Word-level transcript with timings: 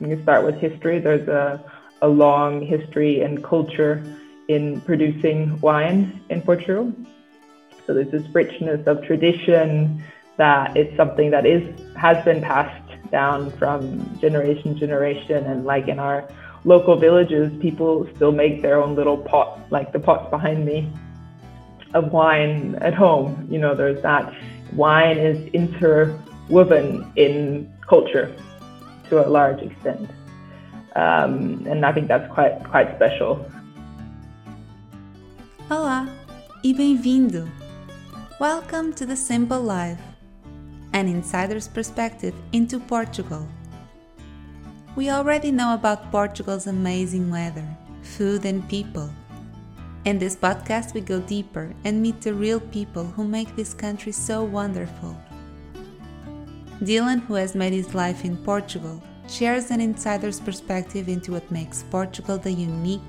You 0.00 0.20
start 0.22 0.46
with 0.46 0.56
history, 0.56 0.98
there's 0.98 1.28
a, 1.28 1.62
a 2.00 2.08
long 2.08 2.62
history 2.62 3.20
and 3.20 3.44
culture 3.44 4.02
in 4.48 4.80
producing 4.80 5.60
wine 5.60 6.20
in 6.30 6.40
Portugal. 6.40 6.92
So 7.86 7.94
there's 7.94 8.10
this 8.10 8.26
richness 8.34 8.86
of 8.86 9.04
tradition 9.04 10.02
that 10.38 10.74
it's 10.76 10.96
something 10.96 11.30
that 11.32 11.44
is 11.44 11.62
has 11.96 12.24
been 12.24 12.40
passed 12.40 13.10
down 13.10 13.50
from 13.52 14.18
generation 14.20 14.74
to 14.74 14.80
generation. 14.80 15.44
And 15.44 15.64
like 15.66 15.86
in 15.86 15.98
our 15.98 16.26
local 16.64 16.96
villages, 16.96 17.52
people 17.60 18.08
still 18.16 18.32
make 18.32 18.62
their 18.62 18.82
own 18.82 18.94
little 18.94 19.18
pot, 19.18 19.60
like 19.70 19.92
the 19.92 20.00
pots 20.00 20.30
behind 20.30 20.64
me, 20.64 20.90
of 21.92 22.10
wine 22.10 22.76
at 22.80 22.94
home. 22.94 23.46
You 23.50 23.58
know, 23.58 23.74
there's 23.74 24.00
that 24.02 24.34
wine 24.74 25.18
is 25.18 25.36
interwoven 25.52 27.12
in 27.16 27.70
culture 27.86 28.34
to 29.10 29.26
a 29.26 29.28
large 29.28 29.60
extent. 29.60 30.08
Um, 30.96 31.66
and 31.68 31.84
I 31.84 31.92
think 31.92 32.08
that's 32.08 32.32
quite, 32.32 32.62
quite 32.64 32.94
special. 32.96 33.44
Olá 35.68 36.08
e 36.62 36.72
bem-vindo! 36.72 37.48
Welcome 38.40 38.92
to 38.94 39.06
The 39.06 39.16
Simple 39.16 39.60
Life, 39.60 40.00
an 40.92 41.06
insider's 41.08 41.68
perspective 41.68 42.34
into 42.52 42.80
Portugal. 42.80 43.46
We 44.96 45.10
already 45.10 45.50
know 45.50 45.74
about 45.74 46.10
Portugal's 46.10 46.66
amazing 46.66 47.30
weather, 47.30 47.66
food, 48.02 48.44
and 48.44 48.66
people. 48.68 49.10
In 50.04 50.18
this 50.18 50.34
podcast, 50.34 50.94
we 50.94 51.00
go 51.00 51.20
deeper 51.20 51.74
and 51.84 52.00
meet 52.00 52.20
the 52.20 52.34
real 52.34 52.60
people 52.60 53.04
who 53.04 53.26
make 53.26 53.54
this 53.54 53.74
country 53.74 54.12
so 54.12 54.42
wonderful. 54.42 55.16
Dylan, 56.82 57.20
who 57.26 57.34
has 57.34 57.54
made 57.54 57.74
his 57.74 57.94
life 57.94 58.24
in 58.24 58.38
Portugal, 58.38 59.02
shares 59.28 59.70
an 59.70 59.82
insider's 59.82 60.40
perspective 60.40 61.08
into 61.08 61.32
what 61.32 61.50
makes 61.50 61.82
Portugal 61.90 62.38
the 62.38 62.50
unique, 62.50 63.00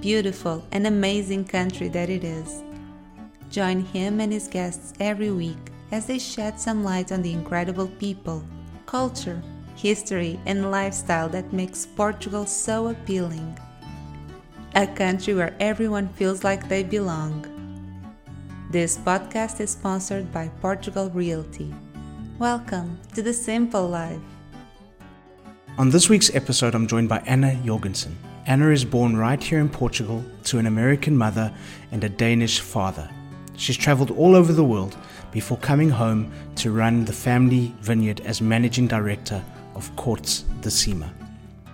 beautiful, 0.00 0.62
and 0.72 0.86
amazing 0.86 1.44
country 1.46 1.88
that 1.88 2.10
it 2.10 2.22
is. 2.22 2.62
Join 3.50 3.80
him 3.80 4.20
and 4.20 4.30
his 4.30 4.46
guests 4.46 4.92
every 5.00 5.30
week 5.30 5.56
as 5.90 6.04
they 6.04 6.18
shed 6.18 6.60
some 6.60 6.84
light 6.84 7.10
on 7.10 7.22
the 7.22 7.32
incredible 7.32 7.88
people, 7.98 8.44
culture, 8.84 9.42
history, 9.74 10.38
and 10.44 10.70
lifestyle 10.70 11.30
that 11.30 11.50
makes 11.50 11.86
Portugal 11.86 12.44
so 12.44 12.88
appealing. 12.88 13.58
A 14.74 14.86
country 14.86 15.32
where 15.32 15.56
everyone 15.60 16.08
feels 16.10 16.44
like 16.44 16.68
they 16.68 16.82
belong. 16.82 17.46
This 18.70 18.98
podcast 18.98 19.60
is 19.60 19.70
sponsored 19.70 20.30
by 20.30 20.48
Portugal 20.60 21.08
Realty. 21.08 21.74
Welcome 22.38 23.00
to 23.16 23.22
the 23.22 23.32
Simple 23.32 23.88
Life. 23.88 24.20
On 25.76 25.90
this 25.90 26.08
week's 26.08 26.32
episode, 26.36 26.72
I'm 26.72 26.86
joined 26.86 27.08
by 27.08 27.18
Anna 27.26 27.56
Jorgensen. 27.64 28.16
Anna 28.46 28.68
is 28.70 28.84
born 28.84 29.16
right 29.16 29.42
here 29.42 29.58
in 29.58 29.68
Portugal 29.68 30.24
to 30.44 30.60
an 30.60 30.66
American 30.66 31.16
mother 31.16 31.52
and 31.90 32.04
a 32.04 32.08
Danish 32.08 32.60
father. 32.60 33.10
She's 33.56 33.76
traveled 33.76 34.12
all 34.12 34.36
over 34.36 34.52
the 34.52 34.62
world 34.62 34.96
before 35.32 35.58
coming 35.58 35.90
home 35.90 36.30
to 36.54 36.70
run 36.70 37.06
the 37.06 37.12
family 37.12 37.74
vineyard 37.80 38.20
as 38.20 38.40
managing 38.40 38.86
director 38.86 39.44
of 39.74 39.90
Cortes 39.96 40.44
de 40.60 40.70
Cima. 40.70 41.12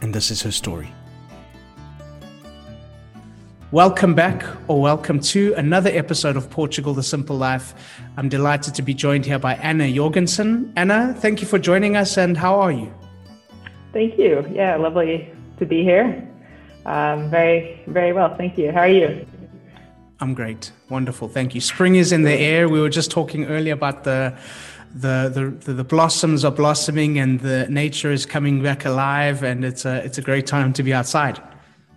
And 0.00 0.14
this 0.14 0.30
is 0.30 0.40
her 0.40 0.50
story. 0.50 0.90
Welcome 3.74 4.14
back, 4.14 4.44
or 4.68 4.80
welcome 4.80 5.18
to 5.34 5.52
another 5.54 5.90
episode 5.90 6.36
of 6.36 6.48
Portugal 6.48 6.94
the 6.94 7.02
Simple 7.02 7.36
Life. 7.36 7.74
I'm 8.16 8.28
delighted 8.28 8.72
to 8.76 8.82
be 8.82 8.94
joined 8.94 9.26
here 9.26 9.40
by 9.40 9.54
Anna 9.54 9.92
Jorgensen. 9.92 10.72
Anna, 10.76 11.12
thank 11.18 11.40
you 11.40 11.48
for 11.48 11.58
joining 11.58 11.96
us, 11.96 12.16
and 12.16 12.38
how 12.38 12.60
are 12.60 12.70
you? 12.70 12.94
Thank 13.92 14.16
you. 14.16 14.48
Yeah, 14.52 14.76
lovely 14.76 15.28
to 15.58 15.66
be 15.66 15.82
here. 15.82 16.24
Um, 16.86 17.28
very, 17.30 17.82
very 17.88 18.12
well. 18.12 18.36
Thank 18.36 18.56
you. 18.58 18.70
How 18.70 18.82
are 18.82 18.88
you? 18.88 19.26
I'm 20.20 20.34
great. 20.34 20.70
Wonderful. 20.88 21.28
Thank 21.28 21.56
you. 21.56 21.60
Spring 21.60 21.96
is 21.96 22.12
in 22.12 22.22
the 22.22 22.32
air. 22.32 22.68
We 22.68 22.80
were 22.80 22.90
just 22.90 23.10
talking 23.10 23.46
earlier 23.46 23.74
about 23.74 24.04
the 24.04 24.38
the, 24.94 25.58
the, 25.64 25.72
the 25.72 25.82
blossoms 25.82 26.44
are 26.44 26.52
blossoming 26.52 27.18
and 27.18 27.40
the 27.40 27.66
nature 27.68 28.12
is 28.12 28.24
coming 28.24 28.62
back 28.62 28.84
alive 28.84 29.42
and 29.42 29.64
it's 29.64 29.84
a, 29.84 29.96
it's 30.04 30.18
a 30.18 30.22
great 30.22 30.46
time 30.46 30.72
to 30.74 30.84
be 30.84 30.94
outside. 30.94 31.42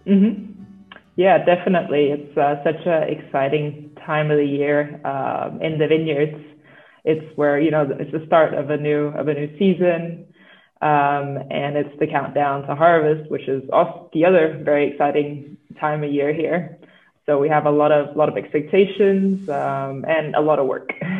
Mm-hmm. 0.07 0.56
Yeah, 1.17 1.43
definitely. 1.43 2.11
It's 2.11 2.37
uh, 2.37 2.63
such 2.63 2.85
an 2.85 3.09
exciting 3.09 3.91
time 4.05 4.31
of 4.31 4.37
the 4.37 4.45
year 4.45 5.01
um, 5.05 5.61
in 5.61 5.79
the 5.79 5.87
vineyards. 5.87 6.37
It's 7.05 7.25
where, 7.37 7.59
you 7.59 7.71
know, 7.71 7.87
it's 7.99 8.11
the 8.11 8.25
start 8.27 8.53
of 8.53 8.69
a 8.69 8.77
new, 8.77 9.07
of 9.09 9.27
a 9.27 9.33
new 9.33 9.49
season. 9.59 10.27
Um, 10.81 11.39
and 11.49 11.75
it's 11.75 11.99
the 11.99 12.07
countdown 12.07 12.63
to 12.67 12.75
harvest, 12.75 13.31
which 13.31 13.47
is 13.49 13.63
also 13.73 14.09
the 14.13 14.25
other 14.25 14.61
very 14.63 14.91
exciting 14.91 15.57
time 15.79 16.03
of 16.03 16.11
year 16.11 16.33
here. 16.33 16.77
So 17.25 17.39
we 17.39 17.49
have 17.49 17.65
a 17.65 17.71
lot 17.71 17.91
of 17.91 18.15
lot 18.15 18.29
of 18.29 18.37
expectations 18.37 19.49
um, 19.49 20.05
and 20.07 20.35
a 20.35 20.41
lot 20.41 20.59
of 20.59 20.67
work. 20.67 20.91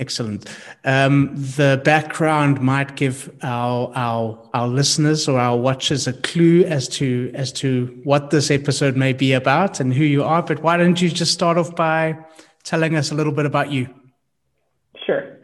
Excellent. 0.00 0.48
Um, 0.86 1.36
the 1.36 1.78
background 1.84 2.62
might 2.62 2.96
give 2.96 3.30
our, 3.42 3.92
our 3.94 4.48
our 4.54 4.66
listeners 4.66 5.28
or 5.28 5.38
our 5.38 5.58
watchers 5.58 6.06
a 6.06 6.14
clue 6.14 6.64
as 6.64 6.88
to 6.88 7.30
as 7.34 7.52
to 7.52 8.00
what 8.04 8.30
this 8.30 8.50
episode 8.50 8.96
may 8.96 9.12
be 9.12 9.34
about 9.34 9.78
and 9.78 9.92
who 9.92 10.04
you 10.04 10.24
are. 10.24 10.42
But 10.42 10.62
why 10.62 10.78
don't 10.78 11.00
you 11.02 11.10
just 11.10 11.34
start 11.34 11.58
off 11.58 11.76
by 11.76 12.16
telling 12.64 12.96
us 12.96 13.12
a 13.12 13.14
little 13.14 13.32
bit 13.32 13.44
about 13.44 13.70
you? 13.70 13.88
Sure. 15.04 15.36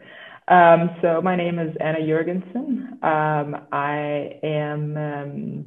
Um, 0.47 0.89
so 1.03 1.21
my 1.21 1.35
name 1.35 1.59
is 1.59 1.75
Anna 1.79 2.03
Jorgensen. 2.03 2.97
Um, 3.03 3.57
I 3.71 4.39
am 4.41 4.97
um, 4.97 5.65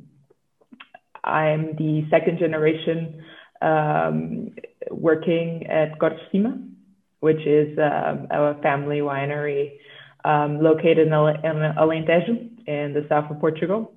I'm 1.22 1.77
the 1.77 2.07
second 2.11 2.41
generation 2.41 3.22
um, 3.62 4.51
working 4.91 5.67
at 5.69 5.93
Cima, 6.33 6.59
which 7.21 7.47
is 7.47 7.79
um, 7.79 8.27
a 8.31 8.57
family 8.63 8.99
winery 8.99 9.73
um, 10.25 10.61
located 10.61 11.07
in, 11.07 11.13
Alentejo 11.13 12.51
in 12.67 12.93
the 12.93 13.07
south 13.09 13.31
of 13.31 13.41
Portugal. 13.41 13.93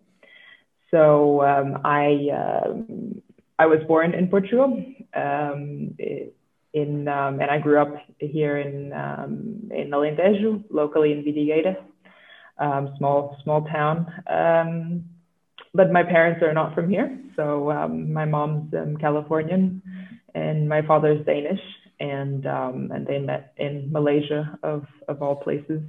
So 0.91 1.41
um, 1.41 1.79
I 1.83 2.29
um, 2.31 3.21
I 3.57 3.65
was 3.65 3.79
born 3.87 4.13
in 4.13 4.27
Portugal, 4.27 4.83
um, 5.15 5.95
in 6.73 7.07
and 7.07 7.51
I 7.51 7.59
grew 7.59 7.79
up 7.79 7.95
here 8.19 8.57
in 8.57 8.91
in 9.71 9.91
Alentejo, 9.91 10.63
locally 10.69 11.11
in 11.11 11.23
Vidigueira, 11.23 11.77
small 12.97 13.37
small 13.43 13.63
town 13.65 15.03
but 15.73 15.91
my 15.91 16.03
parents 16.03 16.41
are 16.43 16.53
not 16.53 16.75
from 16.75 16.89
here. 16.89 17.19
So 17.35 17.71
um, 17.71 18.13
my 18.13 18.25
mom's 18.25 18.73
um, 18.73 18.95
Californian, 18.97 19.81
and 20.35 20.69
my 20.69 20.81
father's 20.83 21.25
Danish, 21.25 21.59
and 22.03 22.45
um, 22.45 22.91
and 22.93 23.07
they 23.07 23.17
met 23.17 23.53
in 23.57 23.91
Malaysia 23.91 24.59
of 24.61 24.85
of 25.07 25.21
all 25.21 25.37
places, 25.37 25.81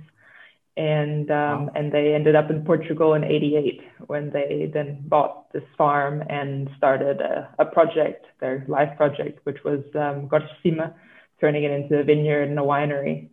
and 0.77 1.29
um, 1.31 1.67
wow. 1.67 1.73
and 1.75 1.93
they 1.93 2.15
ended 2.15 2.37
up 2.37 2.51
in 2.51 2.65
Portugal 2.65 3.15
in 3.15 3.25
'88 3.25 3.81
when 4.07 4.31
they 4.31 4.71
then 4.73 5.03
bought 5.09 5.53
this 5.53 5.65
farm 5.77 6.23
and 6.29 6.71
started 6.77 7.21
a, 7.21 7.53
a 7.59 7.65
project, 7.65 8.27
their 8.41 8.65
life 8.69 8.97
project, 8.97 9.41
which 9.45 9.59
was 9.65 9.83
um, 9.97 10.29
Cortes 10.29 10.49
de 10.49 10.71
Cima, 10.71 10.95
turning 11.41 11.65
it 11.65 11.73
into 11.73 11.99
a 11.99 12.05
vineyard 12.05 12.49
and 12.49 12.59
a 12.59 12.63
winery. 12.63 13.29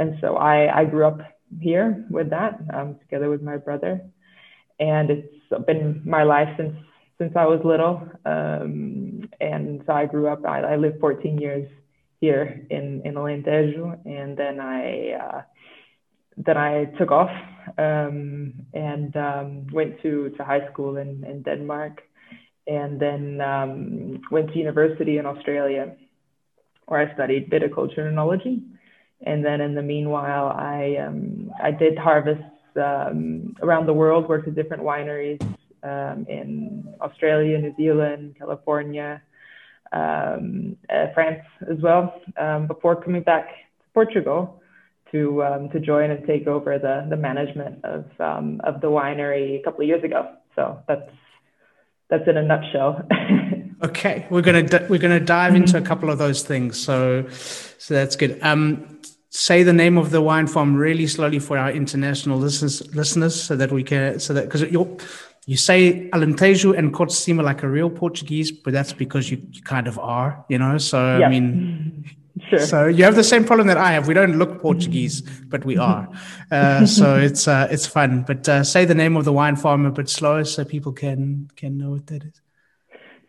And 0.00 0.18
so 0.20 0.36
I 0.36 0.80
I 0.80 0.84
grew 0.86 1.06
up 1.06 1.20
here 1.60 2.04
with 2.10 2.30
that 2.30 2.58
um, 2.74 2.98
together 2.98 3.30
with 3.30 3.42
my 3.42 3.58
brother 3.58 4.00
and 4.80 5.08
it's 5.08 5.66
been 5.66 6.02
my 6.04 6.24
life 6.24 6.48
since 6.56 6.74
since 7.18 7.32
I 7.36 7.46
was 7.46 7.60
little. 7.64 8.02
Um, 8.26 9.30
and 9.40 9.82
so 9.86 9.92
I 9.92 10.06
grew 10.06 10.26
up. 10.26 10.44
I, 10.44 10.60
I, 10.60 10.76
lived 10.76 10.98
14 10.98 11.38
years 11.38 11.68
here 12.20 12.66
in 12.70 13.02
in 13.04 13.14
Alentejo, 13.14 13.98
and 14.06 14.36
then 14.36 14.60
I 14.60 15.12
uh, 15.12 15.42
then 16.36 16.56
I 16.56 16.86
took 16.98 17.10
off 17.10 17.30
um, 17.78 18.54
and 18.72 19.16
um, 19.16 19.66
went 19.72 20.00
to 20.02 20.30
to 20.30 20.44
high 20.44 20.68
school 20.70 20.96
in 20.96 21.24
in 21.24 21.42
Denmark, 21.42 22.02
and 22.66 23.00
then 23.00 23.40
um, 23.40 24.20
went 24.30 24.52
to 24.52 24.58
university 24.58 25.18
in 25.18 25.26
Australia, 25.26 25.96
where 26.86 27.00
I 27.00 27.14
studied 27.14 27.50
viticulture 27.50 28.06
and 28.06 28.16
enology. 28.16 28.62
And 29.26 29.44
then 29.44 29.60
in 29.60 29.74
the 29.74 29.82
meanwhile, 29.82 30.48
I 30.48 30.96
um, 30.96 31.50
I 31.62 31.70
did 31.70 31.96
harvests 31.96 32.44
um, 32.76 33.54
around 33.62 33.86
the 33.86 33.94
world, 33.94 34.28
worked 34.28 34.48
at 34.48 34.54
different 34.54 34.82
wineries 34.82 35.42
um, 35.82 36.26
in 36.28 36.94
Australia, 37.00 37.58
New 37.58 37.74
Zealand, 37.76 38.36
California, 38.38 39.22
um, 39.94 40.76
uh, 40.90 41.06
France 41.14 41.44
as 41.70 41.78
well, 41.80 42.20
um, 42.36 42.66
before 42.66 43.00
coming 43.02 43.22
back 43.22 43.48
to 43.48 43.84
Portugal 43.94 44.60
to 45.12 45.44
um, 45.44 45.68
to 45.70 45.80
join 45.80 46.10
and 46.10 46.26
take 46.26 46.46
over 46.46 46.78
the 46.78 47.06
the 47.08 47.16
management 47.16 47.84
of 47.84 48.04
um, 48.18 48.60
of 48.64 48.80
the 48.80 48.88
winery 48.88 49.60
a 49.60 49.62
couple 49.62 49.82
of 49.82 49.88
years 49.88 50.04
ago. 50.04 50.32
So 50.56 50.80
that's 50.88 51.10
that's 52.10 52.28
in 52.28 52.36
a 52.36 52.42
nutshell. 52.42 53.06
okay, 53.84 54.26
we're 54.30 54.42
gonna 54.42 54.66
we're 54.88 54.98
gonna 54.98 55.20
dive 55.20 55.54
into 55.54 55.78
a 55.78 55.82
couple 55.82 56.10
of 56.10 56.18
those 56.18 56.42
things. 56.42 56.82
So 56.82 57.28
so 57.30 57.94
that's 57.94 58.16
good. 58.16 58.38
Um, 58.42 59.00
say 59.30 59.64
the 59.64 59.72
name 59.72 59.98
of 59.98 60.10
the 60.10 60.22
wine 60.22 60.46
farm 60.46 60.76
really 60.76 61.08
slowly 61.08 61.40
for 61.40 61.58
our 61.58 61.70
international 61.70 62.38
listeners, 62.38 62.86
listeners 62.94 63.40
so 63.40 63.56
that 63.56 63.72
we 63.72 63.82
can, 63.82 64.20
so 64.20 64.32
that, 64.32 64.44
because 64.44 64.62
you 64.62 64.96
you 65.46 65.56
say 65.56 66.08
Alentejo 66.10 66.76
and 66.76 66.92
Corte 66.92 67.28
like 67.28 67.62
a 67.62 67.68
real 67.68 67.90
Portuguese, 67.90 68.50
but 68.50 68.72
that's 68.72 68.92
because 68.92 69.30
you, 69.30 69.42
you 69.50 69.62
kind 69.62 69.86
of 69.86 69.98
are, 69.98 70.44
you 70.48 70.58
know? 70.58 70.78
So, 70.78 71.18
yeah. 71.18 71.26
I 71.26 71.30
mean, 71.30 72.04
Sure. 72.48 72.58
So 72.58 72.86
you 72.86 73.04
have 73.04 73.14
the 73.14 73.22
same 73.22 73.44
problem 73.44 73.68
that 73.68 73.78
I 73.78 73.92
have. 73.92 74.08
We 74.08 74.14
don't 74.14 74.38
look 74.38 74.60
Portuguese, 74.60 75.20
but 75.48 75.64
we 75.64 75.78
are. 75.78 76.08
Uh, 76.50 76.84
so 76.84 77.16
it's 77.16 77.46
uh, 77.46 77.68
it's 77.70 77.86
fun. 77.86 78.24
But 78.26 78.48
uh, 78.48 78.64
say 78.64 78.84
the 78.84 78.94
name 78.94 79.16
of 79.16 79.24
the 79.24 79.32
wine 79.32 79.54
farm 79.54 79.86
a 79.86 79.92
bit 79.92 80.08
slower 80.08 80.42
so 80.44 80.64
people 80.64 80.92
can 80.92 81.48
can 81.54 81.78
know 81.78 81.90
what 81.90 82.08
that 82.08 82.24
is. 82.24 82.42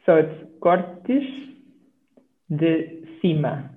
So 0.08 0.16
it's 0.16 0.34
Cortes 0.60 1.24
de 2.56 3.06
Cima. 3.22 3.70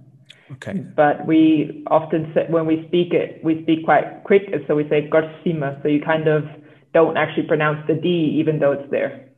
Okay. 0.53 0.73
But 0.73 1.27
we 1.27 1.85
often 1.89 2.33
say, 2.33 2.47
when 2.49 2.65
we 2.65 2.87
speak 2.89 3.13
it, 3.13 3.45
we 3.45 3.63
speak 3.65 3.85
quite 3.85 4.25
quick, 4.25 4.45
so 4.67 4.75
we 4.75 4.89
say 4.89 5.11
Cortesima. 5.11 5.83
So 5.83 5.89
you 5.89 6.01
kind 6.01 6.27
of 6.27 6.45
don't 6.93 7.17
actually 7.17 7.47
pronounce 7.47 7.87
the 7.87 7.95
D, 7.95 8.09
even 8.39 8.59
though 8.59 8.73
it's 8.73 8.91
there. 8.91 9.29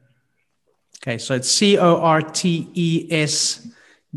Okay, 1.03 1.19
so 1.19 1.35
it's 1.35 1.51
C 1.51 1.79
O 1.79 1.97
R 1.97 2.21
T 2.21 2.69
E 2.75 3.09
S 3.11 3.67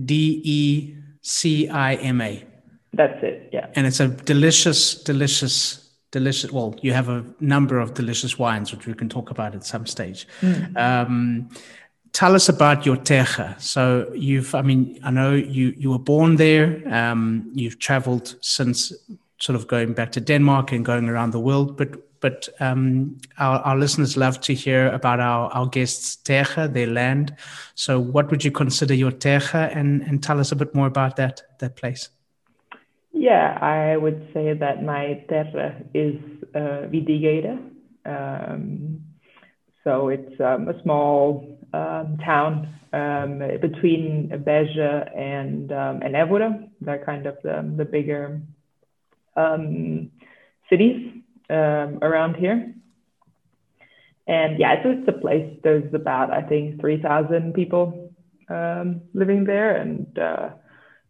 D 0.06 0.41
E 0.44 0.95
C 1.21 1.69
I 1.69 1.95
M 1.95 2.21
A. 2.21 2.44
That's 2.94 3.24
it, 3.24 3.50
yeah. 3.51 3.68
And 3.75 3.88
it's 3.88 4.00
a 4.00 4.07
delicious, 4.07 5.01
delicious, 5.03 5.89
delicious. 6.12 6.51
Well, 6.51 6.75
you 6.81 6.94
have 6.94 7.09
a 7.09 7.25
number 7.39 7.80
of 7.80 7.94
delicious 7.94 8.38
wines, 8.38 8.71
which 8.71 8.85
we 8.85 8.94
can 8.94 9.09
talk 9.09 9.31
about 9.31 9.56
at 9.56 9.65
some 9.65 9.86
stage. 9.88 10.27
Mm. 10.41 10.77
Um, 10.77 11.50
tell 12.12 12.36
us 12.36 12.50
about 12.50 12.86
your 12.86 12.97
terra. 12.97 13.56
So 13.57 14.12
you've, 14.13 14.53
I 14.53 14.62
mean, 14.62 15.00
I 15.03 15.09
know 15.09 15.33
you 15.33 15.74
you 15.77 15.89
were 15.89 16.00
born 16.00 16.36
there. 16.36 16.83
Um, 16.94 17.50
you've 17.56 17.79
traveled 17.79 18.36
since 18.41 18.94
sort 19.39 19.56
of 19.56 19.68
going 19.68 19.94
back 19.94 20.12
to 20.12 20.21
Denmark 20.21 20.71
and 20.71 20.86
going 20.86 21.09
around 21.09 21.31
the 21.31 21.39
world, 21.39 21.75
but 21.77 21.89
but 22.24 22.48
um, 22.62 23.18
our, 23.38 23.60
our, 23.60 23.75
listeners 23.75 24.16
love 24.16 24.40
to 24.40 24.54
hear 24.54 24.88
about 24.88 25.20
our, 25.20 25.52
our 25.52 25.68
guests' 25.68 26.16
terra, 26.16 26.70
their 26.70 26.88
land. 26.88 27.36
So, 27.75 28.00
what 28.00 28.31
would 28.31 28.46
you 28.46 28.52
consider 28.52 28.94
your 28.94 29.12
terra, 29.12 29.70
and, 29.74 30.02
and 30.04 30.24
tell 30.24 30.40
us 30.40 30.54
a 30.54 30.56
bit 30.56 30.74
more 30.74 30.88
about 30.88 31.18
that 31.18 31.42
that 31.60 31.75
place? 31.75 32.08
Yeah, 33.12 33.58
I 33.62 33.98
would 33.98 34.25
say 34.34 34.54
that 34.54 34.84
my 34.84 35.25
terra 35.28 35.75
is 35.94 36.16
uh, 36.56 36.88
Vidigueira. 36.92 37.60
Um, 38.06 39.02
so 39.84 40.08
it's 40.08 40.40
um, 40.40 40.70
a 40.70 40.81
small 40.81 41.60
um, 41.74 42.18
town 42.24 42.70
um, 42.94 43.40
between 43.60 44.30
Beja 44.48 45.14
and 45.14 45.74
um, 45.74 46.02
and 46.02 46.16
Évora. 46.16 46.70
They're 46.80 47.04
kind 47.04 47.25
of 47.25 47.36
the, 47.44 47.70
the 47.75 47.84
bigger 47.84 48.40
cities 50.70 51.23
um, 51.53 52.00
around 52.01 52.35
here. 52.35 52.73
And 54.25 54.59
yeah, 54.59 54.81
so 54.81 54.89
it's 54.89 55.07
a 55.07 55.19
place. 55.19 55.59
There's 55.63 55.94
about 55.94 56.31
I 56.31 56.41
think 56.41 56.79
three 56.79 57.01
thousand 57.01 57.53
people 57.53 58.11
um, 58.50 59.01
living 59.13 59.44
there, 59.44 59.75
and 59.75 60.17
uh, 60.17 60.50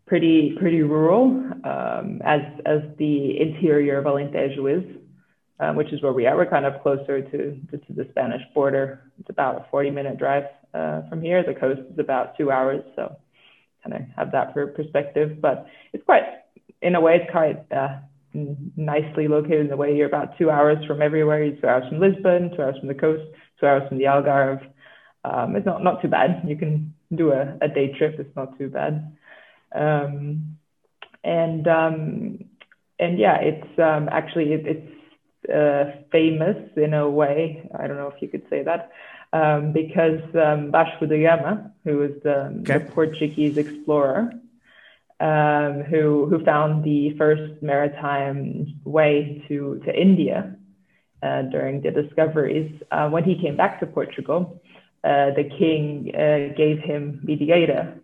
pretty 0.07 0.55
pretty 0.59 0.81
rural, 0.81 1.25
um, 1.63 2.21
as 2.25 2.41
as 2.65 2.81
the 2.97 3.39
interior 3.39 3.99
of 3.99 4.05
Alentejo 4.05 4.79
is, 4.79 4.97
um, 5.59 5.75
which 5.75 5.93
is 5.93 6.01
where 6.01 6.13
we 6.13 6.25
are. 6.25 6.35
We're 6.35 6.49
kind 6.49 6.65
of 6.65 6.81
closer 6.81 7.21
to, 7.21 7.37
to, 7.71 7.77
to 7.77 7.93
the 7.93 8.07
Spanish 8.11 8.41
border. 8.53 9.11
It's 9.19 9.29
about 9.29 9.57
a 9.57 9.65
40 9.69 9.91
minute 9.91 10.17
drive 10.17 10.45
uh, 10.73 11.03
from 11.09 11.21
here. 11.21 11.43
The 11.43 11.53
coast 11.53 11.81
is 11.91 11.99
about 11.99 12.35
two 12.37 12.51
hours, 12.51 12.83
so 12.95 13.15
kind 13.83 13.95
of 13.95 14.01
have 14.15 14.31
that 14.31 14.53
for 14.53 14.67
perspective. 14.67 15.39
But 15.39 15.67
it's 15.93 16.03
quite, 16.03 16.23
in 16.81 16.95
a 16.95 17.01
way, 17.01 17.17
it's 17.21 17.31
quite 17.31 17.71
uh, 17.71 17.99
nicely 18.33 19.27
located 19.27 19.61
in 19.61 19.67
the 19.67 19.77
way 19.77 19.95
you're 19.95 20.07
about 20.07 20.37
two 20.37 20.49
hours 20.49 20.83
from 20.85 21.01
everywhere. 21.01 21.43
You're 21.43 21.55
two 21.55 21.67
hours 21.67 21.87
from 21.89 21.99
Lisbon, 21.99 22.51
two 22.55 22.61
hours 22.61 22.77
from 22.79 22.87
the 22.87 22.95
coast, 22.95 23.23
two 23.59 23.67
hours 23.67 23.87
from 23.87 23.97
the 23.97 24.05
Algarve. 24.05 24.65
Um, 25.23 25.55
it's 25.55 25.65
not, 25.65 25.83
not 25.83 26.01
too 26.01 26.07
bad. 26.07 26.43
You 26.45 26.57
can 26.57 26.93
do 27.13 27.31
a, 27.31 27.57
a 27.61 27.67
day 27.67 27.93
trip. 27.97 28.19
It's 28.19 28.35
not 28.35 28.57
too 28.57 28.69
bad. 28.69 29.15
Um, 29.73 30.57
and 31.23 31.67
um, 31.67 32.45
and 32.99 33.17
yeah, 33.17 33.37
it's 33.39 33.79
um, 33.79 34.09
actually 34.11 34.53
it, 34.53 34.65
it's 34.65 35.51
uh, 35.51 36.01
famous 36.11 36.57
in 36.75 36.93
a 36.93 37.09
way. 37.09 37.69
I 37.77 37.87
don't 37.87 37.97
know 37.97 38.11
if 38.13 38.21
you 38.21 38.27
could 38.27 38.43
say 38.49 38.63
that 38.63 38.91
um, 39.33 39.73
because 39.73 40.21
um, 40.35 40.71
Vasco 40.71 41.05
da 41.05 41.21
Gama, 41.21 41.71
who 41.83 41.97
was 41.97 42.11
the, 42.23 42.61
okay. 42.61 42.77
the 42.77 42.91
Portuguese 42.91 43.57
explorer, 43.57 44.31
um, 45.23 45.83
who 45.83 46.27
who 46.29 46.43
found 46.43 46.83
the 46.83 47.15
first 47.17 47.61
maritime 47.61 48.79
way 48.83 49.41
to 49.47 49.81
to 49.85 50.01
India 50.07 50.55
uh, 51.23 51.43
during 51.43 51.81
the 51.81 51.91
discoveries. 51.91 52.69
Uh, 52.91 53.09
when 53.09 53.23
he 53.23 53.41
came 53.41 53.55
back 53.55 53.79
to 53.79 53.85
Portugal, 53.85 54.61
uh, 55.05 55.31
the 55.39 55.49
king 55.57 56.11
uh, 56.13 56.53
gave 56.57 56.79
him 56.79 57.21
Vidigueira, 57.25 57.97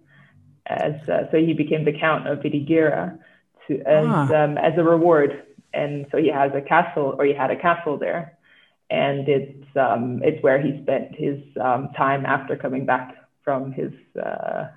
as 0.67 0.93
uh, 1.09 1.23
so 1.29 1.37
he 1.37 1.53
became 1.53 1.83
the 1.83 1.97
count 1.99 2.25
of 2.25 2.39
Vidigueira 2.39 3.19
to 3.67 3.81
as 3.81 4.07
ah. 4.07 4.33
um, 4.33 4.57
as 4.57 4.73
a 4.77 4.83
reward. 4.83 5.43
And 5.71 6.07
so 6.11 6.17
he 6.17 6.29
has 6.29 6.51
a 6.55 6.61
castle, 6.61 7.15
or 7.19 7.25
he 7.25 7.33
had 7.33 7.51
a 7.51 7.55
castle 7.55 7.97
there, 7.97 8.37
and 8.89 9.27
it's 9.27 9.67
um, 9.75 10.21
it's 10.23 10.41
where 10.41 10.59
he 10.59 10.81
spent 10.83 11.15
his 11.15 11.37
um, 11.61 11.89
time 11.97 12.25
after 12.25 12.55
coming 12.55 12.85
back 12.85 13.13
from 13.43 13.71
his 13.73 13.91
uh, 14.17 14.69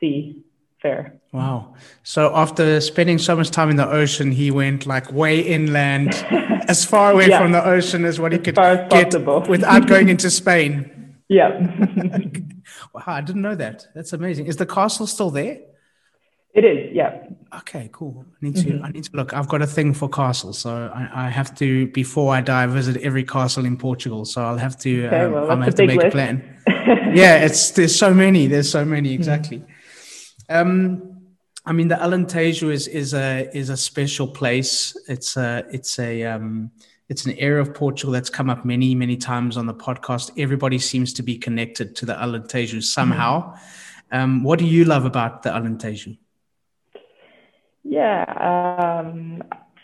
sea 0.00 0.44
Wow. 1.32 1.74
So 2.04 2.34
after 2.34 2.80
spending 2.80 3.18
so 3.18 3.34
much 3.34 3.50
time 3.50 3.70
in 3.70 3.76
the 3.76 3.88
ocean, 3.88 4.30
he 4.30 4.50
went 4.50 4.86
like 4.86 5.12
way 5.12 5.40
inland, 5.40 6.14
as 6.68 6.84
far 6.84 7.12
away 7.12 7.28
yeah. 7.28 7.40
from 7.40 7.52
the 7.52 7.64
ocean 7.64 8.04
as 8.04 8.20
what 8.20 8.32
he 8.32 8.38
could 8.38 8.54
get 8.54 8.88
possible. 8.88 9.40
without 9.48 9.88
going 9.88 10.08
into 10.08 10.30
Spain. 10.30 11.16
Yeah. 11.28 11.58
wow, 12.94 13.02
I 13.06 13.20
didn't 13.20 13.42
know 13.42 13.56
that. 13.56 13.88
That's 13.94 14.12
amazing. 14.12 14.46
Is 14.46 14.56
the 14.56 14.66
castle 14.66 15.06
still 15.06 15.30
there? 15.30 15.58
It 16.52 16.64
is, 16.64 16.94
yeah. 16.94 17.26
Okay, 17.58 17.88
cool. 17.90 18.24
I 18.28 18.46
need 18.46 18.56
to. 18.56 18.62
Mm-hmm. 18.62 18.84
I 18.84 18.90
need 18.90 19.04
to 19.04 19.10
look. 19.16 19.34
I've 19.34 19.48
got 19.48 19.60
a 19.60 19.66
thing 19.66 19.92
for 19.92 20.08
castles, 20.08 20.58
so 20.60 20.88
I, 20.94 21.26
I, 21.26 21.28
have 21.28 21.52
to 21.56 21.88
before 21.88 22.32
I 22.32 22.42
die 22.42 22.66
visit 22.66 22.96
every 22.98 23.24
castle 23.24 23.64
in 23.64 23.76
Portugal. 23.76 24.24
So 24.24 24.40
I'll 24.40 24.56
have 24.56 24.78
to. 24.80 25.06
Okay, 25.06 25.20
um, 25.20 25.32
well, 25.32 25.50
I'm 25.50 25.62
have 25.62 25.74
to 25.74 25.86
make 25.86 25.96
list. 25.96 26.08
a 26.08 26.10
plan. 26.12 26.60
yeah, 27.12 27.44
it's 27.44 27.72
there's 27.72 27.96
so 27.96 28.14
many. 28.14 28.46
There's 28.46 28.70
so 28.70 28.84
many 28.84 29.08
mm-hmm. 29.08 29.20
exactly. 29.20 29.58
Mm-hmm. 29.58 29.73
Um, 30.48 31.14
I 31.66 31.72
mean, 31.72 31.88
the 31.88 31.94
Alentejo 31.94 32.70
is 32.70 32.88
is 32.88 33.14
a 33.14 33.48
is 33.56 33.70
a 33.70 33.76
special 33.76 34.28
place. 34.28 34.96
It's 35.08 35.36
a 35.36 35.64
it's 35.70 35.98
a 35.98 36.24
um, 36.24 36.70
it's 37.08 37.24
an 37.26 37.32
area 37.38 37.60
of 37.60 37.74
Portugal 37.74 38.12
that's 38.12 38.30
come 38.30 38.50
up 38.50 38.64
many 38.64 38.94
many 38.94 39.16
times 39.16 39.56
on 39.56 39.66
the 39.66 39.74
podcast. 39.74 40.30
Everybody 40.38 40.78
seems 40.78 41.12
to 41.14 41.22
be 41.22 41.38
connected 41.38 41.96
to 41.96 42.06
the 42.06 42.14
Alentejo 42.14 42.82
somehow. 42.82 43.54
Mm-hmm. 43.54 44.16
Um, 44.16 44.42
what 44.44 44.58
do 44.58 44.66
you 44.66 44.84
love 44.84 45.04
about 45.04 45.42
the 45.42 45.50
Alentejo? 45.50 46.16
Yeah, 47.82 48.24
um, 48.40 49.42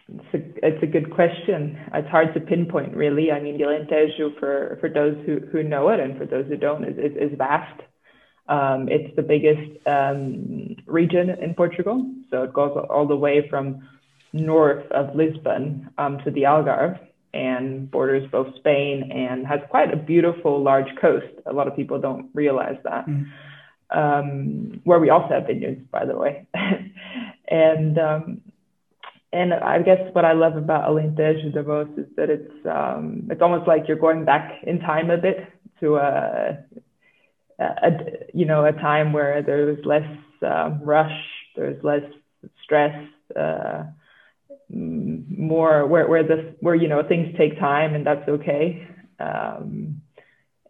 it's 0.09 0.35
a 0.35 0.67
it's 0.67 0.83
a 0.83 0.87
good 0.87 1.11
question. 1.15 1.79
It's 1.95 2.09
hard 2.09 2.35
to 2.35 2.41
pinpoint, 2.41 2.95
really. 2.95 3.33
I 3.33 3.41
mean, 3.41 3.57
the 3.57 3.65
Alentejo 3.65 4.39
for 4.39 4.77
for 4.81 4.89
those 4.89 5.17
who 5.25 5.41
who 5.51 5.63
know 5.63 5.89
it 5.89 6.01
and 6.01 6.19
for 6.19 6.27
those 6.27 6.47
who 6.47 6.57
don't 6.57 6.85
is 6.85 6.99
is, 6.99 7.17
is 7.17 7.39
vast. 7.39 7.81
Um, 8.51 8.89
it's 8.89 9.15
the 9.15 9.23
biggest 9.23 9.87
um, 9.87 10.77
region 10.87 11.31
in 11.31 11.55
Portugal, 11.55 12.05
so 12.31 12.43
it 12.43 12.53
goes 12.53 12.77
all 12.91 13.07
the 13.07 13.17
way 13.17 13.49
from 13.49 13.89
north 14.33 14.85
of 14.91 15.15
Lisbon 15.15 15.89
um, 15.99 16.19
to 16.25 16.31
the 16.31 16.43
Algarve 16.43 16.99
and 17.33 17.89
borders 17.91 18.29
both 18.31 18.55
Spain 18.57 19.11
and 19.13 19.47
has 19.47 19.61
quite 19.71 19.93
a 19.95 19.97
beautiful 19.97 20.61
large 20.63 20.89
coast. 21.01 21.33
A 21.47 21.53
lot 21.53 21.69
of 21.69 21.77
people 21.77 22.01
don't 22.01 22.29
realize 22.35 22.77
that. 22.85 23.07
Mm. 23.07 23.27
Um, 23.93 24.81
where 24.85 25.01
we 25.01 25.11
also 25.11 25.29
have 25.35 25.47
vineyards, 25.47 25.83
by 25.91 26.05
the 26.05 26.17
way. 26.17 26.47
and 27.49 27.99
um, 27.99 28.41
and 29.33 29.55
I 29.55 29.81
guess 29.83 30.01
what 30.13 30.25
I 30.25 30.33
love 30.33 30.57
about 30.57 30.89
Alentejo 30.89 31.55
the 31.55 31.63
most 31.63 31.99
is 31.99 32.07
that 32.17 32.31
it's 32.31 32.67
um, 32.67 33.29
it's 33.31 33.43
almost 33.43 33.69
like 33.69 33.87
you're 33.87 33.97
going 33.97 34.25
back 34.25 34.61
in 34.65 34.81
time 34.81 35.11
a 35.11 35.17
bit 35.17 35.47
to 35.81 35.97
a 35.97 36.59
a, 37.61 37.91
you 38.33 38.47
know 38.47 38.65
a 38.65 38.73
time 38.73 39.13
where 39.13 39.43
there's 39.43 39.85
less 39.85 40.09
uh, 40.43 40.71
rush, 40.83 41.19
there's 41.57 41.83
less 41.85 42.03
stress, 42.65 42.95
uh, 43.37 43.85
more 44.69 45.87
where 45.87 46.09
where 46.09 46.23
the 46.23 46.55
where 46.61 46.75
you 46.75 46.89
know 46.89 47.03
things 47.07 47.37
take 47.37 47.59
time 47.59 47.95
and 47.95 48.07
that's 48.07 48.29
okay. 48.29 48.87
Um, 49.19 50.01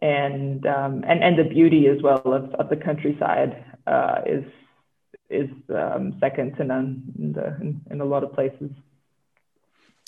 and 0.01 0.65
um, 0.65 1.03
and 1.07 1.23
and 1.23 1.37
the 1.37 1.43
beauty 1.43 1.87
as 1.87 2.01
well 2.01 2.21
of, 2.25 2.53
of 2.55 2.69
the 2.69 2.75
countryside 2.75 3.63
uh, 3.87 4.21
is 4.25 4.43
is 5.29 5.49
um, 5.69 6.17
second 6.19 6.57
to 6.57 6.63
none 6.63 7.03
in, 7.17 7.31
the, 7.31 7.45
in, 7.61 7.81
in 7.89 8.01
a 8.01 8.05
lot 8.05 8.23
of 8.23 8.33
places. 8.33 8.69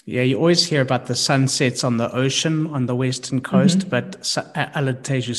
Yeah, 0.05 0.23
you 0.23 0.37
always 0.37 0.65
hear 0.65 0.81
about 0.81 1.05
the 1.05 1.15
sunsets 1.15 1.83
on 1.83 1.95
the 1.95 2.13
ocean 2.13 2.67
on 2.67 2.87
the 2.87 2.95
western 2.95 3.39
coast, 3.39 3.79
mm-hmm. 3.79 3.89
but 3.89 4.21
Alentejo 4.75 5.33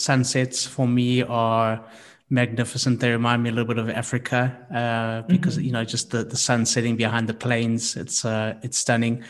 sunsets 0.00 0.66
for 0.66 0.88
me 0.88 1.22
are 1.22 1.84
magnificent. 2.28 2.98
They 2.98 3.12
remind 3.12 3.44
me 3.44 3.50
a 3.50 3.52
little 3.52 3.72
bit 3.72 3.78
of 3.78 3.88
Africa 3.88 4.56
uh, 4.74 5.22
because 5.28 5.56
mm-hmm. 5.56 5.66
you 5.66 5.72
know 5.72 5.84
just 5.84 6.10
the, 6.10 6.24
the 6.24 6.36
sun 6.36 6.66
setting 6.66 6.96
behind 6.96 7.28
the 7.28 7.34
plains. 7.34 7.96
It's 7.96 8.24
uh, 8.24 8.54
it's 8.62 8.78
stunning. 8.78 9.22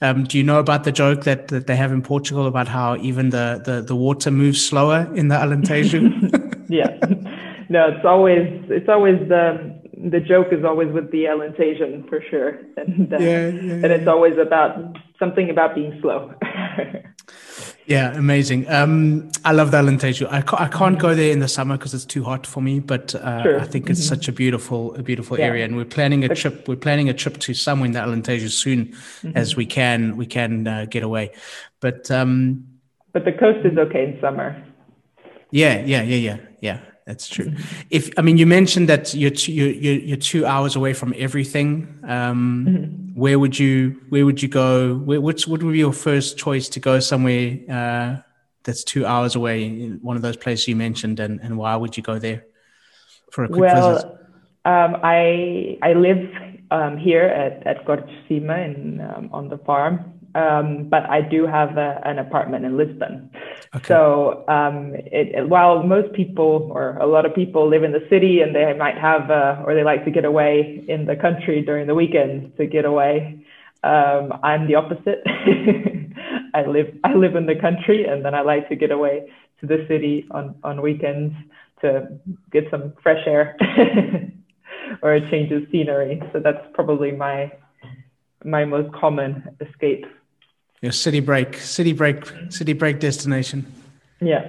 Um, 0.00 0.24
do 0.24 0.38
you 0.38 0.44
know 0.44 0.58
about 0.58 0.82
the 0.82 0.92
joke 0.92 1.22
that, 1.22 1.46
that 1.48 1.68
they 1.68 1.76
have 1.76 1.92
in 1.92 2.02
Portugal 2.02 2.48
about 2.48 2.66
how 2.66 2.96
even 2.96 3.30
the, 3.30 3.62
the, 3.64 3.82
the 3.82 3.94
water 3.94 4.32
moves 4.32 4.66
slower 4.66 5.08
in 5.14 5.28
the 5.28 5.36
Alentejo? 5.36 6.64
yeah, 6.68 6.88
no, 7.68 7.90
it's 7.90 8.04
always 8.04 8.64
it's 8.68 8.88
always 8.88 9.20
the 9.28 9.81
the 9.96 10.20
joke 10.20 10.48
is 10.52 10.64
always 10.64 10.92
with 10.92 11.10
the 11.10 11.24
Alentejo 11.24 12.08
for 12.08 12.22
sure, 12.30 12.60
and 12.76 13.12
uh, 13.12 13.18
yeah, 13.18 13.48
yeah, 13.48 13.72
and 13.72 13.86
it's 13.86 14.08
always 14.08 14.38
about 14.38 14.96
something 15.18 15.50
about 15.50 15.74
being 15.74 15.98
slow. 16.00 16.34
Yeah, 17.86 18.16
amazing. 18.16 18.70
Um, 18.70 19.30
I 19.44 19.50
love 19.50 19.72
the 19.72 19.78
Alentejo. 19.78 20.30
I, 20.30 20.42
ca- 20.42 20.56
I 20.56 20.68
can't 20.68 21.00
go 21.00 21.16
there 21.16 21.32
in 21.32 21.40
the 21.40 21.48
summer 21.48 21.76
because 21.76 21.92
it's 21.92 22.04
too 22.04 22.22
hot 22.22 22.46
for 22.46 22.62
me, 22.62 22.78
but 22.78 23.12
uh, 23.16 23.42
sure. 23.42 23.60
I 23.60 23.64
think 23.64 23.90
it's 23.90 24.00
mm-hmm. 24.00 24.08
such 24.08 24.28
a 24.28 24.32
beautiful, 24.32 24.94
a 24.94 25.02
beautiful 25.02 25.36
yeah. 25.36 25.46
area, 25.46 25.64
and 25.64 25.76
we're 25.76 25.84
planning 25.84 26.24
a 26.24 26.28
trip. 26.28 26.68
We're 26.68 26.76
planning 26.76 27.08
a 27.08 27.14
trip 27.14 27.38
to 27.38 27.54
somewhere 27.54 27.86
in 27.86 27.92
the 27.92 27.98
Alentejo 27.98 28.50
soon, 28.50 28.86
mm-hmm. 28.86 29.32
as 29.36 29.56
we 29.56 29.66
can 29.66 30.16
we 30.16 30.26
can 30.26 30.68
uh, 30.68 30.86
get 30.88 31.02
away. 31.02 31.32
But 31.80 32.08
um, 32.10 32.64
but 33.12 33.24
the 33.24 33.32
coast 33.32 33.66
is 33.66 33.76
okay 33.76 34.04
in 34.04 34.20
summer. 34.20 34.64
Yeah, 35.50 35.84
yeah, 35.84 36.02
yeah, 36.02 36.16
yeah, 36.16 36.36
yeah 36.60 36.80
that's 37.06 37.28
true. 37.28 37.52
If 37.90 38.10
I 38.16 38.22
mean, 38.22 38.38
you 38.38 38.46
mentioned 38.46 38.88
that 38.88 39.14
you're 39.14 39.30
two, 39.30 39.52
you're, 39.52 39.94
you're 39.94 40.16
two 40.16 40.46
hours 40.46 40.76
away 40.76 40.92
from 40.92 41.14
everything. 41.16 41.98
Um, 42.06 42.66
mm-hmm. 42.68 43.20
Where 43.20 43.38
would 43.38 43.58
you 43.58 44.00
Where 44.08 44.24
would 44.24 44.42
you 44.42 44.48
go? 44.48 44.94
Where, 44.94 45.20
which 45.20 45.48
what 45.48 45.62
would 45.62 45.72
be 45.72 45.78
your 45.78 45.92
first 45.92 46.38
choice 46.38 46.68
to 46.70 46.80
go 46.80 47.00
somewhere 47.00 47.58
uh, 47.68 48.22
that's 48.62 48.84
two 48.84 49.04
hours 49.04 49.34
away? 49.34 49.88
One 50.00 50.16
of 50.16 50.22
those 50.22 50.36
places 50.36 50.68
you 50.68 50.76
mentioned, 50.76 51.18
and, 51.20 51.40
and 51.40 51.58
why 51.58 51.74
would 51.74 51.96
you 51.96 52.02
go 52.02 52.18
there 52.18 52.44
for 53.30 53.44
a 53.44 53.48
quick 53.48 53.60
well, 53.60 53.94
visit? 53.94 54.10
Um, 54.64 54.96
I 55.02 55.78
I 55.82 55.94
live 55.94 56.30
um, 56.70 56.96
here 56.96 57.24
at 57.24 57.66
at 57.66 57.84
Cortesima 57.84 58.64
in 58.64 59.00
um, 59.00 59.28
on 59.32 59.48
the 59.48 59.58
farm, 59.58 60.11
um, 60.34 60.88
but 60.88 61.08
I 61.08 61.20
do 61.20 61.46
have 61.46 61.76
a, 61.76 62.00
an 62.04 62.18
apartment 62.18 62.64
in 62.64 62.76
Lisbon. 62.76 63.30
Okay. 63.74 63.86
So 63.86 64.44
um, 64.48 64.92
it, 64.94 65.48
while 65.48 65.82
most 65.82 66.12
people 66.14 66.70
or 66.72 66.96
a 66.96 67.06
lot 67.06 67.26
of 67.26 67.34
people 67.34 67.68
live 67.68 67.84
in 67.84 67.92
the 67.92 68.06
city 68.08 68.40
and 68.40 68.54
they 68.54 68.72
might 68.74 68.98
have 68.98 69.30
uh, 69.30 69.62
or 69.64 69.74
they 69.74 69.84
like 69.84 70.04
to 70.04 70.10
get 70.10 70.24
away 70.24 70.84
in 70.88 71.06
the 71.06 71.16
country 71.16 71.62
during 71.62 71.86
the 71.86 71.94
weekends 71.94 72.56
to 72.56 72.66
get 72.66 72.84
away, 72.84 73.44
um, 73.84 74.32
I'm 74.42 74.66
the 74.66 74.76
opposite. 74.76 75.22
I 76.54 76.66
live 76.66 76.94
I 77.04 77.14
live 77.14 77.34
in 77.34 77.46
the 77.46 77.56
country 77.56 78.04
and 78.04 78.24
then 78.24 78.34
I 78.34 78.42
like 78.42 78.68
to 78.68 78.76
get 78.76 78.90
away 78.90 79.30
to 79.60 79.66
the 79.66 79.84
city 79.88 80.26
on 80.30 80.54
on 80.62 80.82
weekends 80.82 81.34
to 81.80 82.08
get 82.52 82.64
some 82.70 82.92
fresh 83.02 83.26
air 83.26 83.56
or 85.02 85.14
a 85.14 85.30
change 85.30 85.50
of 85.52 85.62
scenery. 85.70 86.22
So 86.32 86.40
that's 86.40 86.64
probably 86.74 87.10
my 87.12 87.52
my 88.44 88.64
most 88.64 88.92
common 88.94 89.56
escape 89.60 90.04
your 90.82 90.92
city 90.92 91.20
break, 91.20 91.56
city 91.56 91.92
break, 91.92 92.26
city 92.50 92.74
break 92.74 93.00
destination. 93.00 93.64
Yeah, 94.20 94.46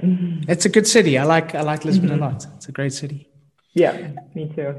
it's 0.47 0.65
a 0.65 0.69
good 0.69 0.87
city. 0.87 1.17
I 1.17 1.23
like 1.23 1.55
I 1.55 1.61
like 1.61 1.85
Lisbon 1.85 2.09
mm-hmm. 2.09 2.21
a 2.21 2.25
lot. 2.25 2.45
It's 2.57 2.67
a 2.67 2.71
great 2.71 2.93
city. 2.93 3.29
Yeah, 3.73 4.11
me 4.35 4.51
too. 4.53 4.75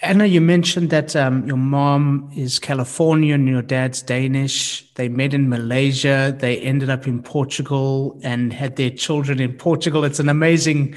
Anna, 0.00 0.26
you 0.26 0.40
mentioned 0.40 0.90
that 0.90 1.16
um, 1.16 1.46
your 1.46 1.56
mom 1.56 2.30
is 2.36 2.58
Californian, 2.58 3.46
your 3.48 3.62
dad's 3.62 4.00
Danish. 4.00 4.88
They 4.94 5.08
met 5.08 5.34
in 5.34 5.48
Malaysia. 5.48 6.36
They 6.38 6.58
ended 6.60 6.88
up 6.88 7.08
in 7.08 7.22
Portugal 7.22 8.18
and 8.22 8.52
had 8.52 8.76
their 8.76 8.90
children 8.90 9.40
in 9.40 9.54
Portugal. 9.54 10.04
It's 10.04 10.20
an 10.20 10.28
amazing 10.28 10.96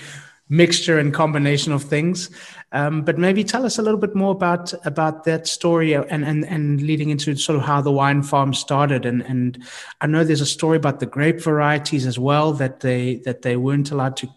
mixture 0.49 0.99
and 0.99 1.13
combination 1.13 1.71
of 1.73 1.81
things. 1.81 2.29
Um, 2.73 3.01
but 3.01 3.17
maybe 3.17 3.43
tell 3.43 3.65
us 3.65 3.77
a 3.77 3.81
little 3.81 3.99
bit 3.99 4.15
more 4.15 4.31
about 4.31 4.73
about 4.85 5.25
that 5.25 5.47
story 5.47 5.93
and, 5.93 6.23
and 6.23 6.45
and 6.45 6.81
leading 6.81 7.09
into 7.09 7.35
sort 7.35 7.59
of 7.59 7.65
how 7.65 7.81
the 7.81 7.91
wine 7.91 8.23
farm 8.23 8.53
started. 8.53 9.05
And 9.05 9.21
and 9.23 9.61
I 9.99 10.07
know 10.07 10.23
there's 10.23 10.41
a 10.41 10.45
story 10.45 10.77
about 10.77 10.99
the 10.99 11.05
grape 11.05 11.41
varieties 11.41 12.05
as 12.05 12.17
well 12.17 12.53
that 12.53 12.79
they 12.79 13.15
that 13.25 13.41
they 13.41 13.57
weren't 13.57 13.91
allowed 13.91 14.15
to 14.17 14.29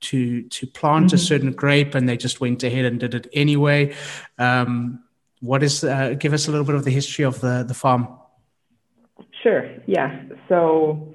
to 0.00 0.42
to 0.42 0.66
plant 0.66 1.06
mm-hmm. 1.06 1.14
a 1.14 1.18
certain 1.18 1.52
grape 1.52 1.94
and 1.94 2.08
they 2.08 2.16
just 2.16 2.40
went 2.40 2.62
ahead 2.62 2.84
and 2.84 3.00
did 3.00 3.14
it 3.14 3.28
anyway. 3.32 3.94
Um, 4.38 5.02
what 5.40 5.62
is 5.62 5.82
uh, 5.82 6.14
give 6.18 6.32
us 6.34 6.48
a 6.48 6.50
little 6.50 6.66
bit 6.66 6.74
of 6.74 6.84
the 6.84 6.90
history 6.90 7.24
of 7.24 7.40
the 7.40 7.64
the 7.66 7.74
farm? 7.74 8.08
Sure. 9.42 9.70
Yeah. 9.86 10.22
So 10.48 11.14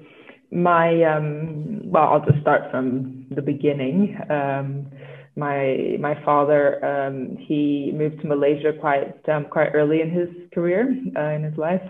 my 0.50 1.02
um, 1.04 1.90
well, 1.90 2.12
I'll 2.12 2.24
just 2.24 2.40
start 2.40 2.70
from 2.70 3.26
the 3.30 3.42
beginning. 3.42 4.18
Um, 4.30 4.90
my 5.36 5.96
my 6.00 6.14
father 6.24 6.84
um, 6.84 7.36
he 7.36 7.92
moved 7.94 8.20
to 8.22 8.26
Malaysia 8.26 8.72
quite 8.80 9.28
um, 9.28 9.44
quite 9.44 9.70
early 9.74 10.00
in 10.00 10.10
his 10.10 10.28
career 10.52 10.96
uh, 11.16 11.30
in 11.36 11.42
his 11.42 11.56
life. 11.58 11.82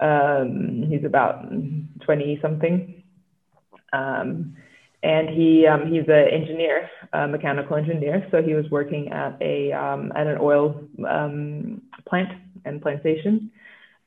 Um, 0.00 0.84
he's 0.88 1.04
about 1.04 1.44
twenty 2.00 2.38
something, 2.40 3.02
um, 3.92 4.56
and 5.02 5.28
he 5.28 5.66
um, 5.66 5.92
he's 5.92 6.08
an 6.08 6.28
engineer, 6.32 6.88
a 7.12 7.28
mechanical 7.28 7.76
engineer. 7.76 8.26
So 8.30 8.42
he 8.42 8.54
was 8.54 8.64
working 8.70 9.12
at 9.12 9.36
a 9.42 9.72
um, 9.72 10.10
at 10.16 10.26
an 10.26 10.38
oil 10.40 10.82
plant 12.08 12.30
and 12.64 12.80
plantation 12.80 13.50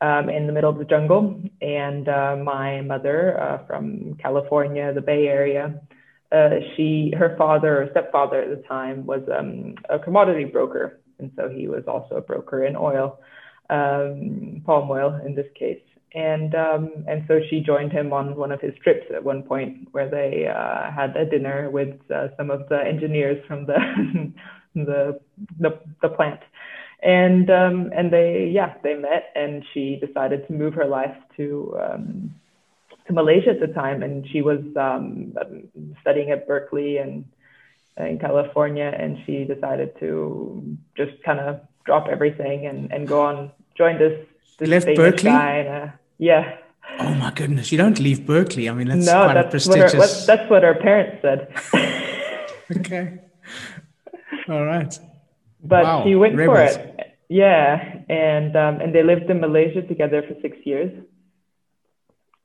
in 0.02 0.48
the 0.48 0.52
middle 0.52 0.70
of 0.70 0.80
the 0.80 0.86
jungle. 0.86 1.40
And 1.62 2.10
uh, 2.10 2.38
my 2.38 2.82
mother 2.82 3.40
uh, 3.40 3.66
from 3.68 4.16
California, 4.22 4.92
the 4.94 5.02
Bay 5.02 5.28
Area 5.28 5.80
uh, 6.34 6.60
she 6.76 7.14
her 7.18 7.36
father 7.38 7.84
or 7.84 7.90
stepfather 7.92 8.42
at 8.42 8.50
the 8.50 8.68
time 8.68 9.06
was 9.06 9.22
um, 9.38 9.76
a 9.90 10.00
commodity 10.00 10.46
broker, 10.46 11.00
and 11.20 11.32
so 11.36 11.48
he 11.48 11.68
was 11.68 11.84
also 11.88 12.16
a 12.16 12.22
broker 12.22 12.66
in 12.66 12.76
oil, 12.76 13.20
um, 13.70 14.62
palm 14.66 14.90
oil 14.90 15.20
in 15.26 15.36
this 15.36 15.46
case. 15.58 15.82
And 16.16 16.54
um, 16.56 17.06
and 17.08 17.24
so 17.28 17.40
she 17.50 17.60
joined 17.60 17.92
him 17.92 18.14
on 18.14 18.36
one 18.36 18.52
of 18.52 18.62
his 18.62 18.74
trips 18.84 19.06
at 19.16 19.24
one 19.24 19.44
point, 19.44 19.88
where 19.92 20.10
they 20.10 20.48
uh, 20.48 20.92
had 20.92 21.16
a 21.16 21.26
dinner 21.26 21.70
with 21.70 21.96
uh, 22.12 22.28
some 22.36 22.50
of 22.50 22.68
the 22.70 22.80
engineers 22.84 23.44
from 23.48 23.66
the 23.66 23.76
the, 24.76 25.20
the 25.60 25.80
the 26.02 26.10
plant, 26.10 26.40
and 27.04 27.50
um, 27.50 27.92
and 27.96 28.12
they 28.12 28.52
yeah 28.54 28.74
they 28.84 28.96
met, 28.96 29.32
and 29.36 29.64
she 29.74 30.00
decided 30.06 30.48
to 30.48 30.54
move 30.54 30.74
her 30.74 30.86
life 30.86 31.16
to 31.38 31.76
um, 31.82 32.36
to 33.08 33.14
Malaysia 33.14 33.52
at 33.52 33.60
the 33.60 33.68
time, 33.68 34.04
and 34.04 34.28
she 34.30 34.42
was 34.42 34.62
um, 34.76 35.34
studying 36.02 36.32
at 36.32 36.48
Berkeley 36.48 36.98
and 36.98 37.26
in 37.98 38.18
California, 38.20 38.92
and 38.98 39.18
she 39.26 39.44
decided 39.44 39.98
to 40.00 40.78
just 40.98 41.22
kind 41.24 41.40
of 41.40 41.62
drop 41.86 42.08
everything 42.08 42.66
and, 42.66 42.92
and 42.92 43.08
go 43.08 43.22
on 43.22 43.52
join 43.76 43.98
this. 43.98 44.26
this 44.58 44.70
left 44.70 44.88
Berkeley. 44.96 45.30
Uh, 45.30 45.90
yeah. 46.18 46.58
Oh 47.00 47.14
my 47.16 47.32
goodness! 47.32 47.72
You 47.72 47.78
don't 47.78 48.00
leave 48.00 48.26
Berkeley. 48.26 48.70
I 48.70 48.74
mean, 48.74 48.88
that's 48.88 49.06
no, 49.06 49.24
quite 49.24 49.34
that's 49.34 49.52
prestigious. 49.52 49.94
What 49.94 50.10
her, 50.10 50.26
that's 50.26 50.50
what 50.50 50.64
her 50.64 50.76
parents 50.76 51.22
said. 51.22 51.48
okay. 52.78 53.20
All 54.50 54.66
right. 54.66 55.00
But 55.64 55.84
wow. 55.86 56.04
she 56.04 56.16
went 56.16 56.36
Rebels. 56.36 56.76
for 56.76 56.82
it. 56.82 57.18
Yeah, 57.30 58.02
and 58.10 58.56
um, 58.56 58.82
and 58.82 58.94
they 58.94 59.02
lived 59.02 59.30
in 59.30 59.40
Malaysia 59.40 59.82
together 59.82 60.22
for 60.28 60.36
six 60.42 60.58
years. 60.66 60.92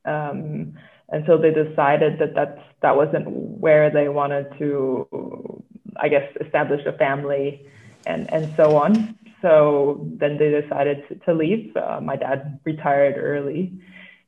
Um, 0.09 0.75
and 1.11 1.25
so 1.27 1.39
they 1.39 1.53
decided 1.53 2.19
that 2.21 2.35
that's, 2.35 2.61
that 2.83 2.97
wasn't 2.97 3.27
where 3.29 3.91
they 3.91 4.09
wanted 4.09 4.47
to, 4.59 5.63
I 5.97 6.09
guess, 6.09 6.27
establish 6.45 6.85
a 6.87 6.93
family 6.93 7.67
and, 8.07 8.33
and 8.33 8.53
so 8.57 8.77
on. 8.77 9.19
So 9.43 10.07
then 10.21 10.39
they 10.39 10.51
decided 10.61 11.05
to, 11.09 11.15
to 11.27 11.35
leave. 11.35 11.77
Uh, 11.77 12.01
my 12.03 12.17
dad 12.17 12.61
retired 12.65 13.17
early 13.19 13.73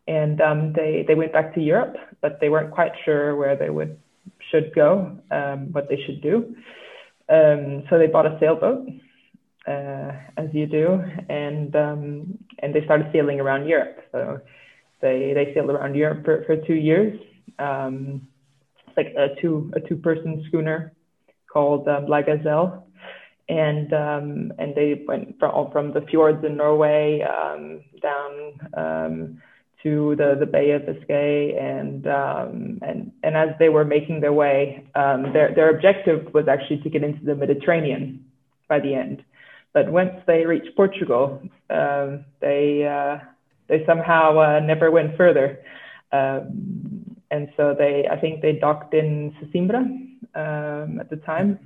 and 0.06 0.40
um, 0.40 0.72
they, 0.72 1.04
they 1.06 1.14
went 1.14 1.32
back 1.32 1.54
to 1.54 1.60
Europe, 1.60 1.96
but 2.20 2.38
they 2.40 2.48
weren't 2.48 2.72
quite 2.72 2.92
sure 3.04 3.36
where 3.36 3.56
they 3.56 3.70
would 3.70 3.98
should 4.50 4.74
go, 4.74 5.18
um, 5.30 5.72
what 5.72 5.88
they 5.88 5.98
should 6.04 6.20
do. 6.20 6.54
Um, 7.28 7.84
so 7.88 7.98
they 7.98 8.08
bought 8.08 8.26
a 8.26 8.36
sailboat, 8.40 8.88
uh, 9.68 10.12
as 10.36 10.48
you 10.52 10.66
do, 10.66 11.00
and 11.28 11.74
um, 11.76 12.38
and 12.58 12.74
they 12.74 12.84
started 12.84 13.08
sailing 13.12 13.38
around 13.38 13.68
Europe. 13.68 13.98
So 14.10 14.40
they 15.00 15.32
they 15.34 15.52
sailed 15.54 15.70
around 15.70 15.94
Europe 15.94 16.24
for, 16.24 16.44
for 16.44 16.56
two 16.56 16.74
years. 16.74 17.18
Um, 17.58 18.28
it's 18.86 18.96
like 18.96 19.14
a 19.16 19.40
two 19.40 19.70
a 19.74 19.80
two 19.80 19.96
person 19.96 20.44
schooner 20.48 20.92
called 21.52 21.88
um, 21.88 22.06
La 22.06 22.22
Gazelle, 22.22 22.86
and 23.48 23.92
um, 23.92 24.52
and 24.58 24.74
they 24.74 25.02
went 25.06 25.38
from 25.38 25.70
from 25.72 25.92
the 25.92 26.02
fjords 26.02 26.44
in 26.44 26.56
Norway 26.56 27.22
um, 27.22 27.82
down 28.00 28.60
um, 28.74 29.42
to 29.82 30.14
the 30.16 30.36
the 30.38 30.46
Bay 30.46 30.70
of 30.72 30.86
Biscay, 30.86 31.56
and 31.58 32.06
um, 32.06 32.78
and 32.82 33.12
and 33.22 33.36
as 33.36 33.50
they 33.58 33.68
were 33.68 33.84
making 33.84 34.20
their 34.20 34.32
way, 34.32 34.86
um, 34.94 35.32
their 35.32 35.54
their 35.54 35.70
objective 35.74 36.32
was 36.32 36.46
actually 36.48 36.78
to 36.82 36.90
get 36.90 37.02
into 37.02 37.24
the 37.24 37.34
Mediterranean 37.34 38.24
by 38.68 38.80
the 38.80 38.94
end. 38.94 39.24
But 39.72 39.90
once 39.90 40.12
they 40.26 40.44
reached 40.46 40.74
Portugal, 40.76 41.40
um, 41.70 42.24
they 42.40 42.86
uh, 42.86 43.24
they 43.70 43.86
somehow 43.86 44.38
uh, 44.38 44.60
never 44.60 44.90
went 44.90 45.16
further. 45.16 45.60
Um, 46.12 47.16
and 47.30 47.48
so 47.56 47.74
they, 47.78 48.06
I 48.10 48.16
think 48.20 48.42
they 48.42 48.52
docked 48.52 48.92
in 48.92 49.32
Sesimbra 49.40 49.78
um, 50.34 51.00
at 51.00 51.08
the 51.08 51.16
time. 51.16 51.58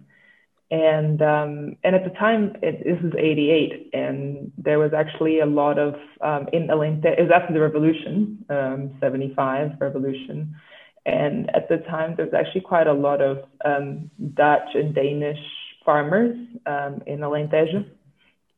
And 0.70 1.20
um, 1.23 1.76
and 1.84 1.94
at 1.94 2.04
the 2.04 2.11
time, 2.18 2.56
it, 2.62 2.82
this 2.84 3.00
was 3.02 3.12
'88, 3.16 3.90
and 3.92 4.50
there 4.56 4.78
was 4.78 4.92
actually 4.92 5.40
a 5.40 5.46
lot 5.46 5.78
of 5.78 5.94
um, 6.20 6.49
in 6.52 6.68
Alentejo. 6.68 7.18
It 7.18 7.23
was 7.23 7.30
after 7.32 7.52
the 7.52 7.61
revolution, 7.61 8.44
'75 8.49 9.70
um, 9.70 9.76
revolution, 9.78 10.56
and 11.04 11.54
at 11.54 11.68
the 11.68 11.76
time 11.88 12.14
there 12.16 12.25
was 12.25 12.34
actually 12.34 12.62
quite 12.62 12.87
a 12.87 12.92
lot 12.92 13.20
of 13.20 13.44
um, 13.64 14.11
Dutch 14.32 14.68
and 14.75 14.94
Danish 14.94 15.38
farmers 15.84 16.34
in 17.06 17.18
Alentejo 17.20 17.87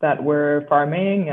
that 0.00 0.22
were 0.22 0.64
farming 0.68 1.28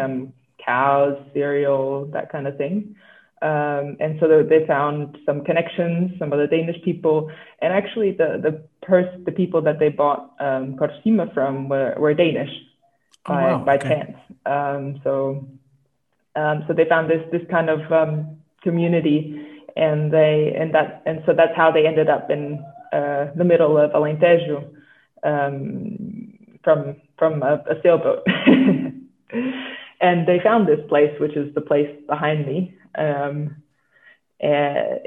cows, 0.65 1.17
cereal, 1.33 2.05
that 2.13 2.31
kind 2.31 2.47
of 2.47 2.57
thing. 2.57 2.95
Um, 3.43 3.97
and 3.99 4.17
so 4.21 4.41
they 4.41 4.65
found 4.65 5.17
some 5.25 5.43
connections, 5.43 6.17
some 6.17 6.31
other 6.31 6.47
Danish 6.47 6.81
people, 6.81 7.29
and 7.61 7.73
actually 7.73 8.11
the 8.11 8.39
the 8.41 8.63
pers- 8.81 9.19
the 9.25 9.33
people 9.33 9.61
that 9.63 9.79
they 9.79 9.89
bought 9.89 10.31
um, 10.39 10.77
from 11.33 11.67
were, 11.67 11.93
were 11.97 12.13
Danish 12.13 12.51
oh, 13.25 13.33
by, 13.33 13.43
wow. 13.43 13.63
by 13.65 13.75
okay. 13.75 13.89
chance. 13.89 14.17
Um, 14.45 15.01
so 15.03 15.45
um, 16.37 16.63
so 16.67 16.73
they 16.73 16.85
found 16.85 17.09
this 17.09 17.21
this 17.33 17.41
kind 17.49 17.69
of 17.69 17.91
um, 17.91 18.37
community, 18.61 19.45
and 19.75 20.11
they 20.11 20.55
and 20.57 20.73
that 20.73 21.03
and 21.05 21.21
so 21.25 21.33
that's 21.33 21.55
how 21.55 21.69
they 21.69 21.85
ended 21.85 22.09
up 22.09 22.31
in 22.31 22.63
uh, 22.93 23.27
the 23.35 23.43
middle 23.43 23.77
of 23.77 23.91
Alentejo 23.91 24.69
um, 25.23 26.57
from 26.63 26.95
from 27.19 27.43
a, 27.43 27.61
a 27.69 27.81
sailboat. 27.83 28.25
and 30.03 30.27
they 30.27 30.39
found 30.43 30.67
this 30.67 30.81
place, 30.89 31.17
which 31.19 31.35
is 31.37 31.53
the 31.55 31.61
place 31.61 31.89
behind 32.07 32.45
me. 32.45 32.75
Um, 32.95 33.55
and, 34.41 34.99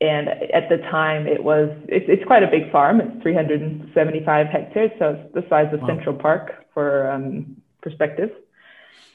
and 0.00 0.28
at 0.28 0.68
the 0.68 0.78
time, 0.90 1.26
it 1.26 1.42
was 1.42 1.68
it's, 1.88 2.06
it's 2.08 2.24
quite 2.24 2.44
a 2.44 2.46
big 2.46 2.70
farm. 2.70 3.00
It's 3.00 3.22
375 3.22 4.46
hectares, 4.46 4.92
so 5.00 5.10
it's 5.10 5.34
the 5.34 5.44
size 5.50 5.74
of 5.74 5.80
wow. 5.80 5.88
Central 5.88 6.14
Park 6.14 6.64
for 6.72 7.10
um, 7.10 7.56
perspective. 7.82 8.30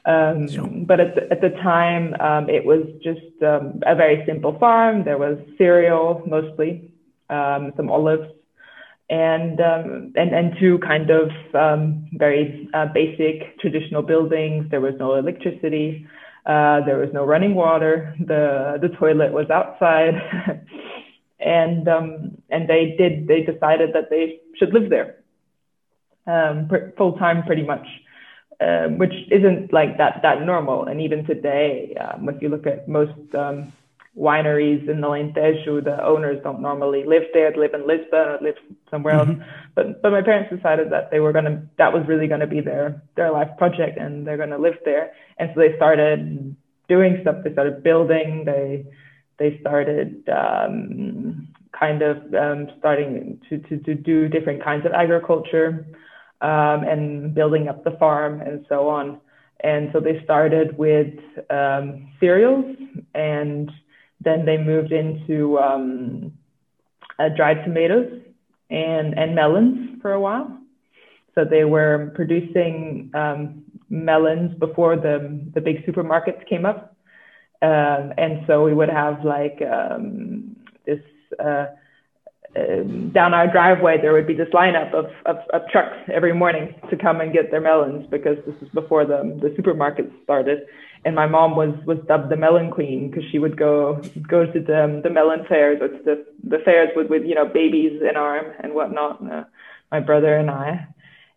Um, 0.04 0.48
sure. 0.48 0.68
But 0.68 1.00
at 1.00 1.14
the, 1.14 1.30
at 1.30 1.40
the 1.40 1.50
time, 1.62 2.14
um, 2.20 2.50
it 2.50 2.64
was 2.64 2.84
just 3.02 3.42
um, 3.42 3.80
a 3.86 3.94
very 3.94 4.24
simple 4.26 4.58
farm. 4.58 5.04
There 5.04 5.18
was 5.18 5.38
cereal 5.56 6.22
mostly, 6.26 6.92
um, 7.30 7.72
some 7.76 7.90
olives, 7.90 8.30
and 9.10 9.60
um, 9.60 10.12
and 10.14 10.32
and 10.32 10.54
two 10.60 10.78
kind 10.78 11.10
of 11.10 11.30
um, 11.54 12.08
very 12.12 12.68
uh, 12.72 12.86
basic 12.94 13.58
traditional 13.58 14.02
buildings. 14.02 14.70
There 14.70 14.80
was 14.80 14.94
no 14.98 15.16
electricity. 15.16 16.06
Uh, 16.46 16.80
there 16.86 16.98
was 16.98 17.10
no 17.12 17.24
running 17.24 17.54
water. 17.54 18.14
The 18.18 18.78
the 18.80 18.88
toilet 18.96 19.32
was 19.32 19.50
outside, 19.50 20.14
and 21.40 21.88
um, 21.88 22.38
and 22.50 22.68
they 22.68 22.94
did 22.96 23.26
they 23.26 23.42
decided 23.42 23.90
that 23.94 24.10
they 24.10 24.40
should 24.58 24.72
live 24.72 24.88
there 24.90 25.16
um, 26.26 26.68
full 26.96 27.18
time, 27.18 27.42
pretty 27.42 27.62
much, 27.62 27.86
um, 28.60 28.98
which 28.98 29.12
isn't 29.30 29.72
like 29.72 29.98
that 29.98 30.20
that 30.22 30.42
normal. 30.42 30.84
And 30.84 31.00
even 31.00 31.24
today, 31.24 31.96
um, 32.00 32.28
if 32.28 32.40
you 32.40 32.48
look 32.48 32.66
at 32.66 32.88
most 32.88 33.34
wineries 34.18 34.88
in 34.88 35.00
the 35.00 35.06
Alentejo, 35.06 35.82
the 35.84 36.04
owners 36.04 36.42
don't 36.42 36.60
normally 36.60 37.04
live 37.04 37.22
there, 37.32 37.50
they 37.52 37.58
live 37.58 37.74
in 37.74 37.86
Lisbon 37.86 38.28
or 38.28 38.38
live 38.42 38.56
somewhere 38.90 39.14
mm-hmm. 39.14 39.40
else. 39.40 39.50
But 39.74 40.02
but 40.02 40.10
my 40.10 40.22
parents 40.22 40.54
decided 40.54 40.90
that 40.90 41.10
they 41.10 41.20
were 41.20 41.32
gonna 41.32 41.66
that 41.78 41.92
was 41.92 42.06
really 42.08 42.26
gonna 42.26 42.46
be 42.46 42.60
their 42.60 43.02
their 43.16 43.30
life 43.30 43.50
project 43.56 43.98
and 43.98 44.26
they're 44.26 44.36
gonna 44.36 44.58
live 44.58 44.78
there. 44.84 45.12
And 45.38 45.50
so 45.54 45.60
they 45.60 45.76
started 45.76 46.56
doing 46.88 47.18
stuff. 47.22 47.36
They 47.44 47.52
started 47.52 47.82
building. 47.82 48.44
They 48.44 48.84
they 49.38 49.58
started 49.60 50.28
um, 50.28 51.48
kind 51.78 52.02
of 52.02 52.16
um, 52.34 52.68
starting 52.78 53.40
to, 53.48 53.58
to 53.58 53.78
to 53.78 53.94
do 53.94 54.28
different 54.28 54.62
kinds 54.62 54.84
of 54.86 54.92
agriculture 54.92 55.86
um, 56.40 56.82
and 56.84 57.34
building 57.34 57.68
up 57.68 57.84
the 57.84 57.92
farm 57.92 58.40
and 58.40 58.66
so 58.68 58.88
on. 58.88 59.20
And 59.62 59.90
so 59.92 60.00
they 60.00 60.22
started 60.24 60.76
with 60.78 61.14
um, 61.50 62.10
cereals 62.18 62.76
and 63.14 63.70
then 64.20 64.44
they 64.44 64.58
moved 64.58 64.92
into 64.92 65.58
um, 65.58 66.32
uh, 67.18 67.28
dried 67.36 67.64
tomatoes 67.64 68.22
and, 68.70 69.18
and 69.18 69.34
melons 69.34 70.00
for 70.02 70.12
a 70.12 70.20
while. 70.20 70.58
So 71.34 71.44
they 71.44 71.64
were 71.64 72.12
producing 72.14 73.10
um, 73.14 73.64
melons 73.88 74.58
before 74.58 74.96
the, 74.96 75.40
the 75.54 75.60
big 75.60 75.86
supermarkets 75.86 76.46
came 76.48 76.64
up. 76.64 76.96
Um, 77.62 78.12
and 78.16 78.44
so 78.46 78.64
we 78.64 78.74
would 78.74 78.88
have 78.88 79.24
like 79.24 79.60
um, 79.62 80.56
this 80.86 81.00
uh, 81.38 81.66
uh, 82.56 82.82
down 83.12 83.32
our 83.32 83.46
driveway, 83.46 83.96
there 84.00 84.12
would 84.12 84.26
be 84.26 84.34
this 84.34 84.48
lineup 84.48 84.92
of, 84.92 85.06
of, 85.24 85.36
of, 85.52 85.62
trucks 85.70 85.96
every 86.12 86.32
morning 86.32 86.74
to 86.90 86.96
come 86.96 87.20
and 87.20 87.32
get 87.32 87.48
their 87.52 87.60
melons 87.60 88.04
because 88.10 88.38
this 88.44 88.56
was 88.60 88.68
before 88.70 89.04
the, 89.04 89.38
the 89.40 89.50
supermarkets 89.50 90.10
started 90.24 90.66
and 91.04 91.14
my 91.14 91.26
mom 91.26 91.56
was 91.56 91.74
was 91.86 91.98
dubbed 92.06 92.30
the 92.30 92.36
melon 92.36 92.70
queen 92.70 93.10
because 93.10 93.24
she 93.30 93.38
would 93.38 93.56
go 93.56 94.00
go 94.28 94.44
to 94.44 94.60
the 94.60 95.00
the 95.02 95.10
melon 95.10 95.44
fairs 95.48 95.80
to 95.80 96.02
the 96.04 96.24
the 96.44 96.58
fairs 96.64 96.90
with 96.94 97.08
with 97.08 97.24
you 97.24 97.34
know 97.34 97.46
babies 97.46 98.00
in 98.08 98.16
arm 98.16 98.46
and 98.60 98.74
whatnot. 98.74 99.22
Uh, 99.30 99.44
my 99.90 99.98
brother 99.98 100.36
and 100.36 100.50
I, 100.50 100.86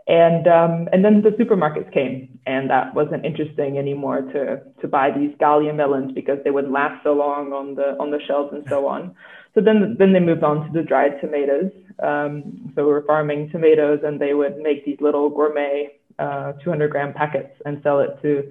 and 0.08 0.48
um, 0.48 0.90
and 0.92 1.04
then 1.04 1.22
the 1.22 1.32
supermarkets 1.32 1.92
came, 1.94 2.40
and 2.46 2.70
that 2.70 2.94
wasn't 2.94 3.26
interesting 3.26 3.78
anymore 3.78 4.22
to 4.22 4.62
to 4.82 4.88
buy 4.88 5.12
these 5.12 5.34
Galia 5.38 5.74
melons 5.74 6.12
because 6.14 6.40
they 6.44 6.52
would 6.52 6.70
last 6.70 7.02
so 7.04 7.14
long 7.14 7.54
on 7.54 7.76
the 7.76 7.98
on 8.00 8.12
the 8.12 8.20
shelves 8.28 8.54
and 8.54 8.66
so 8.68 8.86
on. 8.86 9.16
So 9.56 9.62
then 9.62 9.96
then 9.98 10.14
they 10.14 10.20
moved 10.20 10.44
on 10.44 10.66
to 10.68 10.74
the 10.74 10.84
dried 10.84 11.22
tomatoes. 11.22 11.72
Um, 12.02 12.72
so 12.76 12.86
we 12.86 12.92
were 12.92 13.04
farming 13.04 13.50
tomatoes, 13.52 14.00
and 14.04 14.20
they 14.20 14.34
would 14.34 14.58
make 14.58 14.86
these 14.86 14.98
little 15.00 15.30
gourmet 15.30 15.96
uh, 16.20 16.54
200 16.64 16.90
gram 16.90 17.14
packets 17.14 17.54
and 17.66 17.80
sell 17.82 18.00
it 18.00 18.18
to 18.22 18.44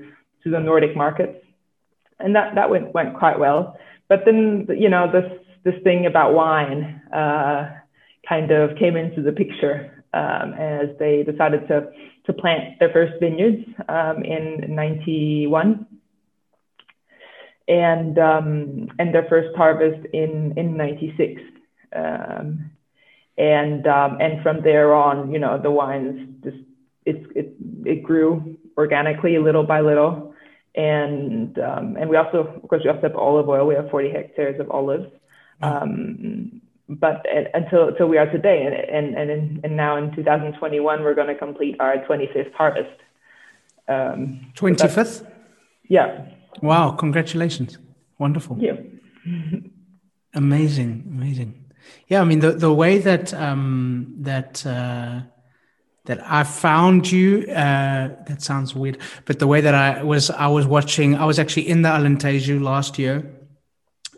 to 0.44 0.50
the 0.50 0.60
Nordic 0.60 0.96
markets, 0.96 1.38
and 2.18 2.34
that 2.36 2.54
that 2.54 2.70
went 2.70 2.92
went 2.94 3.18
quite 3.18 3.38
well. 3.38 3.78
But 4.08 4.20
then 4.24 4.66
you 4.76 4.88
know 4.88 5.10
this 5.10 5.30
this 5.64 5.82
thing 5.82 6.06
about 6.06 6.34
wine 6.34 7.02
uh, 7.12 7.70
kind 8.28 8.50
of 8.50 8.76
came 8.76 8.96
into 8.96 9.22
the 9.22 9.32
picture 9.32 10.04
um, 10.12 10.54
as 10.54 10.88
they 10.98 11.22
decided 11.22 11.66
to 11.68 11.90
to 12.26 12.32
plant 12.32 12.78
their 12.78 12.90
first 12.92 13.14
vineyards 13.20 13.64
um, 13.88 14.22
in 14.24 14.74
'91 14.74 15.86
and 17.68 18.18
um, 18.18 18.88
and 18.98 19.14
their 19.14 19.26
first 19.28 19.56
harvest 19.56 20.06
in 20.12 20.54
in 20.56 20.76
'96. 20.76 21.40
Um, 21.94 22.70
and 23.38 23.86
um, 23.86 24.18
and 24.20 24.42
from 24.42 24.62
there 24.62 24.94
on, 24.94 25.32
you 25.32 25.38
know, 25.38 25.60
the 25.60 25.70
wines 25.70 26.28
just 26.44 26.58
it 27.04 27.26
it 27.34 27.54
it 27.84 28.02
grew 28.02 28.58
organically 28.76 29.38
little 29.38 29.64
by 29.64 29.80
little, 29.80 30.31
and 30.74 31.58
um, 31.58 31.96
and 31.96 32.08
we 32.08 32.16
also, 32.16 32.60
of 32.62 32.68
course, 32.68 32.82
we 32.84 32.90
also 32.90 33.02
have 33.02 33.16
olive 33.16 33.48
oil. 33.48 33.66
We 33.66 33.74
have 33.74 33.90
40 33.90 34.10
hectares 34.10 34.58
of 34.58 34.70
olives. 34.70 35.06
Um, 35.60 36.62
but 36.88 37.24
until 37.54 37.88
until 37.88 38.08
we 38.08 38.18
are 38.18 38.26
today, 38.26 38.64
and 38.64 39.14
and 39.14 39.30
and, 39.30 39.60
and 39.64 39.76
now 39.76 39.96
in 39.96 40.14
2021, 40.14 41.02
we're 41.02 41.14
going 41.14 41.28
to 41.28 41.34
complete 41.34 41.76
our 41.80 41.96
25th 41.98 42.52
harvest. 42.54 43.00
Um, 43.88 44.52
25th. 44.54 45.20
So 45.20 45.26
yeah. 45.88 46.26
Wow! 46.62 46.92
Congratulations. 46.92 47.78
Wonderful. 48.18 48.56
Thank 48.56 48.66
you. 49.24 49.70
amazing, 50.34 51.04
amazing. 51.08 51.64
Yeah, 52.08 52.20
I 52.20 52.24
mean 52.24 52.40
the 52.40 52.52
the 52.52 52.72
way 52.72 52.98
that 52.98 53.32
um, 53.34 54.14
that. 54.20 54.64
Uh, 54.64 55.22
that 56.04 56.20
I 56.30 56.44
found 56.44 57.10
you. 57.10 57.46
Uh, 57.48 58.08
that 58.26 58.42
sounds 58.42 58.74
weird, 58.74 58.98
but 59.24 59.38
the 59.38 59.46
way 59.46 59.60
that 59.60 59.74
I 59.74 60.02
was, 60.02 60.30
I 60.30 60.48
was 60.48 60.66
watching. 60.66 61.14
I 61.14 61.24
was 61.24 61.38
actually 61.38 61.68
in 61.68 61.82
the 61.82 61.88
Alentejo 61.88 62.60
last 62.60 62.98
year. 62.98 63.30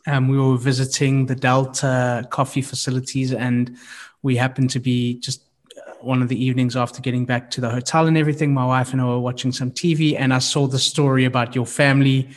Um, 0.07 0.29
we 0.29 0.39
were 0.39 0.57
visiting 0.57 1.27
the 1.27 1.35
Delta 1.35 2.27
coffee 2.31 2.63
facilities, 2.63 3.33
and 3.33 3.77
we 4.23 4.37
happened 4.37 4.71
to 4.71 4.81
be 4.81 5.19
just 5.21 5.43
uh, 5.77 5.93
one 6.01 6.23
of 6.23 6.29
the 6.29 6.43
evenings 6.43 6.77
after 6.77 7.01
getting 7.01 7.25
back 7.25 7.51
to 7.53 7.61
the 7.61 7.71
hotel 7.71 8.07
and 8.07 8.17
everything. 8.17 8.53
My 8.53 8.67
wife 8.67 8.93
and 8.93 9.01
I 9.01 9.07
were 9.07 9.21
watching 9.21 9.53
some 9.53 9.71
TV, 9.71 10.19
and 10.19 10.33
I 10.33 10.39
saw 10.39 10.67
the 10.67 10.79
story 10.79 11.25
about 11.25 11.55
your 11.55 11.67
family. 11.67 12.31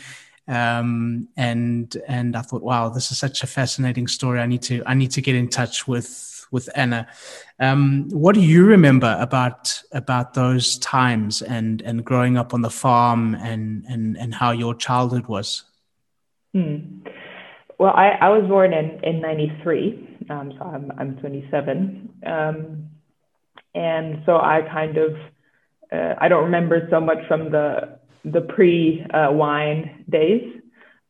Um, 0.49 1.27
and 1.36 1.95
and 2.07 2.36
I 2.36 2.41
thought, 2.41 2.63
wow, 2.63 2.89
this 2.89 3.12
is 3.12 3.17
such 3.17 3.43
a 3.43 3.47
fascinating 3.47 4.07
story. 4.07 4.39
I 4.39 4.45
need 4.45 4.62
to 4.63 4.83
I 4.86 4.93
need 4.93 5.12
to 5.12 5.21
get 5.21 5.36
in 5.36 5.49
touch 5.49 5.88
with 5.88 6.37
with 6.51 6.69
Anna. 6.75 7.07
Um, 7.60 8.10
what 8.10 8.36
do 8.36 8.41
you 8.41 8.65
remember 8.65 9.17
about 9.19 9.81
about 9.91 10.33
those 10.33 10.77
times 10.79 11.41
and 11.41 11.81
and 11.81 12.05
growing 12.05 12.38
up 12.38 12.53
on 12.53 12.62
the 12.62 12.69
farm 12.69 13.36
and 13.36 13.86
and 13.88 14.17
and 14.17 14.33
how 14.33 14.51
your 14.51 14.75
childhood 14.75 15.27
was? 15.27 15.63
Hmm. 16.53 16.99
Well, 17.79 17.93
I, 17.93 18.10
I 18.21 18.29
was 18.29 18.47
born 18.47 18.73
in 18.73 19.03
in 19.03 19.21
'93, 19.21 20.25
um, 20.29 20.53
so 20.57 20.65
I'm 20.65 20.91
I'm 20.97 21.17
27, 21.17 22.10
um, 22.25 22.89
and 23.75 24.23
so 24.25 24.38
I 24.38 24.62
kind 24.62 24.97
of 24.97 25.15
uh, 25.91 26.15
I 26.19 26.27
don't 26.27 26.43
remember 26.43 26.88
so 26.89 26.99
much 26.99 27.19
from 27.27 27.51
the 27.51 27.99
the 28.25 28.41
pre 28.41 29.05
uh, 29.13 29.31
wine 29.31 30.05
days, 30.10 30.57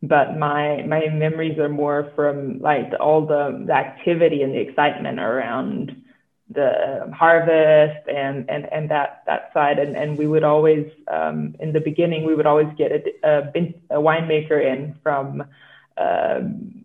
but 0.04 0.38
my 0.38 0.84
my 0.84 1.08
memories 1.10 1.58
are 1.58 1.70
more 1.70 2.12
from 2.16 2.60
like 2.60 2.92
all 3.00 3.26
the, 3.26 3.64
the 3.66 3.74
activity 3.74 4.44
and 4.44 4.54
the 4.54 4.60
excitement 4.60 5.20
around 5.20 6.04
the 6.50 7.12
harvest 7.14 8.08
and 8.08 8.50
and 8.50 8.72
and 8.72 8.90
that 8.90 9.24
that 9.26 9.52
side 9.54 9.80
and 9.80 9.98
and 9.98 10.18
we 10.18 10.28
would 10.28 10.44
always 10.44 10.86
um, 11.12 11.56
in 11.60 11.74
the 11.74 11.82
beginning 11.82 12.26
we 12.26 12.36
would 12.36 12.46
always 12.46 12.68
get 12.78 12.92
a, 12.92 13.50
a, 13.56 13.76
a 13.90 14.02
winemaker 14.02 14.64
in 14.64 14.96
from 15.04 15.44
um, 15.98 16.84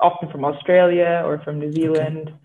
often 0.00 0.30
from 0.30 0.44
Australia 0.44 1.22
or 1.24 1.38
from 1.44 1.60
New 1.60 1.70
Zealand 1.70 2.28
okay. 2.28 2.36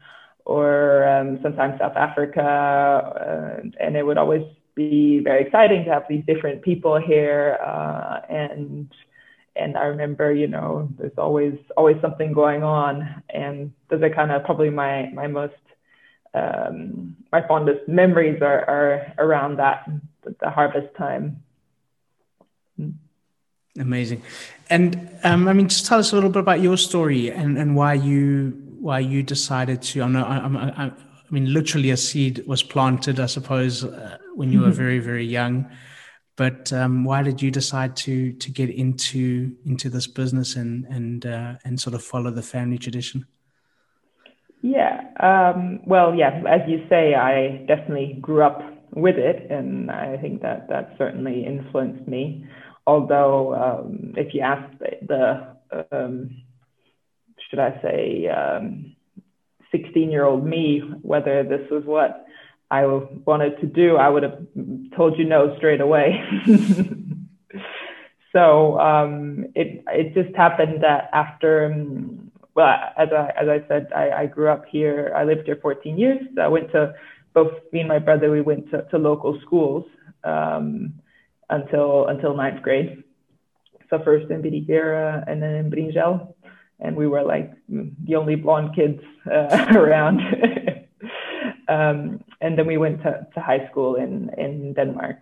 or 0.46 1.08
um, 1.08 1.40
sometimes 1.42 1.80
South 1.80 1.96
Africa 1.96 2.42
uh, 2.44 3.70
and 3.80 3.96
it 3.96 4.06
would 4.06 4.18
always 4.18 4.44
be 4.76 5.22
very 5.24 5.46
exciting 5.46 5.86
to 5.86 5.92
have 5.92 6.04
these 6.08 6.24
different 6.26 6.62
people 6.62 7.00
here 7.00 7.58
uh, 7.66 8.20
and 8.30 8.90
and 9.60 9.78
I 9.78 9.86
remember, 9.86 10.34
you 10.34 10.48
know, 10.48 10.90
there's 10.98 11.18
always 11.18 11.56
always 11.78 11.98
something 12.02 12.34
going 12.34 12.64
on, 12.64 13.24
and 13.30 13.74
those 13.90 14.02
are 14.02 14.10
kind 14.10 14.32
of 14.32 14.44
probably 14.44 14.70
my 14.70 15.10
my 15.14 15.28
most 15.28 15.54
um, 16.34 17.16
my 17.32 17.46
fondest 17.48 17.88
memories 17.88 18.42
are, 18.42 18.66
are 18.70 19.14
around 19.18 19.58
that 19.58 19.90
the 20.40 20.50
harvest 20.50 20.96
time. 20.96 21.44
Amazing, 23.78 24.24
and 24.70 25.10
um, 25.24 25.48
I 25.48 25.54
mean, 25.54 25.68
just 25.68 25.86
tell 25.86 26.00
us 26.00 26.12
a 26.12 26.16
little 26.16 26.30
bit 26.30 26.40
about 26.40 26.62
your 26.62 26.78
story 26.78 27.30
and, 27.32 27.58
and 27.58 27.76
why 27.76 27.94
you 27.94 28.52
why 28.80 29.00
you 29.00 29.24
decided 29.24 29.82
to. 29.82 30.02
I 30.04 30.08
know 30.08 30.24
I, 30.24 30.38
I, 30.38 30.86
I 30.86 30.92
mean, 31.30 31.54
literally 31.54 31.92
a 31.92 31.98
seed 31.98 32.46
was 32.48 32.64
planted, 32.64 33.20
I 33.20 33.28
suppose, 33.28 33.84
uh, 33.84 34.18
when 34.36 34.52
you 34.52 34.62
were 34.62 34.72
very 34.72 35.00
very 35.00 35.26
young. 35.26 35.70
But 36.40 36.72
um, 36.72 37.04
why 37.04 37.22
did 37.22 37.42
you 37.42 37.52
decide 37.52 37.98
to 37.98 38.32
to 38.32 38.50
get 38.50 38.70
into 38.70 39.58
into 39.66 39.90
this 39.90 40.08
business 40.08 40.56
and 40.56 40.86
and 40.86 41.26
uh, 41.26 41.56
and 41.66 41.78
sort 41.78 41.96
of 41.96 42.02
follow 42.02 42.32
the 42.32 42.42
family 42.42 42.78
tradition? 42.78 43.26
Yeah. 44.62 45.02
Um, 45.20 45.82
well, 45.86 46.16
yeah, 46.16 46.42
as 46.48 46.62
you 46.66 46.86
say, 46.88 47.14
I 47.14 47.66
definitely 47.68 48.20
grew 48.22 48.42
up 48.44 48.62
with 48.96 49.18
it, 49.18 49.52
and 49.52 49.92
I 49.92 50.16
think 50.16 50.42
that 50.42 50.70
that 50.70 50.96
certainly 50.98 51.46
influenced 51.46 52.08
me. 52.08 52.48
Although, 52.88 53.54
um, 53.56 54.14
if 54.16 54.34
you 54.34 54.40
ask 54.40 54.64
the, 54.80 55.58
um, 55.92 56.42
should 57.50 57.60
I 57.60 57.82
say, 57.82 58.30
16 59.72 60.04
um, 60.04 60.10
year 60.10 60.24
old 60.24 60.46
me 60.46 60.84
whether 61.02 61.44
this 61.44 61.70
was 61.70 61.84
what 61.84 62.26
I 62.72 62.86
wanted 62.86 63.60
to 63.62 63.68
do, 63.68 63.98
I 63.98 64.10
would 64.10 64.24
have 64.24 64.40
told 64.96 65.18
you 65.18 65.26
no 65.26 65.56
straight 65.58 65.82
away. 65.82 66.22
so 68.32 68.80
um, 68.80 69.46
it 69.56 69.84
it 69.88 70.14
just 70.14 70.36
happened 70.36 70.84
that 70.84 71.10
after 71.12 71.66
um, 71.66 72.32
well, 72.56 72.76
as 72.98 73.10
I, 73.16 73.32
as 73.42 73.48
I 73.48 73.68
said, 73.68 73.88
I, 73.96 74.12
I 74.12 74.26
grew 74.26 74.50
up 74.50 74.66
here. 74.70 75.14
I 75.16 75.24
lived 75.24 75.46
here 75.46 75.58
14 75.62 75.98
years. 75.98 76.20
I 76.42 76.48
went 76.48 76.72
to 76.74 76.94
both 77.34 77.54
me 77.72 77.80
and 77.80 77.88
my 77.88 78.00
brother. 78.00 78.30
We 78.32 78.42
went 78.42 78.70
to, 78.72 78.82
to 78.92 78.98
local 78.98 79.40
schools 79.42 79.86
um, 80.24 80.94
until 81.50 82.08
until 82.08 82.36
ninth 82.36 82.62
grade. 82.62 83.04
So 83.90 84.00
first 84.04 84.30
in 84.30 84.42
Vidigueira 84.42 85.24
and 85.26 85.42
then 85.42 85.56
in 85.56 85.72
Bringel, 85.72 86.34
and 86.80 86.96
we 86.96 87.08
were 87.08 87.24
like 87.24 87.54
the 87.68 88.16
only 88.16 88.36
blonde 88.36 88.76
kids 88.76 89.02
uh, 89.26 89.68
around. 89.76 90.20
um, 91.70 92.24
and 92.42 92.58
then 92.58 92.66
we 92.66 92.78
went 92.78 93.02
to, 93.04 93.28
to 93.34 93.40
high 93.40 93.68
school 93.70 93.96
in 93.96 94.30
in 94.38 94.74
Denmark. 94.74 95.20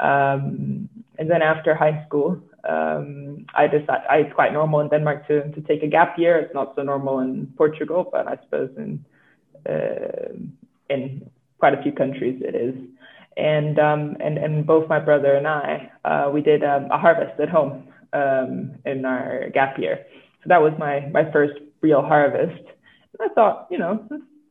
Um, 0.00 0.88
and 1.18 1.30
then 1.30 1.42
after 1.42 1.74
high 1.74 2.04
school, 2.06 2.40
um, 2.68 3.44
I 3.54 3.66
decided 3.66 4.06
I, 4.08 4.16
it's 4.18 4.34
quite 4.34 4.52
normal 4.52 4.80
in 4.80 4.88
Denmark 4.88 5.26
to, 5.28 5.50
to 5.52 5.60
take 5.62 5.82
a 5.82 5.86
gap 5.86 6.18
year. 6.18 6.38
It's 6.38 6.54
not 6.54 6.74
so 6.74 6.82
normal 6.82 7.20
in 7.20 7.46
Portugal, 7.56 8.08
but 8.10 8.26
I 8.26 8.36
suppose 8.44 8.70
in 8.76 9.04
uh, 9.68 10.32
in 10.88 11.30
quite 11.58 11.74
a 11.74 11.82
few 11.82 11.92
countries 11.92 12.40
it 12.44 12.54
is. 12.54 12.74
And 13.36 13.78
um, 13.78 14.16
and 14.20 14.38
and 14.38 14.66
both 14.66 14.88
my 14.88 14.98
brother 14.98 15.34
and 15.34 15.46
I 15.46 15.90
uh, 16.04 16.30
we 16.32 16.42
did 16.42 16.62
um, 16.64 16.90
a 16.90 16.98
harvest 16.98 17.40
at 17.40 17.48
home 17.48 17.88
um, 18.12 18.72
in 18.84 19.04
our 19.04 19.48
gap 19.50 19.78
year. 19.78 20.04
So 20.42 20.48
that 20.48 20.60
was 20.60 20.72
my 20.78 21.08
my 21.12 21.30
first 21.32 21.54
real 21.80 22.02
harvest. 22.02 22.64
And 23.12 23.30
I 23.30 23.34
thought, 23.34 23.66
you 23.70 23.78
know, 23.78 24.06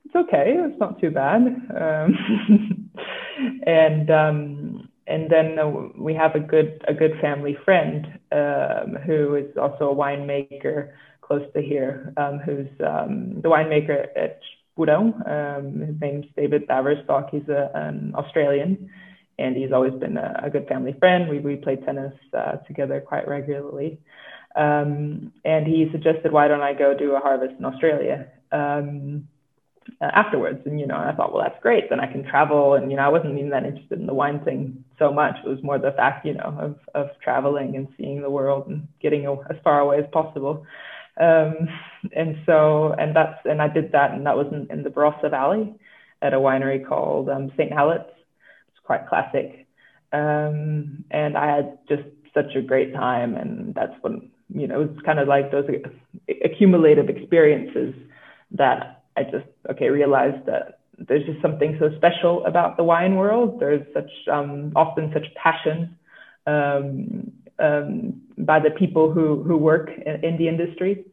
it's, 0.10 0.28
okay. 0.28 0.56
It's 0.58 0.80
not 0.80 1.00
too 1.00 1.12
bad. 1.12 1.42
Um, 1.76 2.90
and 3.66 4.10
um, 4.10 4.90
and 5.08 5.30
then 5.30 5.92
we 5.98 6.14
have 6.14 6.36
a 6.36 6.40
good 6.40 6.84
a 6.88 6.94
good 6.94 7.14
family 7.22 7.58
friend 7.66 8.08
um, 8.32 8.98
who 9.06 9.36
is 9.36 9.58
also 9.58 9.92
a 9.92 9.96
winemaker 9.96 10.92
close 11.22 11.44
to 11.54 11.62
here, 11.62 12.14
um, 12.18 12.40
who's 12.40 12.68
um, 12.86 13.42
the 13.42 13.50
winemaker 13.50 14.08
at 14.16 14.40
Esporão. 14.78 15.14
Um, 15.28 15.80
his 15.80 15.96
name's 16.02 16.26
David 16.36 16.68
Baverstock. 16.68 17.30
He's 17.32 17.48
a, 17.50 17.72
an 17.76 18.14
Australian, 18.16 18.90
and 19.38 19.56
he's 19.56 19.72
always 19.72 19.94
been 19.94 20.18
a, 20.18 20.42
a 20.44 20.50
good 20.50 20.68
family 20.68 20.96
friend. 21.00 21.30
We 21.30 21.40
we 21.40 21.56
play 21.56 21.76
tennis 21.76 22.14
uh, 22.38 22.58
together 22.68 23.00
quite 23.00 23.28
regularly. 23.28 24.00
And 24.56 25.32
he 25.66 25.88
suggested, 25.92 26.32
why 26.34 26.48
don't 26.48 26.62
I 26.62 26.74
go 26.74 26.94
do 26.98 27.16
a 27.16 27.20
harvest 27.20 27.54
in 27.58 27.64
Australia? 27.64 28.28
Um, 28.52 29.28
afterwards. 30.02 30.62
And, 30.66 30.80
you 30.80 30.88
know, 30.88 30.96
I 30.96 31.14
thought, 31.14 31.34
well, 31.34 31.44
that's 31.44 31.62
great. 31.62 31.90
Then 31.90 32.00
I 32.00 32.12
can 32.12 32.24
travel. 32.24 32.76
And, 32.76 32.90
you 32.90 32.98
know, 32.98 33.04
I 33.04 33.10
wasn't 33.10 33.38
even 33.38 33.50
that 33.50 33.66
interested 33.66 34.00
in 34.00 34.06
the 34.06 34.14
wine 34.14 34.40
thing 34.46 34.84
so 34.98 35.12
much. 35.12 35.36
It 35.46 35.50
was 35.50 35.62
more 35.62 35.78
the 35.78 35.92
fact, 35.92 36.26
you 36.26 36.34
know, 36.34 36.56
of, 36.60 36.76
of 36.96 37.10
traveling 37.22 37.76
and 37.76 37.88
seeing 37.98 38.22
the 38.22 38.30
world 38.30 38.68
and 38.68 38.88
getting 39.02 39.26
as 39.26 39.58
far 39.64 39.80
away 39.80 40.00
as 40.00 40.06
possible. 40.12 40.66
Um, 41.20 41.68
and 42.16 42.38
so, 42.46 42.94
and 42.98 43.14
that's, 43.14 43.40
and 43.44 43.62
I 43.62 43.68
did 43.68 43.92
that. 43.92 44.12
And 44.12 44.26
that 44.26 44.38
was 44.38 44.48
in, 44.54 44.68
in 44.70 44.84
the 44.84 44.90
Barossa 44.90 45.30
Valley 45.30 45.76
at 46.22 46.34
a 46.34 46.38
winery 46.38 46.88
called 46.88 47.30
um, 47.30 47.52
St. 47.58 47.74
Hallett's. 47.74 48.10
It's 48.70 48.80
quite 48.86 49.08
classic. 49.08 49.68
Um, 50.14 51.04
and 51.12 51.38
I 51.38 51.56
had 51.56 51.78
just 51.90 52.04
such 52.34 52.56
a 52.56 52.62
great 52.62 52.94
time. 52.94 53.36
And 53.36 53.76
that's 53.76 53.94
when, 54.00 54.32
you 54.54 54.68
know, 54.68 54.84
it's 54.84 55.02
kind 55.02 55.20
of 55.20 55.28
like 55.28 55.52
those 55.52 55.66
accumulative 56.44 57.10
experiences 57.10 57.94
that 58.52 58.99
I 59.18 59.24
just 59.24 59.48
okay 59.70 59.90
realized 59.90 60.46
that 60.46 60.80
there's 61.08 61.26
just 61.26 61.42
something 61.42 61.78
so 61.80 61.90
special 61.98 62.46
about 62.46 62.78
the 62.78 62.84
wine 62.84 63.16
world. 63.16 63.60
There's 63.60 63.86
such 63.94 64.12
um, 64.32 64.74
often 64.76 65.12
such 65.14 65.26
passion 65.36 65.98
um, 66.46 67.32
um, 67.60 68.22
by 68.38 68.60
the 68.60 68.72
people 68.72 69.12
who 69.12 69.44
who 69.44 69.58
work 69.58 69.90
in, 70.06 70.24
in 70.24 70.38
the 70.38 70.48
industry, 70.48 71.06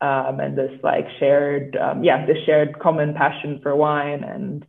um, 0.00 0.40
and 0.40 0.56
this 0.56 0.72
like 0.82 1.06
shared 1.18 1.76
um, 1.76 2.04
yeah 2.04 2.26
this 2.26 2.38
shared 2.44 2.78
common 2.78 3.14
passion 3.14 3.60
for 3.62 3.74
wine, 3.74 4.24
and 4.24 4.66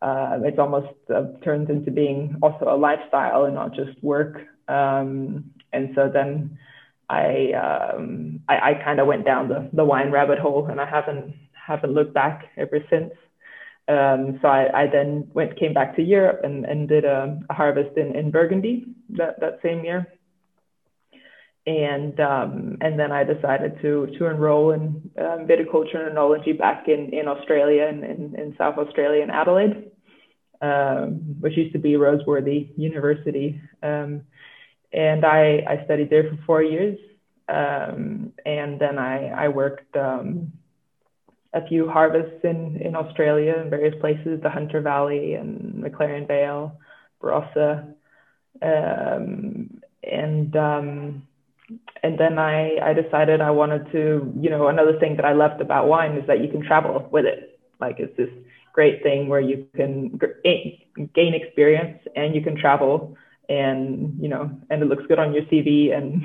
uh, 0.00 0.38
it's 0.44 0.58
almost 0.58 0.94
uh, 1.14 1.24
turns 1.44 1.68
into 1.68 1.90
being 1.90 2.36
also 2.42 2.66
a 2.68 2.76
lifestyle 2.76 3.44
and 3.44 3.54
not 3.54 3.74
just 3.74 4.02
work. 4.02 4.42
Um, 4.68 5.50
and 5.72 5.90
so 5.94 6.10
then 6.12 6.58
I 7.08 7.52
I, 8.48 8.70
I 8.70 8.74
kind 8.84 9.00
of 9.00 9.06
went 9.06 9.24
down 9.24 9.48
the 9.48 9.68
the 9.72 9.84
wine 9.84 10.12
rabbit 10.12 10.38
hole, 10.38 10.66
and 10.66 10.80
I 10.80 10.88
haven't 10.88 11.34
haven't 11.66 11.92
looked 11.92 12.14
back 12.14 12.44
ever 12.56 12.80
since. 12.90 13.12
Um, 13.88 14.38
so 14.40 14.48
I, 14.48 14.82
I, 14.82 14.86
then 14.86 15.28
went 15.34 15.58
came 15.58 15.74
back 15.74 15.96
to 15.96 16.02
Europe 16.02 16.40
and, 16.44 16.64
and 16.64 16.88
did 16.88 17.04
a, 17.04 17.40
a, 17.50 17.52
harvest 17.52 17.96
in, 17.96 18.14
in 18.14 18.30
Burgundy 18.30 18.86
that, 19.10 19.40
that 19.40 19.58
same 19.62 19.84
year. 19.84 20.06
And 21.66 22.18
um, 22.20 22.78
and 22.80 22.98
then 22.98 23.12
I 23.12 23.22
decided 23.22 23.80
to 23.82 24.08
to 24.18 24.26
enroll 24.26 24.72
in 24.72 25.10
um, 25.18 25.46
viticulture 25.46 26.04
and 26.04 26.16
enology 26.16 26.56
back 26.58 26.88
in, 26.88 27.10
in 27.12 27.28
Australia 27.28 27.86
and 27.88 28.02
in, 28.02 28.34
in 28.36 28.54
South 28.58 28.78
Australia 28.78 29.22
in 29.22 29.30
Adelaide, 29.30 29.90
um, 30.60 31.36
which 31.40 31.56
used 31.56 31.72
to 31.72 31.78
be 31.78 31.92
Roseworthy 31.92 32.70
University. 32.76 33.60
Um, 33.80 34.22
and 34.92 35.24
I, 35.24 35.64
I 35.68 35.84
studied 35.84 36.10
there 36.10 36.24
for 36.24 36.38
four 36.46 36.62
years. 36.62 36.98
Um, 37.48 38.32
and 38.44 38.80
then 38.80 38.98
I, 38.98 39.28
I 39.28 39.48
worked 39.48 39.96
a 41.54 41.66
few 41.66 41.88
harvests 41.88 42.44
in, 42.44 42.76
in 42.80 42.96
Australia 42.96 43.54
in 43.62 43.70
various 43.70 43.94
places, 44.00 44.40
the 44.42 44.50
Hunter 44.50 44.80
Valley 44.80 45.34
and 45.34 45.84
McLaren 45.84 46.26
Vale, 46.26 46.78
Barossa. 47.22 47.94
Um, 48.62 49.80
and 50.02 50.56
um, 50.56 51.22
and 52.02 52.18
then 52.18 52.38
I, 52.38 52.76
I 52.82 52.92
decided 52.92 53.40
I 53.40 53.50
wanted 53.50 53.90
to, 53.92 54.32
you 54.38 54.50
know, 54.50 54.68
another 54.68 54.98
thing 54.98 55.16
that 55.16 55.24
I 55.24 55.32
loved 55.32 55.60
about 55.60 55.88
wine 55.88 56.16
is 56.16 56.26
that 56.26 56.40
you 56.40 56.48
can 56.48 56.62
travel 56.62 57.08
with 57.10 57.24
it. 57.24 57.58
Like 57.80 57.96
it's 57.98 58.16
this 58.16 58.28
great 58.72 59.02
thing 59.02 59.28
where 59.28 59.40
you 59.40 59.66
can 59.76 60.18
gain 61.14 61.34
experience 61.34 62.02
and 62.16 62.34
you 62.34 62.42
can 62.42 62.56
travel 62.56 63.16
and, 63.48 64.18
you 64.20 64.28
know, 64.28 64.50
and 64.70 64.82
it 64.82 64.86
looks 64.86 65.04
good 65.06 65.18
on 65.18 65.32
your 65.32 65.42
CV 65.44 65.96
and 65.96 66.22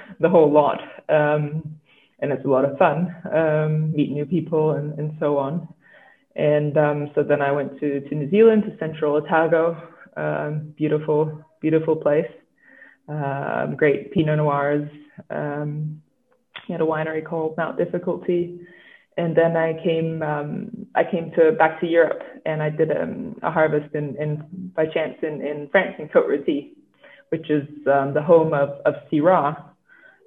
the 0.20 0.28
whole 0.28 0.50
lot. 0.50 0.80
Um, 1.08 1.78
and 2.22 2.30
it's 2.30 2.44
a 2.44 2.48
lot 2.48 2.64
of 2.64 2.78
fun, 2.78 3.14
um, 3.34 3.92
meet 3.92 4.10
new 4.10 4.24
people 4.24 4.70
and, 4.72 4.96
and 4.98 5.16
so 5.18 5.36
on. 5.38 5.68
And 6.36 6.78
um, 6.78 7.10
so 7.14 7.22
then 7.22 7.42
I 7.42 7.50
went 7.50 7.78
to, 7.80 8.00
to 8.00 8.14
New 8.14 8.30
Zealand, 8.30 8.62
to 8.62 8.78
Central 8.78 9.16
Otago, 9.16 9.76
um, 10.16 10.72
beautiful, 10.76 11.44
beautiful 11.60 11.96
place, 11.96 12.30
um, 13.08 13.74
great 13.76 14.12
Pinot 14.12 14.38
Noirs, 14.38 14.88
um, 15.30 16.00
at 16.72 16.80
a 16.80 16.86
winery 16.86 17.24
called 17.24 17.56
Mount 17.56 17.76
Difficulty. 17.76 18.60
And 19.18 19.36
then 19.36 19.56
I 19.56 19.74
came 19.82 20.22
um, 20.22 20.86
I 20.94 21.02
came 21.04 21.32
to 21.32 21.52
back 21.52 21.80
to 21.80 21.86
Europe 21.86 22.22
and 22.46 22.62
I 22.62 22.70
did 22.70 22.90
um, 22.96 23.36
a 23.42 23.50
harvest 23.50 23.94
in, 23.94 24.16
in 24.16 24.70
by 24.74 24.86
chance 24.86 25.16
in, 25.22 25.42
in 25.42 25.68
France 25.70 25.96
in 25.98 26.08
Côte 26.08 26.28
Rôtie, 26.28 26.70
which 27.28 27.50
is 27.50 27.68
the 27.84 28.22
home 28.24 28.54
of, 28.54 28.70
of 28.86 28.94
Syrah, 29.12 29.71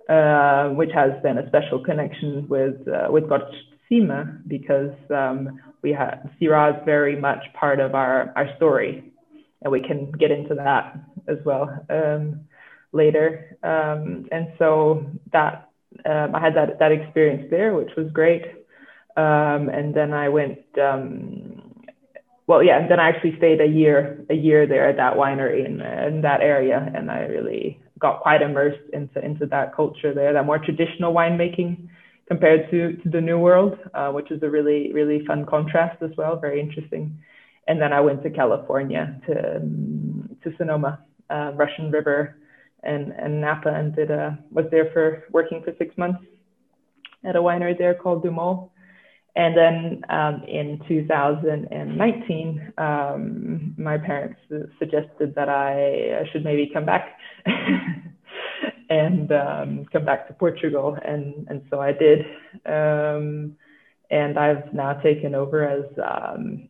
uh, 0.10 0.70
which 0.70 0.92
has 0.94 1.12
then 1.24 1.38
a 1.38 1.48
special 1.48 1.84
connection 1.84 2.48
with 2.48 2.88
uh, 2.88 3.12
with 3.12 3.24
Cortesima 3.26 4.40
because 4.48 4.94
um, 5.10 5.60
we 5.82 5.92
have 5.92 6.30
Syrah 6.40 6.78
is 6.78 6.86
very 6.86 7.20
much 7.20 7.44
part 7.54 7.80
of 7.80 7.96
our 7.96 8.32
our 8.36 8.56
story, 8.58 9.12
and 9.62 9.72
we 9.72 9.82
can 9.82 10.12
get 10.12 10.32
into 10.32 10.56
that 10.56 10.96
as 11.28 11.38
well 11.46 11.70
um, 11.90 12.42
later. 12.92 13.58
Um, 13.64 14.28
and 14.32 14.54
so 14.60 15.06
that 15.34 15.70
um, 16.06 16.36
I 16.36 16.40
had 16.40 16.56
that 16.56 16.80
that 16.80 16.92
experience 16.92 17.48
there, 17.50 17.74
which 17.74 17.92
was 17.98 18.08
great. 18.12 18.44
Um, 19.18 19.70
and 19.70 19.94
then 19.94 20.14
I 20.14 20.30
went. 20.30 20.60
Um, 20.80 21.62
well, 22.48 22.62
yeah. 22.62 22.80
And 22.80 22.92
then 22.92 23.00
I 23.00 23.10
actually 23.10 23.38
stayed 23.38 23.60
a 23.60 23.66
year 23.66 24.24
a 24.30 24.36
year 24.36 24.68
there 24.68 24.88
at 24.88 24.98
that 24.98 25.16
winery 25.16 25.66
in 25.66 25.82
in 25.82 26.22
that 26.22 26.42
area, 26.42 26.92
and 26.94 27.10
I 27.10 27.22
really 27.22 27.80
got 28.00 28.22
quite 28.22 28.42
immersed 28.42 28.90
into 28.94 29.24
into 29.24 29.46
that 29.48 29.76
culture 29.76 30.14
there, 30.14 30.34
that 30.34 30.46
more 30.46 30.60
traditional 30.60 31.14
winemaking 31.14 31.88
compared 32.28 32.70
to 32.72 32.98
to 32.98 33.10
the 33.10 33.22
new 33.22 33.40
world, 33.40 33.78
uh, 33.94 34.12
which 34.12 34.32
is 34.32 34.42
a 34.44 34.50
really 34.50 34.92
really 34.94 35.26
fun 35.26 35.46
contrast 35.46 36.02
as 36.02 36.12
well, 36.18 36.38
very 36.40 36.60
interesting. 36.60 37.18
And 37.68 37.82
then 37.82 37.94
I 37.94 38.02
went 38.02 38.22
to 38.24 38.30
California 38.30 39.20
to 39.28 39.56
um, 39.58 40.38
to 40.44 40.54
Sonoma, 40.58 41.00
uh, 41.30 41.52
Russian 41.56 41.92
River, 41.92 42.38
and 42.84 43.12
and 43.14 43.42
Napa, 43.42 43.70
and 43.70 43.96
did 43.96 44.12
a 44.12 44.38
was 44.52 44.66
there 44.72 44.90
for 44.94 45.24
working 45.32 45.62
for 45.64 45.74
six 45.78 45.98
months 45.98 46.24
at 47.24 47.36
a 47.36 47.40
winery 47.40 47.78
there 47.78 47.94
called 47.96 48.24
DuMOL. 48.24 48.72
And 49.38 49.58
then 49.58 50.06
um, 50.10 50.44
in 50.48 50.80
2019, 50.88 52.74
um, 52.78 53.76
my 53.78 53.98
parents 53.98 54.40
suggested 54.80 55.36
that 55.36 55.50
I 55.50 56.24
should 56.32 56.46
maybe 56.46 56.72
come 56.74 56.86
back 56.86 57.18
and 58.90 59.32
um, 59.32 59.86
come 59.92 60.06
back 60.06 60.28
to 60.28 60.34
Portugal. 60.34 60.98
And, 61.04 61.48
and 61.50 61.62
so 61.70 61.80
I 61.80 61.92
did. 61.92 62.26
Um, 62.66 63.56
and 64.12 64.38
I've 64.38 64.74
now 64.74 64.94
taken 64.94 65.34
over 65.34 65.68
as 65.68 65.86
um, 66.04 66.70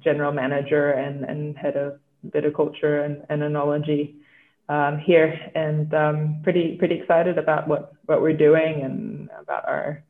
general 0.00 0.32
manager 0.32 0.90
and, 0.90 1.24
and 1.24 1.56
head 1.56 1.76
of 1.76 1.98
viticulture 2.26 3.04
and, 3.04 3.24
and 3.30 3.42
enology 3.42 4.14
um, 4.68 4.98
here. 4.98 5.34
And 5.54 5.90
pretty, 6.42 6.76
pretty 6.76 6.96
excited 6.96 7.38
about 7.38 7.68
what, 7.68 7.92
what 8.06 8.20
we're 8.20 8.36
doing 8.36 8.82
and 8.82 9.30
about 9.40 9.66
our 9.66 10.04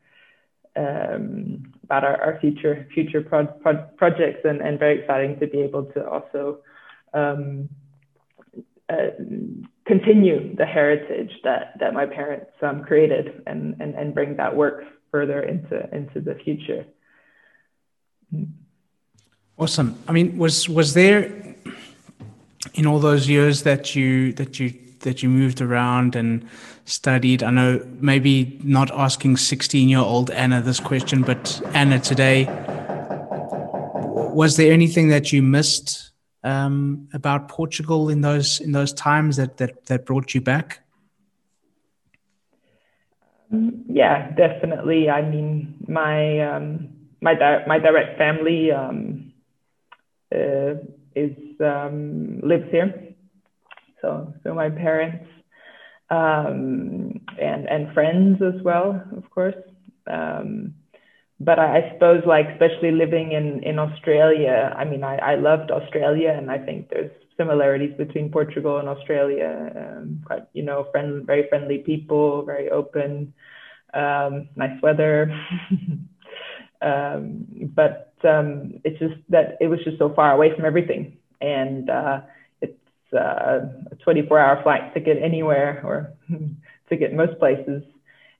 um, 0.76 1.72
about 1.82 2.04
our, 2.04 2.22
our, 2.22 2.40
future 2.40 2.86
future 2.94 3.20
pro 3.20 3.46
pro 3.46 3.76
projects 3.96 4.40
and, 4.44 4.60
and 4.60 4.78
very 4.78 5.00
exciting 5.00 5.38
to 5.40 5.46
be 5.46 5.58
able 5.58 5.84
to 5.86 6.08
also 6.08 6.58
um, 7.14 7.68
uh, 8.88 9.10
continue 9.86 10.56
the 10.56 10.64
heritage 10.64 11.32
that 11.44 11.74
that 11.80 11.92
my 11.92 12.06
parents 12.06 12.50
um, 12.62 12.82
created 12.84 13.42
and, 13.46 13.76
and 13.80 13.94
and 13.94 14.14
bring 14.14 14.36
that 14.36 14.56
work 14.56 14.84
further 15.10 15.42
into 15.42 15.88
into 15.94 16.20
the 16.20 16.34
future. 16.36 16.84
Awesome. 19.58 19.98
I 20.06 20.12
mean, 20.12 20.38
was 20.38 20.68
was 20.68 20.94
there 20.94 21.32
in 22.74 22.86
all 22.86 22.98
those 22.98 23.28
years 23.28 23.62
that 23.64 23.94
you 23.94 24.32
that 24.34 24.58
you 24.58 24.72
that 25.00 25.22
you 25.22 25.28
moved 25.28 25.60
around 25.60 26.16
and 26.16 26.48
studied? 26.84 27.42
I 27.42 27.50
know 27.50 27.86
maybe 28.00 28.58
not 28.62 28.90
asking 28.90 29.36
16 29.36 29.88
year 29.88 29.98
old 29.98 30.30
Anna 30.30 30.62
this 30.62 30.80
question, 30.80 31.22
but 31.22 31.60
Anna 31.74 31.98
today, 31.98 32.44
was 34.32 34.56
there 34.56 34.72
anything 34.72 35.08
that 35.08 35.32
you 35.32 35.42
missed 35.42 36.12
um, 36.44 37.08
about 37.12 37.48
Portugal 37.48 38.08
in 38.08 38.20
those 38.20 38.60
in 38.60 38.72
those 38.72 38.92
times 38.92 39.36
that 39.36 39.56
that, 39.58 39.86
that 39.86 40.06
brought 40.06 40.34
you 40.34 40.40
back? 40.40 40.80
Um, 43.52 43.84
yeah, 43.88 44.30
definitely. 44.32 45.10
I 45.10 45.22
mean, 45.22 45.84
my 45.88 46.40
um, 46.40 46.88
my 47.20 47.34
di- 47.34 47.64
my 47.66 47.78
direct 47.78 48.18
family 48.18 48.70
um, 48.70 49.32
uh, 50.34 50.74
is 51.14 51.36
um, 51.60 52.40
lives 52.42 52.70
here, 52.70 53.14
so, 54.00 54.32
so 54.44 54.54
my 54.54 54.70
parents 54.70 55.26
and 56.10 57.20
and 57.68 57.92
friends 57.92 58.40
as 58.42 58.62
well, 58.62 59.02
of 59.16 59.28
course. 59.30 59.56
Um, 60.10 60.74
but 61.40 61.58
I, 61.58 61.78
I, 61.78 61.92
suppose, 61.92 62.22
like 62.26 62.46
especially 62.48 62.90
living 62.90 63.32
in 63.32 63.62
in 63.62 63.78
Australia, 63.78 64.74
I 64.76 64.84
mean, 64.84 65.04
I, 65.04 65.16
I 65.16 65.34
loved 65.36 65.70
Australia, 65.70 66.34
and 66.36 66.50
I 66.50 66.58
think 66.58 66.88
there's 66.90 67.10
similarities 67.36 67.96
between 67.96 68.30
Portugal 68.30 68.78
and 68.78 68.88
Australia. 68.88 69.70
Um, 69.76 70.22
quite, 70.24 70.46
you 70.52 70.62
know, 70.62 70.86
friend, 70.90 71.24
very 71.24 71.48
friendly 71.48 71.78
people, 71.78 72.42
very 72.42 72.70
open, 72.70 73.32
um, 73.94 74.48
nice 74.56 74.80
weather. 74.82 75.32
Um, 76.80 77.46
but 77.74 78.14
um, 78.24 78.80
it's 78.84 78.98
just 78.98 79.16
that 79.30 79.56
it 79.60 79.66
was 79.66 79.80
just 79.84 79.98
so 79.98 80.12
far 80.14 80.32
away 80.32 80.54
from 80.54 80.64
everything, 80.64 81.16
and 81.40 81.90
uh, 81.90 82.20
it's 82.60 82.78
uh, 83.12 83.66
a 83.90 83.96
24 83.96 84.38
hour 84.38 84.62
flight 84.62 84.94
to 84.94 85.00
get 85.00 85.16
anywhere 85.20 85.82
or 85.84 86.12
to 86.88 86.96
get 86.96 87.14
most 87.14 87.38
places. 87.38 87.82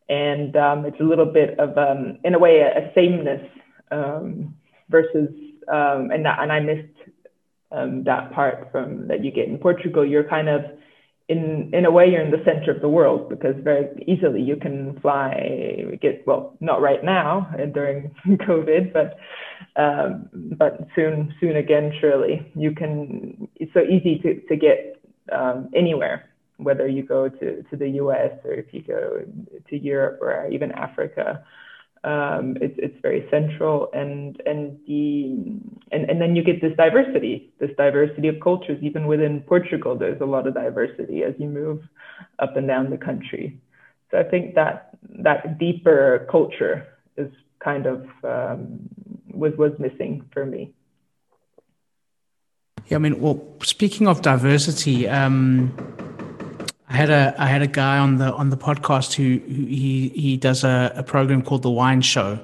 And 0.08 0.56
um, 0.56 0.86
it's 0.86 1.00
a 1.00 1.04
little 1.04 1.26
bit 1.26 1.58
of, 1.58 1.76
um, 1.76 2.18
in 2.24 2.34
a 2.34 2.38
way, 2.38 2.60
a, 2.60 2.78
a 2.78 2.92
sameness 2.94 3.46
um, 3.90 4.54
versus, 4.88 5.28
um, 5.70 6.10
and, 6.10 6.26
and 6.26 6.52
I 6.52 6.60
missed 6.60 6.94
um, 7.70 8.04
that 8.04 8.32
part 8.32 8.68
from 8.72 9.08
that 9.08 9.22
you 9.22 9.30
get 9.30 9.48
in 9.48 9.58
Portugal. 9.58 10.06
You're 10.06 10.28
kind 10.28 10.48
of, 10.48 10.62
in, 11.28 11.70
in 11.74 11.84
a 11.84 11.90
way, 11.90 12.08
you're 12.08 12.22
in 12.22 12.30
the 12.30 12.42
center 12.44 12.70
of 12.70 12.80
the 12.80 12.88
world 12.88 13.28
because 13.28 13.54
very 13.62 14.02
easily 14.06 14.40
you 14.40 14.56
can 14.56 14.98
fly, 15.00 15.98
get, 16.00 16.26
well, 16.26 16.56
not 16.60 16.80
right 16.80 17.04
now 17.04 17.50
during 17.74 18.14
COVID, 18.26 18.92
but 18.92 19.18
um, 19.76 20.28
but 20.32 20.88
soon, 20.96 21.32
soon 21.40 21.56
again, 21.56 21.92
surely 22.00 22.50
you 22.54 22.72
can. 22.72 23.48
It's 23.56 23.72
so 23.72 23.80
easy 23.80 24.18
to 24.20 24.40
to 24.48 24.56
get 24.56 25.00
anywhere, 25.74 26.28
whether 26.58 26.86
you 26.86 27.02
go 27.02 27.28
to 27.28 27.62
to 27.62 27.76
the 27.76 27.88
U.S. 28.02 28.32
or 28.44 28.52
if 28.52 28.66
you 28.74 28.82
go 28.82 29.24
to 29.68 29.78
Europe 29.78 30.18
or 30.20 30.48
even 30.50 30.72
Africa. 30.72 31.44
Um, 32.04 32.56
it's 32.60 32.78
it's 32.78 32.96
very 33.02 33.26
central, 33.28 33.88
and 33.92 34.40
and 34.46 34.78
the 34.86 35.34
and 35.90 36.08
and 36.08 36.20
then 36.20 36.36
you 36.36 36.44
get 36.44 36.60
this 36.60 36.76
diversity, 36.76 37.52
this 37.58 37.70
diversity 37.76 38.28
of 38.28 38.36
cultures. 38.40 38.78
Even 38.82 39.06
within 39.08 39.40
Portugal, 39.40 39.96
there's 39.96 40.20
a 40.20 40.24
lot 40.24 40.46
of 40.46 40.54
diversity 40.54 41.24
as 41.24 41.34
you 41.38 41.48
move 41.48 41.82
up 42.38 42.56
and 42.56 42.68
down 42.68 42.90
the 42.90 42.98
country. 42.98 43.60
So 44.10 44.18
I 44.18 44.22
think 44.22 44.54
that 44.54 44.90
that 45.24 45.58
deeper 45.58 46.26
culture 46.30 46.86
is 47.16 47.32
kind 47.58 47.86
of 47.86 48.06
um, 48.22 48.88
was 49.32 49.52
was 49.58 49.72
missing 49.78 50.24
for 50.32 50.46
me. 50.46 50.72
Yeah, 52.86 52.96
I 52.96 52.98
mean, 53.00 53.20
well, 53.20 53.42
speaking 53.62 54.06
of 54.06 54.22
diversity, 54.22 55.08
um, 55.08 55.74
I 56.88 56.96
had 56.96 57.10
a 57.10 57.34
I 57.38 57.46
had 57.46 57.62
a 57.62 57.66
guy 57.66 57.98
on 57.98 58.16
the 58.16 58.32
on 58.32 58.50
the 58.50 58.56
podcast 58.56 59.14
who, 59.14 59.38
who 59.44 59.66
he 59.66 60.08
he 60.08 60.36
does 60.36 60.64
a, 60.64 60.92
a, 60.96 61.02
program 61.02 61.42
called 61.42 61.62
the 61.62 61.70
Wine 61.70 62.00
Show. 62.00 62.40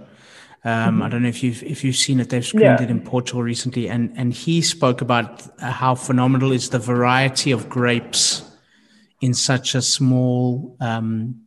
Um, 0.66 0.94
mm-hmm. 0.94 1.02
I 1.02 1.08
don't 1.08 1.22
know 1.22 1.28
if 1.28 1.42
you've 1.42 1.62
if 1.62 1.82
you've 1.82 1.96
seen 1.96 2.20
it. 2.20 2.28
They've 2.28 2.44
screened 2.44 2.64
yeah. 2.64 2.82
it 2.82 2.90
in 2.90 3.00
Portugal 3.00 3.42
recently, 3.42 3.88
and 3.88 4.12
and 4.16 4.34
he 4.34 4.60
spoke 4.60 5.00
about 5.00 5.42
how 5.60 5.94
phenomenal 5.94 6.52
is 6.52 6.68
the 6.68 6.78
variety 6.78 7.52
of 7.52 7.70
grapes 7.70 8.42
in 9.20 9.32
such 9.32 9.74
a 9.74 9.80
small 9.80 10.76
um, 10.80 11.43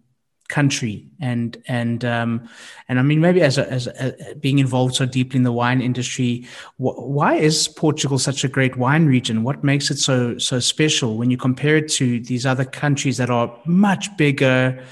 country. 0.47 1.05
And 1.19 1.61
and 1.67 2.05
um, 2.05 2.47
and 2.87 2.99
I 2.99 3.01
mean 3.01 3.21
maybe 3.21 3.41
as 3.41 3.57
a, 3.57 3.69
as 3.71 3.87
a, 3.87 4.35
being 4.39 4.59
involved 4.59 4.95
so 4.95 5.05
deeply 5.05 5.37
in 5.37 5.43
the 5.43 5.51
wine 5.51 5.81
industry 5.81 6.45
wh- 6.77 6.99
why 6.99 7.35
is 7.35 7.67
Portugal 7.67 8.17
such 8.17 8.43
a 8.43 8.47
great 8.47 8.77
wine 8.77 9.05
region? 9.05 9.43
What 9.43 9.63
makes 9.63 9.91
it 9.91 9.97
so 9.97 10.37
so 10.37 10.59
special 10.59 11.17
when 11.17 11.31
you 11.31 11.37
compare 11.37 11.77
it 11.77 11.89
to 11.93 12.19
these 12.21 12.45
other 12.45 12.65
countries 12.65 13.17
that 13.17 13.29
are 13.29 13.53
much 13.65 14.15
bigger? 14.17 14.83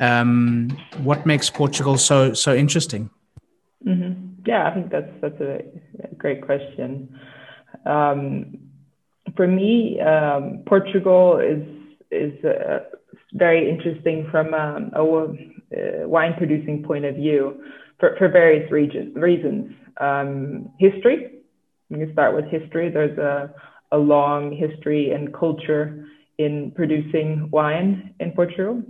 Um, 0.00 0.76
what 1.02 1.26
makes 1.26 1.50
Portugal 1.50 1.98
so 1.98 2.32
so 2.34 2.54
interesting? 2.54 3.10
Mm-hmm. 3.86 4.42
yeah 4.46 4.68
I 4.68 4.74
think 4.74 4.90
that's 4.90 5.12
that's 5.20 5.40
a, 5.40 5.62
great 6.16 6.42
question. 6.42 7.18
Um, 7.84 8.58
for 9.36 9.46
me 9.48 10.00
um, 10.00 10.62
Portugal 10.66 11.38
is 11.38 11.64
is 12.10 12.44
uh, 12.44 12.80
very 13.32 13.68
interesting 13.70 14.28
from 14.30 14.54
um, 14.54 14.90
a 14.94 15.02
uh, 15.02 16.08
wine 16.08 16.34
producing 16.36 16.82
point 16.82 17.04
of 17.04 17.16
view 17.16 17.62
for, 17.98 18.14
for 18.18 18.28
various 18.28 18.70
regions, 18.70 19.14
reasons. 19.16 19.72
Um, 20.00 20.70
history, 20.78 21.40
we 21.90 21.98
can 21.98 22.12
start 22.12 22.34
with 22.34 22.46
history. 22.46 22.90
There's 22.90 23.16
a, 23.18 23.54
a 23.90 23.98
long 23.98 24.52
history 24.52 25.12
and 25.12 25.32
culture 25.32 26.06
in 26.38 26.72
producing 26.74 27.48
wine 27.50 28.14
in 28.20 28.32
Portugal. 28.32 28.82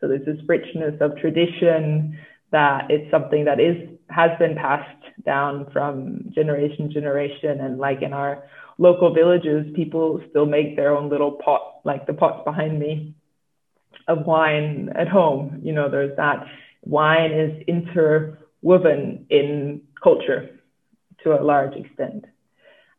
So 0.00 0.08
there's 0.08 0.26
this 0.26 0.38
richness 0.46 0.94
of 1.00 1.16
tradition 1.16 2.18
that 2.52 2.90
it's 2.90 3.10
something 3.10 3.44
that 3.44 3.60
is 3.60 3.76
has 4.08 4.30
been 4.38 4.54
passed 4.54 5.02
down 5.24 5.68
from 5.72 6.30
generation 6.32 6.88
to 6.88 6.94
generation. 6.94 7.60
And 7.60 7.78
like 7.78 8.02
in 8.02 8.12
our 8.12 8.44
local 8.78 9.12
villages, 9.12 9.66
people 9.74 10.20
still 10.30 10.46
make 10.46 10.76
their 10.76 10.96
own 10.96 11.10
little 11.10 11.32
pot, 11.32 11.80
like 11.84 12.06
the 12.06 12.12
pots 12.12 12.42
behind 12.44 12.78
me, 12.78 13.15
of 14.08 14.26
wine 14.26 14.90
at 14.94 15.08
home. 15.08 15.60
You 15.62 15.72
know, 15.72 15.90
there's 15.90 16.16
that 16.16 16.46
wine 16.84 17.32
is 17.32 17.62
interwoven 17.66 19.26
in 19.30 19.82
culture 20.02 20.50
to 21.24 21.32
a 21.32 21.42
large 21.42 21.74
extent. 21.74 22.24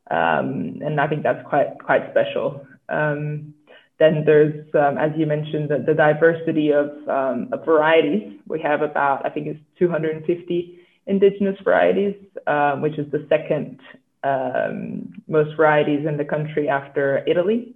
Um, 0.09 0.79
and 0.85 0.99
I 0.99 1.07
think 1.07 1.23
that's 1.23 1.45
quite 1.47 1.79
quite 1.79 2.09
special. 2.11 2.65
Um, 2.89 3.53
then 3.99 4.23
there's, 4.25 4.65
um, 4.75 4.97
as 4.97 5.11
you 5.17 5.25
mentioned, 5.25 5.69
the, 5.69 5.83
the 5.85 5.93
diversity 5.93 6.71
of, 6.71 6.89
um, 7.09 7.49
of, 7.51 7.65
varieties. 7.65 8.39
We 8.47 8.61
have 8.61 8.81
about, 8.83 9.25
I 9.25 9.29
think 9.29 9.47
it's 9.47 9.59
250 9.79 10.79
indigenous 11.07 11.57
varieties, 11.63 12.15
um, 12.45 12.81
which 12.81 12.99
is 12.99 13.11
the 13.11 13.25
second 13.27 13.79
um, 14.23 15.13
most 15.27 15.55
varieties 15.57 16.05
in 16.05 16.17
the 16.17 16.25
country 16.25 16.69
after 16.69 17.23
Italy. 17.27 17.73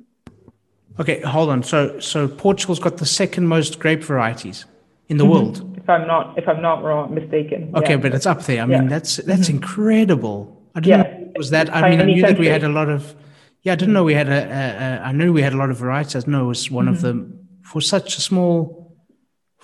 Okay, 0.99 1.21
hold 1.21 1.49
on. 1.49 1.63
So, 1.63 1.99
so 1.99 2.27
Portugal's 2.27 2.80
got 2.80 2.97
the 2.97 3.06
second 3.06 3.47
most 3.47 3.80
grape 3.80 4.04
varieties 4.04 4.65
in 5.08 5.17
the 5.17 5.23
mm-hmm. 5.23 5.34
world. 5.34 5.77
If 5.77 5.89
I'm 5.89 6.08
not, 6.08 6.38
if 6.38 6.47
I'm 6.47 6.62
not 6.62 6.84
wrong, 6.84 7.13
mistaken. 7.13 7.71
Okay, 7.75 7.91
yeah. 7.91 7.97
but 7.97 8.13
it's 8.13 8.25
up 8.25 8.43
there. 8.43 8.62
I 8.62 8.65
mean, 8.65 8.88
that's 8.88 9.17
that's 9.17 9.47
mm-hmm. 9.47 9.58
incredible. 9.58 10.62
I 10.75 10.80
didn't 10.80 10.99
yeah. 10.99 11.17
know 11.17 11.32
was 11.36 11.49
that. 11.51 11.73
I 11.73 11.89
mean, 11.89 12.01
I 12.01 12.06
knew 12.06 12.21
that 12.21 12.38
we 12.38 12.47
had 12.47 12.63
a 12.63 12.69
lot 12.69 12.89
of. 12.89 13.15
Yeah, 13.63 13.73
I 13.73 13.75
didn't 13.75 13.93
know 13.93 14.04
we 14.04 14.13
had 14.13 14.30
a. 14.30 14.32
a, 14.32 15.01
a 15.01 15.08
I 15.10 15.12
knew 15.12 15.34
we 15.34 15.41
had 15.41 15.54
a 15.54 15.58
lot 15.58 15.69
of 15.69 15.77
varieties. 15.77 16.15
I 16.15 16.19
didn't 16.19 16.34
know 16.34 16.45
it 16.45 16.47
was 16.47 16.69
one 16.69 16.86
mm-hmm. 16.86 16.95
of 16.95 17.01
them 17.01 17.47
for 17.63 17.82
such 17.82 18.17
a 18.17 18.21
small, 18.21 18.95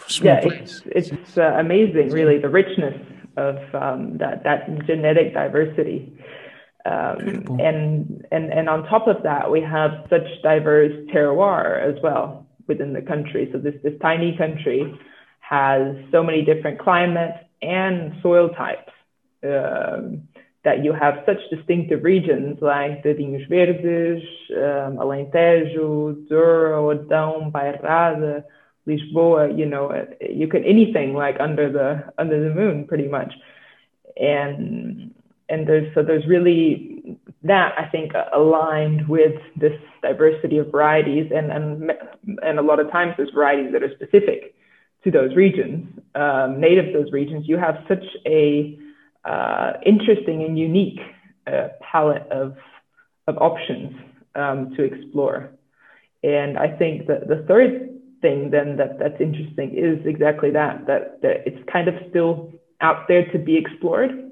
small 0.07 0.33
yeah, 0.33 0.41
place. 0.41 0.81
it's 0.85 1.09
it's 1.09 1.37
uh, 1.37 1.55
amazing, 1.57 2.09
really, 2.09 2.37
the 2.39 2.49
richness 2.49 2.99
of 3.37 3.57
um, 3.75 4.17
that 4.17 4.43
that 4.43 4.85
genetic 4.85 5.33
diversity. 5.33 6.17
Um, 6.87 7.59
and 7.59 8.25
and 8.31 8.53
and 8.53 8.69
on 8.69 8.83
top 8.83 9.07
of 9.07 9.23
that, 9.23 9.51
we 9.51 9.61
have 9.61 9.91
such 10.09 10.27
diverse 10.41 10.93
terroir 11.13 11.81
as 11.81 12.01
well 12.01 12.47
within 12.67 12.93
the 12.93 13.01
country. 13.01 13.49
So 13.51 13.57
this 13.57 13.75
this 13.83 13.99
tiny 14.01 14.37
country 14.37 14.97
has 15.39 15.95
so 16.11 16.23
many 16.23 16.43
different 16.43 16.79
climates 16.79 17.39
and 17.61 18.13
soil 18.21 18.49
types 18.49 18.91
um, 19.43 20.27
that 20.63 20.83
you 20.83 20.93
have 20.93 21.23
such 21.25 21.39
distinctive 21.49 22.03
regions 22.03 22.57
like 22.61 23.03
the 23.03 23.09
Vinhos 23.09 23.47
Verdes, 23.49 24.23
um, 24.51 24.97
Alentejo, 24.97 26.27
Douro, 26.29 26.95
Adão, 26.95 27.51
Bairrada, 27.51 28.43
Lisboa. 28.87 29.57
You 29.57 29.65
know, 29.65 30.07
you 30.21 30.47
can 30.47 30.63
anything 30.63 31.13
like 31.13 31.37
under 31.39 31.69
the 31.69 32.13
under 32.17 32.47
the 32.47 32.55
moon, 32.55 32.87
pretty 32.87 33.07
much. 33.09 33.33
And 34.15 35.13
and 35.49 35.67
there's 35.67 35.93
so 35.93 36.03
there's 36.03 36.25
really 36.27 37.17
that 37.43 37.73
I 37.77 37.87
think 37.89 38.11
aligned 38.33 39.07
with 39.07 39.35
this 39.55 39.79
diversity 40.01 40.57
of 40.57 40.71
varieties 40.71 41.31
and 41.33 41.51
and 41.51 41.91
and 42.43 42.59
a 42.59 42.61
lot 42.61 42.79
of 42.79 42.91
times 42.91 43.13
there's 43.17 43.31
varieties 43.31 43.71
that 43.73 43.83
are 43.83 43.93
specific 43.95 44.55
to 45.03 45.11
those 45.11 45.35
regions, 45.35 45.87
um, 46.15 46.59
native 46.59 46.85
to 46.85 47.03
those 47.03 47.11
regions. 47.11 47.47
You 47.47 47.57
have 47.57 47.77
such 47.87 48.03
a 48.25 48.77
uh, 49.23 49.73
interesting 49.85 50.43
and 50.43 50.57
unique 50.57 50.99
uh, 51.45 51.69
palette 51.81 52.27
of 52.31 52.55
of 53.27 53.37
options 53.37 53.93
um, 54.35 54.73
to 54.75 54.83
explore. 54.83 55.51
And 56.23 56.57
I 56.57 56.75
think 56.75 57.07
that 57.07 57.27
the 57.27 57.45
third 57.47 57.89
thing 58.21 58.49
then 58.49 58.77
that 58.77 58.99
that's 58.99 59.21
interesting 59.21 59.77
is 59.77 60.05
exactly 60.05 60.51
that 60.51 60.87
that 60.87 61.21
that 61.21 61.47
it's 61.47 61.63
kind 61.71 61.87
of 61.87 61.93
still 62.09 62.51
out 62.81 63.07
there 63.07 63.25
to 63.31 63.39
be 63.39 63.57
explored 63.57 64.26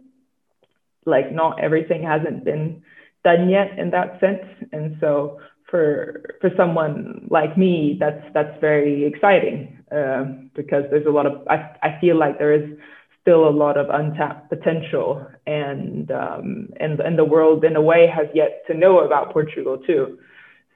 like 1.05 1.31
not 1.31 1.59
everything 1.59 2.03
hasn't 2.03 2.43
been 2.43 2.81
done 3.23 3.49
yet 3.49 3.77
in 3.77 3.91
that 3.91 4.19
sense. 4.19 4.43
And 4.71 4.97
so 4.99 5.39
for 5.69 6.21
for 6.41 6.49
someone 6.57 7.27
like 7.29 7.57
me, 7.57 7.97
that's 7.99 8.23
that's 8.33 8.59
very 8.61 9.05
exciting 9.05 9.83
uh, 9.91 10.25
because 10.55 10.83
there's 10.89 11.05
a 11.05 11.11
lot 11.11 11.25
of 11.25 11.47
I, 11.47 11.75
I 11.81 11.97
feel 11.99 12.17
like 12.17 12.37
there 12.37 12.53
is 12.53 12.77
still 13.21 13.47
a 13.47 13.49
lot 13.49 13.75
of 13.77 13.89
untapped 13.89 14.49
potential 14.49 15.25
and 15.47 16.11
um, 16.11 16.69
and 16.79 16.99
and 16.99 17.17
the 17.17 17.25
world 17.25 17.63
in 17.63 17.75
a 17.75 17.81
way 17.81 18.07
has 18.07 18.27
yet 18.33 18.63
to 18.67 18.73
know 18.73 18.99
about 18.99 19.33
Portugal 19.33 19.77
too. 19.79 20.19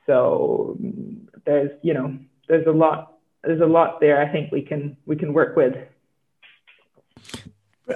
So 0.05 0.77
there's 1.45 1.71
you 1.83 1.93
know 1.93 2.17
there's 2.47 2.67
a 2.67 2.71
lot 2.71 3.17
there's 3.43 3.61
a 3.61 3.65
lot 3.65 3.99
there 4.01 4.19
I 4.21 4.31
think 4.31 4.51
we 4.51 4.63
can 4.63 4.97
we 5.05 5.15
can 5.15 5.33
work 5.33 5.55
with. 5.55 5.75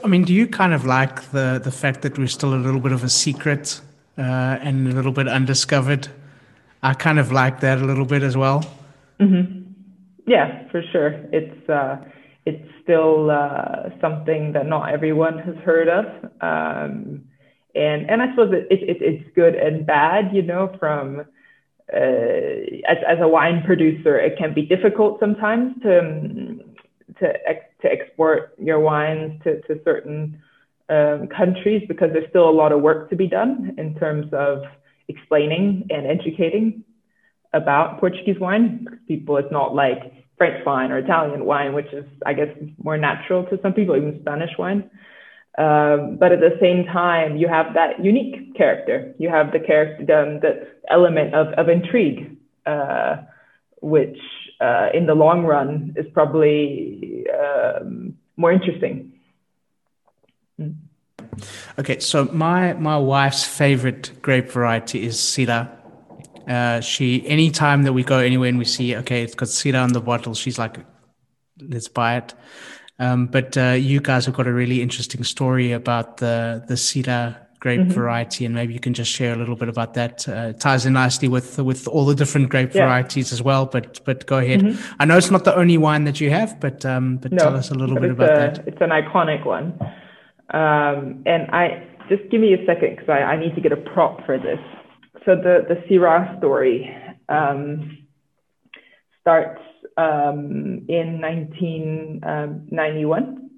I 0.03 0.07
mean, 0.07 0.23
do 0.23 0.33
you 0.33 0.47
kind 0.47 0.73
of 0.73 0.85
like 0.85 1.31
the 1.31 1.61
the 1.63 1.71
fact 1.71 2.01
that 2.01 2.17
we're 2.17 2.27
still 2.27 2.53
a 2.53 2.61
little 2.65 2.79
bit 2.79 2.91
of 2.91 3.03
a 3.03 3.09
secret 3.09 3.81
uh, 4.17 4.21
and 4.21 4.87
a 4.87 4.91
little 4.91 5.11
bit 5.11 5.27
undiscovered? 5.27 6.07
I 6.81 6.93
kind 6.93 7.19
of 7.19 7.31
like 7.31 7.59
that 7.61 7.77
a 7.79 7.85
little 7.85 8.05
bit 8.05 8.23
as 8.23 8.35
well. 8.35 8.65
Mm-hmm. 9.19 9.71
Yeah, 10.25 10.67
for 10.69 10.81
sure. 10.91 11.11
It's 11.31 11.69
uh, 11.69 11.97
it's 12.45 12.63
still 12.81 13.29
uh, 13.29 13.89
something 14.01 14.53
that 14.53 14.65
not 14.65 14.91
everyone 14.91 15.37
has 15.39 15.55
heard 15.57 15.87
of, 15.87 16.05
um, 16.41 17.23
and 17.75 18.09
and 18.09 18.21
I 18.21 18.29
suppose 18.31 18.53
it, 18.53 18.67
it, 18.71 18.97
it's 19.01 19.35
good 19.35 19.55
and 19.55 19.85
bad. 19.85 20.33
You 20.33 20.41
know, 20.41 20.75
from 20.79 21.19
uh, 21.19 21.95
as 21.95 22.97
as 23.07 23.19
a 23.21 23.27
wine 23.27 23.63
producer, 23.65 24.17
it 24.17 24.37
can 24.37 24.53
be 24.53 24.63
difficult 24.63 25.19
sometimes 25.19 25.81
to 25.83 25.99
um, 25.99 26.61
to 27.19 27.33
to 27.83 27.91
export 27.91 28.55
your 28.59 28.79
wines 28.79 29.41
to, 29.43 29.61
to 29.61 29.79
certain 29.83 30.41
um, 30.89 31.27
countries 31.27 31.83
because 31.87 32.09
there's 32.11 32.29
still 32.29 32.49
a 32.49 32.51
lot 32.51 32.71
of 32.71 32.81
work 32.81 33.09
to 33.09 33.15
be 33.15 33.27
done 33.27 33.75
in 33.77 33.95
terms 33.95 34.33
of 34.33 34.63
explaining 35.07 35.87
and 35.89 36.07
educating 36.07 36.83
about 37.53 37.99
Portuguese 37.99 38.39
wine. 38.39 38.87
People, 39.07 39.37
it's 39.37 39.51
not 39.51 39.75
like 39.75 39.99
French 40.37 40.65
wine 40.65 40.91
or 40.91 40.97
Italian 40.97 41.45
wine, 41.45 41.73
which 41.73 41.91
is, 41.93 42.05
I 42.25 42.33
guess, 42.33 42.49
more 42.83 42.97
natural 42.97 43.45
to 43.45 43.59
some 43.61 43.73
people, 43.73 43.95
even 43.95 44.19
Spanish 44.21 44.51
wine. 44.57 44.89
Um, 45.57 46.17
but 46.19 46.31
at 46.31 46.39
the 46.39 46.57
same 46.59 46.85
time, 46.85 47.37
you 47.37 47.47
have 47.47 47.75
that 47.75 48.03
unique 48.03 48.55
character. 48.55 49.13
You 49.19 49.29
have 49.29 49.51
the 49.51 49.59
character, 49.59 50.01
um, 50.17 50.39
the 50.39 50.67
element 50.89 51.35
of, 51.35 51.47
of 51.53 51.69
intrigue, 51.69 52.37
uh, 52.65 53.17
which 53.81 54.17
uh, 54.63 54.89
in 54.93 55.05
the 55.05 55.15
long 55.15 55.43
run 55.43 55.93
is 55.97 56.05
probably 56.13 57.25
um, 57.29 58.15
more 58.37 58.51
interesting. 58.51 59.11
Mm. 60.59 60.75
Okay, 61.79 61.99
so 61.99 62.25
my 62.25 62.73
my 62.73 62.97
wife's 62.97 63.43
favorite 63.43 64.11
grape 64.21 64.49
variety 64.51 65.05
is 65.05 65.17
Syrah. 65.17 65.69
Uh, 66.47 66.79
she 66.81 67.27
anytime 67.27 67.83
that 67.83 67.93
we 67.93 68.03
go 68.03 68.19
anywhere 68.19 68.49
and 68.49 68.57
we 68.57 68.65
see 68.65 68.95
okay, 68.97 69.23
it's 69.23 69.35
got 69.35 69.49
Syrah 69.49 69.83
on 69.83 69.93
the 69.93 70.01
bottle, 70.01 70.33
she's 70.33 70.57
like, 70.57 70.77
let's 71.59 71.89
buy 71.89 72.17
it. 72.17 72.33
Um, 72.99 73.25
but 73.27 73.57
uh, 73.57 73.71
you 73.71 73.99
guys 73.99 74.25
have 74.27 74.35
got 74.35 74.47
a 74.47 74.53
really 74.53 74.81
interesting 74.81 75.23
story 75.23 75.73
about 75.73 76.17
the 76.17 76.63
the 76.67 76.75
Syrah 76.75 77.42
grape 77.63 77.79
mm-hmm. 77.79 77.91
variety, 77.91 78.45
and 78.45 78.53
maybe 78.53 78.73
you 78.73 78.79
can 78.81 78.93
just 78.93 79.09
share 79.09 79.33
a 79.33 79.37
little 79.37 79.55
bit 79.55 79.69
about 79.69 79.93
that. 79.93 80.27
Uh, 80.27 80.51
ties 80.51 80.85
in 80.85 80.91
nicely 80.91 81.29
with 81.29 81.57
with 81.59 81.87
all 81.87 82.05
the 82.05 82.13
different 82.13 82.49
grape 82.49 82.73
yeah. 82.73 82.83
varieties 82.83 83.31
as 83.31 83.41
well. 83.41 83.65
But 83.65 84.03
but 84.03 84.25
go 84.25 84.39
ahead. 84.39 84.59
Mm-hmm. 84.59 84.95
I 84.99 85.05
know 85.05 85.15
it's 85.17 85.31
not 85.31 85.45
the 85.45 85.55
only 85.55 85.77
wine 85.77 86.03
that 86.03 86.19
you 86.19 86.29
have, 86.29 86.59
but 86.59 86.85
um, 86.85 87.19
but 87.23 87.31
no, 87.31 87.37
tell 87.37 87.55
us 87.55 87.71
a 87.71 87.75
little 87.75 87.95
bit 87.95 88.11
about 88.11 88.31
a, 88.31 88.33
that. 88.41 88.67
It's 88.67 88.81
an 88.81 88.89
iconic 88.89 89.45
one, 89.45 89.79
um, 90.53 91.23
and 91.25 91.49
I 91.51 91.87
just 92.09 92.29
give 92.29 92.41
me 92.41 92.53
a 92.53 92.65
second 92.65 92.97
because 92.97 93.07
I, 93.07 93.21
I 93.33 93.37
need 93.39 93.55
to 93.55 93.61
get 93.61 93.71
a 93.71 93.77
prop 93.77 94.25
for 94.25 94.37
this. 94.37 94.59
So 95.25 95.35
the 95.35 95.65
the 95.69 95.75
Syrah 95.87 96.37
story 96.39 96.93
um, 97.29 97.97
starts 99.21 99.61
um, 99.95 100.83
in 100.89 101.21
1991 101.21 103.49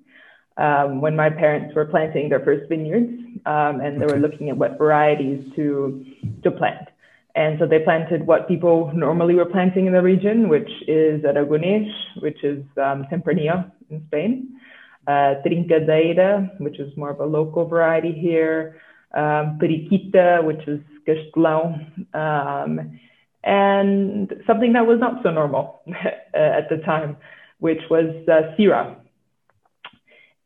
um, 0.57 1.01
when 1.01 1.15
my 1.15 1.31
parents 1.31 1.73
were 1.73 1.85
planting 1.85 2.29
their 2.29 2.45
first 2.45 2.69
vineyards 2.69 3.24
um, 3.45 3.81
and 3.81 4.01
they 4.01 4.05
were 4.05 4.19
looking 4.19 4.49
at 4.49 4.57
what 4.57 4.77
varieties 4.77 5.43
to 5.55 6.05
to 6.43 6.51
plant. 6.51 6.89
And 7.35 7.59
so 7.59 7.67
they 7.67 7.79
planted 7.79 8.25
what 8.25 8.47
people 8.47 8.91
normally 8.95 9.35
were 9.35 9.45
planting 9.45 9.87
in 9.87 9.93
the 9.93 10.01
region, 10.01 10.47
which 10.47 10.69
is 10.87 11.21
Aragonês, 11.23 11.91
which 12.21 12.41
is 12.43 12.63
um, 12.77 13.05
Tempranillo 13.11 13.69
in 13.89 14.03
Spain, 14.07 14.57
uh, 15.05 15.35
Trincadeira, 15.45 16.49
which 16.59 16.79
is 16.79 16.95
more 16.95 17.09
of 17.09 17.19
a 17.19 17.25
local 17.25 17.65
variety 17.65 18.13
here, 18.13 18.79
um, 19.13 19.59
Periquita, 19.59 20.43
which 20.45 20.65
is 20.65 20.79
Castelão, 21.05 21.75
um, 22.15 22.99
and 23.43 24.33
something 24.47 24.71
that 24.73 24.87
was 24.87 24.99
not 24.99 25.21
so 25.21 25.29
normal 25.29 25.81
at 26.33 26.69
the 26.69 26.77
time, 26.85 27.17
which 27.59 27.81
was 27.89 28.09
uh, 28.29 28.55
Syrah, 28.57 28.95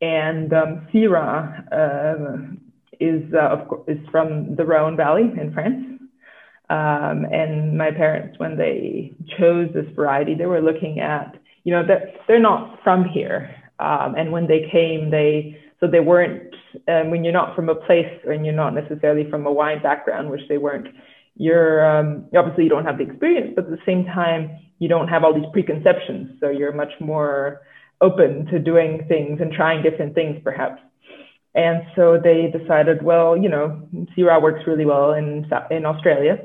and 0.02 0.52
um, 0.54 0.88
Syrah 0.92 1.72
uh, 1.72 2.69
is, 3.00 3.24
uh, 3.34 3.56
of 3.56 3.84
is 3.88 4.00
from 4.12 4.56
the 4.56 4.66
Rhone 4.66 4.98
Valley 4.98 5.32
in 5.40 5.52
France. 5.54 5.86
Um, 6.70 7.26
and 7.32 7.78
my 7.78 7.92
parents, 7.92 8.38
when 8.38 8.58
they 8.58 9.14
chose 9.40 9.70
this 9.74 9.88
variety, 9.96 10.36
they 10.36 10.46
were 10.46 10.62
looking 10.62 11.00
at 11.00 11.36
you 11.64 11.74
know, 11.74 11.86
they're, 11.86 12.12
they're 12.28 12.40
not 12.40 12.80
from 12.84 13.06
here. 13.06 13.54
Um, 13.80 14.16
and 14.18 14.32
when 14.32 14.48
they 14.48 14.68
came, 14.72 15.12
they, 15.12 15.58
so 15.80 15.88
they 15.88 16.00
weren't, 16.00 16.54
um, 16.88 17.12
when 17.12 17.24
you're 17.24 17.34
not 17.34 17.56
from 17.56 17.70
a 17.70 17.76
place 17.76 18.12
and 18.26 18.46
you're 18.46 18.56
not 18.56 18.74
necessarily 18.74 19.30
from 19.30 19.46
a 19.46 19.52
wine 19.52 19.82
background, 19.82 20.30
which 20.30 20.42
they 20.50 20.58
weren't, 20.58 20.88
you're, 21.36 21.86
um, 21.86 22.26
obviously 22.36 22.64
you 22.64 22.70
don't 22.70 22.86
have 22.86 22.98
the 22.98 23.04
experience, 23.04 23.54
but 23.56 23.66
at 23.66 23.72
the 23.72 23.86
same 23.86 24.06
time, 24.06 24.50
you 24.80 24.88
don't 24.88 25.08
have 25.08 25.24
all 25.24 25.34
these 25.34 25.50
preconceptions. 25.54 26.40
So 26.40 26.50
you're 26.50 26.74
much 26.74 26.92
more 27.00 27.62
open 28.02 28.46
to 28.48 28.60
doing 28.60 29.06
things 29.08 29.40
and 29.42 29.52
trying 29.52 29.84
different 29.84 30.16
things, 30.16 30.40
perhaps. 30.44 30.82
And 31.56 31.84
so 31.96 32.20
they 32.24 32.54
decided, 32.56 33.02
well, 33.02 33.36
you 33.36 33.50
know, 33.50 33.88
Syrah 34.16 34.42
works 34.42 34.66
really 34.68 34.86
well 34.86 35.14
in, 35.14 35.50
in 35.72 35.86
Australia. 35.86 36.40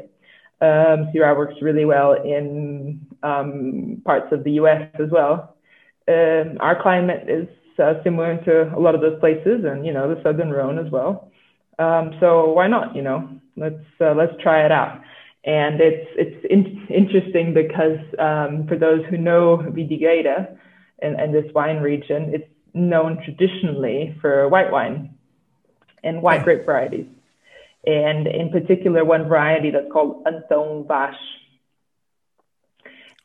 Um, 0.61 1.11
works 1.15 1.57
really 1.61 1.85
well 1.85 2.15
in 2.15 3.07
um, 3.23 4.03
parts 4.05 4.33
of 4.33 4.45
the 4.45 4.53
US 4.53 4.89
as 4.95 5.11
well. 5.11 5.57
Um, 6.09 6.57
our 6.61 6.81
climate 6.81 7.29
is 7.29 7.49
uh, 7.79 7.95
similar 8.03 8.37
to 8.45 8.75
a 8.75 8.81
lot 8.81 8.95
of 8.95 9.01
those 9.01 9.19
places 9.21 9.65
and, 9.65 9.85
you 9.85 9.93
know, 9.93 10.15
the 10.15 10.23
Southern 10.23 10.51
Rhone 10.51 10.79
as 10.79 10.91
well. 10.91 11.31
Um, 11.79 12.13
so 12.21 12.53
why 12.53 12.69
not, 12.69 12.95
you 12.95 13.03
know, 13.03 13.29
let's, 13.57 13.85
uh, 14.01 14.15
let's 14.15 14.33
try 14.43 14.65
it 14.65 14.73
out. 14.73 15.01
And 15.45 15.81
it's, 15.81 16.09
it's 16.17 16.47
in- 16.49 16.87
interesting 16.89 17.53
because 17.53 17.99
um, 18.19 18.67
for 18.69 18.79
those 18.79 19.05
who 19.11 19.19
know 19.19 19.59
Vidigueira 19.59 20.57
and, 21.03 21.21
and 21.21 21.35
this 21.35 21.53
wine 21.55 21.79
region, 21.79 22.33
it's 22.33 22.49
known 22.75 23.23
traditionally 23.25 24.17
for 24.21 24.49
white 24.49 24.71
wine 24.71 25.15
and 26.03 26.21
white 26.21 26.45
grape 26.45 26.67
varieties. 26.67 27.07
And 27.87 28.27
in 28.27 28.51
particular, 28.51 29.05
one 29.05 29.29
variety 29.29 29.71
that's 29.71 29.91
called 29.93 30.25
Antão 30.25 30.87
Vaz. 30.87 31.15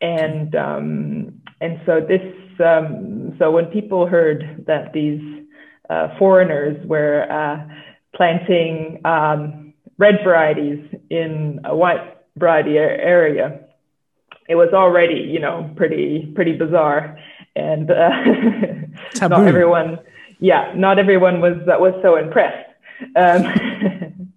And, 0.02 0.56
um, 0.56 1.41
and 1.60 1.82
so 1.86 2.00
this, 2.00 2.22
um, 2.64 3.36
so 3.39 3.52
when 3.52 3.66
people 3.66 4.06
heard 4.06 4.64
that 4.68 4.93
these 4.93 5.22
uh, 5.89 6.18
foreigners 6.18 6.86
were 6.86 7.26
uh, 7.30 7.68
planting 8.16 9.02
um, 9.06 9.74
red 9.97 10.20
varieties 10.24 10.86
in 11.10 11.62
a 11.66 11.76
white 11.76 12.18
variety 12.38 12.78
area, 12.78 13.62
it 14.47 14.56
was 14.56 14.70
already, 14.74 15.22
you 15.22 15.39
know, 15.39 15.72
pretty, 15.76 16.32
pretty 16.36 16.54
bizarre 16.54 17.18
and 17.56 17.91
uh, 17.91 18.10
not 19.22 19.47
everyone, 19.47 19.99
yeah, 20.39 20.74
not 20.76 20.99
everyone 20.99 21.41
was 21.41 21.57
that 21.66 21.80
was 21.82 21.93
so 22.01 22.16
impressed. 22.16 22.70
Um, 23.16 23.43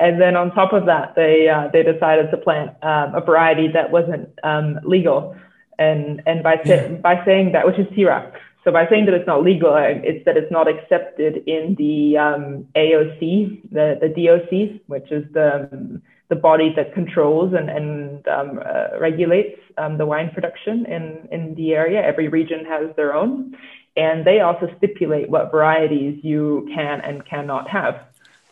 and 0.00 0.20
then 0.20 0.36
on 0.36 0.52
top 0.54 0.72
of 0.72 0.86
that, 0.86 1.14
they 1.14 1.48
uh, 1.48 1.68
they 1.72 1.82
decided 1.82 2.30
to 2.30 2.36
plant 2.36 2.70
um, 2.82 3.14
a 3.14 3.20
variety 3.20 3.68
that 3.68 3.90
wasn't 3.90 4.28
um, 4.42 4.78
legal, 4.84 5.36
and 5.78 6.22
and 6.26 6.42
by 6.42 6.60
yeah. 6.64 6.88
by 6.88 7.24
saying 7.24 7.52
that, 7.52 7.66
which 7.66 7.78
is 7.78 7.86
Syrah. 7.88 8.32
So 8.64 8.72
by 8.72 8.88
saying 8.88 9.04
that 9.06 9.14
it's 9.14 9.26
not 9.26 9.42
legal, 9.42 9.74
uh, 9.74 9.82
it's 9.82 10.24
that 10.24 10.38
it's 10.38 10.50
not 10.50 10.66
accepted 10.68 11.42
in 11.46 11.74
the 11.76 12.16
um, 12.16 12.66
AOC, 12.74 13.70
the 13.70 13.98
the 14.00 14.08
DOC, 14.08 14.80
which 14.86 15.10
is 15.12 15.24
the 15.32 16.00
the 16.30 16.36
body 16.36 16.72
that 16.74 16.94
controls 16.94 17.52
and, 17.52 17.68
and 17.68 18.26
um, 18.28 18.58
uh, 18.64 18.98
regulates 18.98 19.60
um, 19.76 19.98
the 19.98 20.06
wine 20.06 20.30
production 20.32 20.86
in, 20.86 21.28
in 21.30 21.54
the 21.54 21.74
area. 21.74 22.02
Every 22.02 22.28
region 22.28 22.64
has 22.64 22.94
their 22.96 23.14
own. 23.14 23.56
And 23.96 24.24
they 24.24 24.40
also 24.40 24.68
stipulate 24.78 25.28
what 25.28 25.52
varieties 25.52 26.20
you 26.24 26.68
can 26.74 27.00
and 27.00 27.24
cannot 27.24 27.68
have 27.70 28.06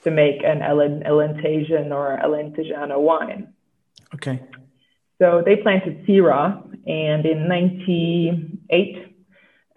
to 0.05 0.11
make 0.11 0.43
an 0.45 0.61
Alentejano 0.61 1.93
or 1.93 2.18
Alentejano 2.22 3.01
wine. 3.01 3.53
Okay. 4.14 4.40
So 5.20 5.43
they 5.45 5.57
planted 5.57 6.05
Syrah, 6.07 6.62
and 6.86 7.24
in 7.24 7.49
98, 7.49 9.16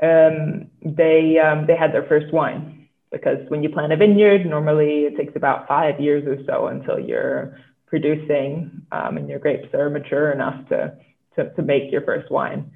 um, 0.01 0.72
they, 0.84 1.38
um, 1.39 1.68
they 1.68 1.76
had 1.76 1.93
their 1.93 2.05
first 2.05 2.34
wine. 2.34 2.88
Because 3.11 3.38
when 3.49 3.63
you 3.63 3.70
plant 3.70 3.93
a 3.93 3.97
vineyard, 3.97 4.45
normally 4.45 5.05
it 5.05 5.16
takes 5.16 5.36
about 5.36 5.68
five 5.68 5.99
years 5.99 6.26
or 6.28 6.43
so 6.45 6.68
until 6.68 6.99
you're 6.99 7.57
producing 7.88 8.82
um, 8.91 9.18
and 9.18 9.30
your 9.30 9.39
grapes 9.39 9.74
are 9.74 9.89
mature 9.89 10.32
enough 10.32 10.68
to, 10.70 10.97
to, 11.36 11.53
to 11.53 11.61
make 11.61 11.91
your 11.91 12.01
first 12.01 12.30
wine. 12.32 12.72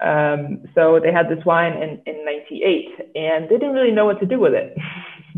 Um, 0.00 0.64
so 0.74 1.00
they 1.02 1.12
had 1.12 1.28
this 1.28 1.44
wine 1.44 1.74
in, 1.74 2.00
in 2.06 2.24
98 2.24 3.10
and 3.14 3.44
they 3.44 3.56
didn't 3.56 3.74
really 3.74 3.92
know 3.92 4.04
what 4.04 4.20
to 4.20 4.26
do 4.26 4.38
with 4.38 4.52
it. 4.54 4.76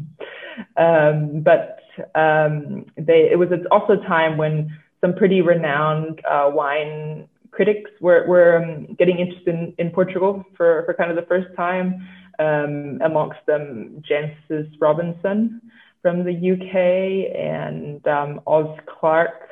um, 0.76 1.42
but 1.42 1.80
um, 2.14 2.86
they, 2.96 3.28
it 3.30 3.38
was 3.38 3.48
also 3.70 3.94
a 3.94 4.06
time 4.06 4.36
when 4.36 4.76
some 5.00 5.14
pretty 5.14 5.40
renowned 5.40 6.20
uh, 6.28 6.50
wine 6.52 7.28
critics 7.50 7.90
were, 8.00 8.26
were 8.26 8.62
um, 8.62 8.94
getting 8.98 9.18
interested 9.18 9.54
in, 9.54 9.74
in 9.78 9.90
Portugal 9.90 10.44
for, 10.56 10.82
for 10.84 10.94
kind 10.94 11.10
of 11.10 11.16
the 11.16 11.26
first 11.26 11.48
time. 11.56 12.06
Um, 12.38 13.00
amongst 13.02 13.38
them, 13.46 14.02
Jancis 14.06 14.70
Robinson, 14.78 15.62
from 16.02 16.22
the 16.22 16.34
UK 16.34 17.34
and 17.34 18.06
um, 18.06 18.42
Oz 18.46 18.78
Clarke 18.86 19.48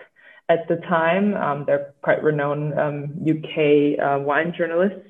at 0.48 0.68
the 0.68 0.76
time. 0.76 1.34
Um, 1.34 1.64
they're 1.66 1.94
quite 2.02 2.22
renowned 2.22 2.78
um, 2.78 3.24
UK 3.28 3.98
uh, 3.98 4.18
wine 4.20 4.52
journalists. 4.56 5.08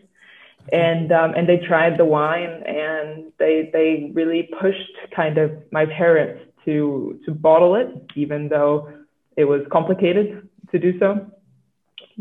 And 0.73 1.13
um, 1.13 1.35
and 1.35 1.47
they 1.47 1.59
tried 1.59 1.99
the 1.99 2.07
wine 2.07 2.63
and 2.67 3.31
they 3.39 3.69
they 3.71 4.11
really 4.15 4.49
pushed 4.59 4.97
kind 5.15 5.37
of 5.37 5.53
my 5.71 5.85
parents 5.85 6.43
to 6.65 7.21
to 7.27 7.33
bottle 7.33 7.75
it, 7.75 7.89
even 8.17 8.49
though 8.49 8.91
it 9.37 9.45
was 9.45 9.61
complicated 9.71 10.49
to 10.73 10.79
do 10.79 10.99
so, 10.99 11.27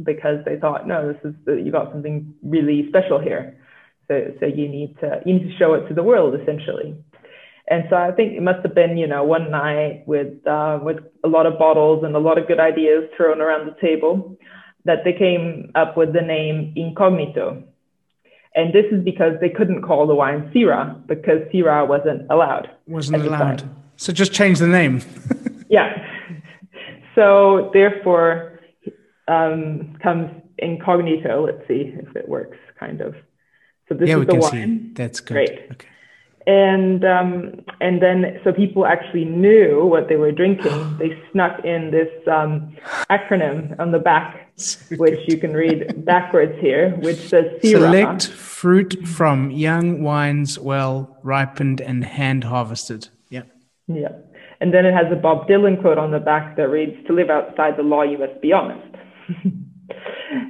because 0.02 0.44
they 0.44 0.58
thought, 0.58 0.88
no, 0.88 1.14
this 1.14 1.22
is 1.24 1.34
the, 1.46 1.54
you 1.54 1.72
got 1.72 1.94
something 1.94 2.34
really 2.44 2.90
special 2.90 3.18
here. 3.18 3.58
So 4.10 4.34
so 4.42 4.46
you 4.46 4.68
need 4.68 5.00
to 5.00 5.22
you 5.26 5.36
need 5.36 5.50
to 5.50 5.58
show 5.58 5.74
it 5.76 5.88
to 5.88 5.94
the 5.94 6.04
world 6.04 6.36
essentially. 6.40 6.98
And 7.74 7.86
so 7.90 7.96
I 7.96 8.12
think 8.12 8.34
it 8.34 8.44
must 8.44 8.62
have 8.62 8.76
been, 8.76 8.98
you 8.98 9.08
know, 9.08 9.24
one 9.24 9.50
night 9.50 10.04
with 10.06 10.46
uh, 10.46 10.78
with 10.84 10.98
a 11.24 11.28
lot 11.28 11.48
of 11.48 11.58
bottles 11.58 12.04
and 12.04 12.16
a 12.16 12.20
lot 12.20 12.38
of 12.38 12.48
good 12.48 12.60
ideas 12.60 13.10
thrown 13.18 13.42
around 13.42 13.66
the 13.66 13.76
table 13.82 14.38
that 14.86 15.00
they 15.04 15.12
came 15.12 15.72
up 15.74 15.98
with 15.98 16.14
the 16.14 16.22
name 16.22 16.72
Incognito. 16.76 17.64
And 18.54 18.72
this 18.76 18.86
is 18.92 19.04
because 19.04 19.34
they 19.42 19.50
couldn't 19.50 19.82
call 19.82 20.06
the 20.06 20.14
wine 20.14 20.52
Syrah 20.54 21.08
because 21.08 21.40
Syrah 21.52 21.88
wasn't 21.88 22.30
allowed. 22.30 22.70
Wasn't 22.86 23.26
allowed. 23.26 23.68
So 23.98 24.14
just 24.14 24.34
change 24.34 24.60
the 24.60 24.68
name. 24.68 25.02
yeah. 25.68 25.98
So 27.16 27.72
therefore 27.74 28.60
um, 29.28 29.98
comes 30.04 30.30
Incognito. 30.60 31.44
Let's 31.44 31.68
see 31.68 31.92
if 31.98 32.16
it 32.16 32.30
works, 32.30 32.60
kind 32.80 33.02
of. 33.02 33.16
So 33.90 33.96
this 33.96 34.10
yeah, 34.10 34.20
is 34.20 34.28
the 34.28 34.36
wine. 34.36 34.52
See. 34.52 34.94
That's 34.94 35.20
good. 35.22 35.34
Great. 35.34 35.60
Okay 35.72 35.88
and 36.48 37.04
um, 37.06 37.62
and 37.82 38.02
then 38.02 38.40
so 38.44 38.52
people 38.52 38.86
actually 38.86 39.26
knew 39.26 39.86
what 39.86 40.10
they 40.10 40.16
were 40.16 40.32
drinking. 40.32 40.98
They 41.00 41.18
snuck 41.32 41.64
in 41.66 41.92
this 41.92 42.10
um, 42.28 42.76
acronym 43.10 43.78
on 43.80 43.92
the 43.92 44.00
back, 44.00 44.52
which 44.98 45.20
you 45.28 45.38
can 45.38 45.54
read 45.54 46.06
backwards 46.06 46.54
here, 46.60 46.92
which 47.02 47.18
says 47.30 47.46
Syrah. 47.64 47.80
Select 47.80 48.28
fruit 48.28 49.08
from 49.08 49.52
young 49.52 50.04
wines, 50.04 50.60
well 50.60 51.18
ripened 51.24 51.82
and 51.82 52.04
hand 52.04 52.44
harvested. 52.46 53.10
Yeah. 53.30 53.44
Yeah, 53.88 54.14
and 54.62 54.74
then 54.74 54.86
it 54.86 54.94
has 54.94 55.12
a 55.12 55.16
Bob 55.16 55.48
Dylan 55.48 55.82
quote 55.82 55.98
on 55.98 56.12
the 56.12 56.20
back 56.20 56.58
that 56.58 56.70
reads, 56.70 56.96
"To 57.08 57.14
live 57.14 57.30
outside 57.30 57.78
the 57.78 57.84
law, 57.84 58.04
you 58.04 58.18
must 58.18 58.40
be 58.42 58.54
honest." 58.54 58.96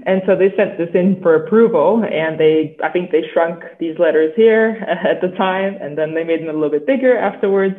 And 0.05 0.21
so 0.25 0.35
they 0.35 0.53
sent 0.55 0.77
this 0.77 0.89
in 0.93 1.21
for 1.21 1.35
approval 1.35 2.03
and 2.03 2.39
they, 2.39 2.77
I 2.83 2.89
think 2.89 3.11
they 3.11 3.23
shrunk 3.33 3.63
these 3.79 3.97
letters 3.99 4.33
here 4.35 4.85
at 4.87 5.21
the 5.21 5.35
time 5.35 5.77
and 5.81 5.97
then 5.97 6.13
they 6.13 6.23
made 6.23 6.41
them 6.41 6.49
a 6.49 6.53
little 6.53 6.69
bit 6.69 6.85
bigger 6.85 7.17
afterwards. 7.17 7.75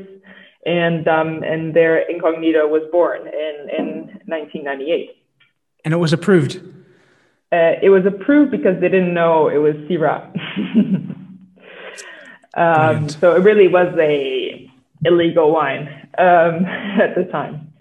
And, 0.67 1.07
um, 1.09 1.43
and 1.43 1.75
their 1.75 1.99
incognito 2.11 2.67
was 2.67 2.83
born 2.91 3.21
in, 3.27 3.69
in 3.77 3.87
1998. 4.27 5.11
And 5.85 5.93
it 5.93 5.99
was 5.99 6.13
approved? 6.13 6.57
Uh, 7.53 7.79
it 7.83 7.91
was 7.91 8.05
approved 8.07 8.51
because 8.51 8.81
they 8.81 8.89
didn't 8.89 9.13
know 9.15 9.49
it 9.49 9.59
was 9.59 9.75
Syrah. 9.89 10.31
um, 12.55 13.09
so 13.09 13.37
it 13.37 13.41
really 13.41 13.69
was 13.69 13.95
a 14.01 14.71
illegal 15.05 15.53
wine 15.53 15.89
um, 16.19 16.65
at 17.01 17.15
the 17.15 17.29
time. 17.31 17.73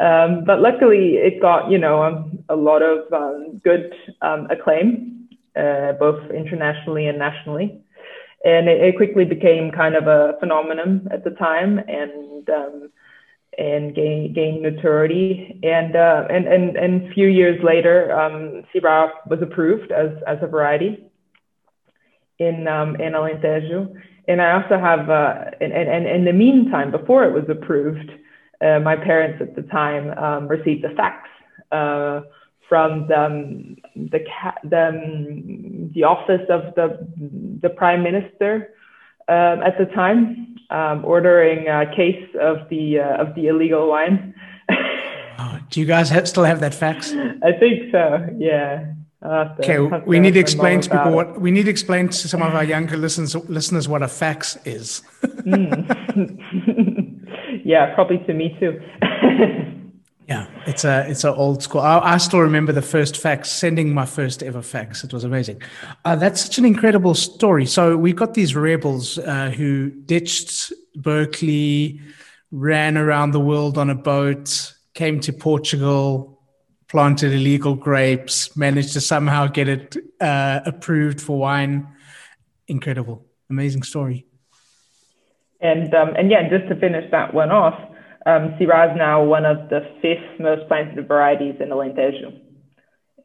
Um, 0.00 0.44
but 0.44 0.60
luckily, 0.60 1.14
it 1.14 1.40
got 1.40 1.70
you 1.70 1.78
know 1.78 2.02
um, 2.02 2.31
a 2.52 2.56
lot 2.56 2.82
of 2.82 3.12
um, 3.12 3.60
good 3.64 3.92
um, 4.20 4.46
acclaim, 4.50 5.28
uh, 5.56 5.92
both 5.98 6.30
internationally 6.30 7.06
and 7.06 7.18
nationally, 7.18 7.80
and 8.44 8.68
it, 8.68 8.80
it, 8.80 8.96
quickly 8.96 9.24
became 9.24 9.70
kind 9.70 9.94
of 9.94 10.06
a 10.06 10.34
phenomenon 10.40 11.08
at 11.10 11.24
the 11.24 11.30
time, 11.30 11.78
and 11.78 12.48
um, 12.50 12.90
and 13.58 13.94
gained 13.94 14.34
gained 14.34 14.62
notoriety. 14.62 15.58
And 15.62 15.96
uh, 15.96 16.26
and 16.30 16.46
and 16.46 16.76
and 16.76 17.10
a 17.10 17.14
few 17.14 17.28
years 17.28 17.58
later, 17.62 18.12
um, 18.12 18.62
Syrah 18.74 19.10
was 19.26 19.40
approved 19.42 19.90
as 19.92 20.10
as 20.26 20.38
a 20.42 20.46
variety 20.46 21.04
in 22.38 22.68
um, 22.68 22.96
in 22.96 23.12
Alentejo. 23.14 23.94
And 24.28 24.40
I 24.40 24.52
also 24.52 24.78
have, 24.78 25.10
uh, 25.10 25.50
and, 25.60 25.72
and, 25.72 25.88
and 25.88 26.06
in 26.06 26.24
the 26.24 26.32
meantime, 26.32 26.92
before 26.92 27.24
it 27.24 27.32
was 27.32 27.44
approved, 27.48 28.08
uh, 28.64 28.78
my 28.78 28.94
parents 28.94 29.42
at 29.42 29.56
the 29.56 29.62
time 29.62 30.16
um, 30.16 30.46
received 30.46 30.84
a 30.84 30.94
fax 30.94 31.28
uh, 31.72 32.20
from 32.72 33.06
the 33.06 33.20
um, 33.26 33.76
the 33.94 34.20
the, 34.64 34.88
um, 34.88 35.92
the 35.94 36.04
office 36.04 36.46
of 36.48 36.74
the 36.74 37.06
the 37.60 37.68
prime 37.68 38.02
minister 38.02 38.72
um, 39.28 39.60
at 39.68 39.76
the 39.76 39.84
time, 39.94 40.56
um, 40.70 41.04
ordering 41.04 41.68
a 41.68 41.84
case 41.94 42.26
of 42.40 42.66
the 42.70 42.98
uh, 42.98 43.22
of 43.22 43.34
the 43.34 43.48
illegal 43.48 43.90
wine. 43.90 44.34
oh, 45.38 45.58
do 45.68 45.80
you 45.80 45.86
guys 45.94 46.08
have, 46.08 46.26
still 46.26 46.44
have 46.44 46.60
that 46.60 46.74
fax? 46.74 47.12
I 47.48 47.52
think 47.60 47.92
so. 47.92 48.26
Yeah. 48.38 48.94
Okay, 49.22 49.78
we 50.06 50.18
need 50.18 50.32
to 50.32 50.40
explain 50.40 50.80
to 50.80 50.88
people 50.88 51.12
what 51.12 51.38
we 51.38 51.50
need 51.50 51.64
to 51.64 51.70
explain 51.70 52.08
to 52.08 52.28
some 52.32 52.40
of 52.40 52.54
our 52.54 52.64
younger 52.64 52.96
listeners 52.96 53.36
listeners 53.50 53.86
what 53.86 54.02
a 54.02 54.08
fax 54.08 54.56
is. 54.64 55.02
mm. 55.22 55.76
yeah, 57.64 57.94
probably 57.94 58.18
to 58.26 58.32
me 58.32 58.56
too. 58.58 58.80
yeah, 60.28 60.46
it's 60.66 60.84
a 60.84 61.04
it's 61.08 61.24
an 61.24 61.34
old 61.34 61.62
school. 61.62 61.80
I, 61.80 61.98
I, 61.98 62.16
still 62.18 62.40
remember 62.40 62.72
the 62.72 62.82
first 62.82 63.16
fax, 63.16 63.50
sending 63.50 63.92
my 63.92 64.06
first 64.06 64.42
ever 64.42 64.62
fax. 64.62 65.02
It 65.02 65.12
was 65.12 65.24
amazing. 65.24 65.60
Uh, 66.04 66.16
that's 66.16 66.42
such 66.42 66.58
an 66.58 66.64
incredible 66.64 67.14
story. 67.14 67.66
So 67.66 67.96
we 67.96 68.12
got 68.12 68.34
these 68.34 68.54
rebels 68.54 69.18
uh, 69.18 69.50
who 69.50 69.90
ditched 69.90 70.72
Berkeley, 70.94 72.00
ran 72.50 72.96
around 72.96 73.32
the 73.32 73.40
world 73.40 73.78
on 73.78 73.90
a 73.90 73.94
boat, 73.94 74.74
came 74.94 75.18
to 75.20 75.32
Portugal, 75.32 76.40
planted 76.88 77.32
illegal 77.32 77.74
grapes, 77.74 78.56
managed 78.56 78.92
to 78.92 79.00
somehow 79.00 79.48
get 79.48 79.68
it 79.68 79.96
uh, 80.20 80.60
approved 80.64 81.20
for 81.20 81.38
wine. 81.38 81.88
Incredible, 82.68 83.26
amazing 83.50 83.82
story. 83.82 84.26
And 85.60 85.92
um, 85.94 86.14
and 86.16 86.30
yeah, 86.30 86.48
just 86.48 86.68
to 86.68 86.76
finish 86.76 87.10
that 87.10 87.34
one 87.34 87.50
off, 87.50 87.91
um, 88.26 88.54
Syrah 88.58 88.92
is 88.92 88.96
now 88.96 89.24
one 89.24 89.44
of 89.44 89.68
the 89.68 89.80
fifth 90.00 90.40
most 90.40 90.68
planted 90.68 91.06
varieties 91.06 91.56
in 91.60 91.68
Alentejo, 91.70 92.38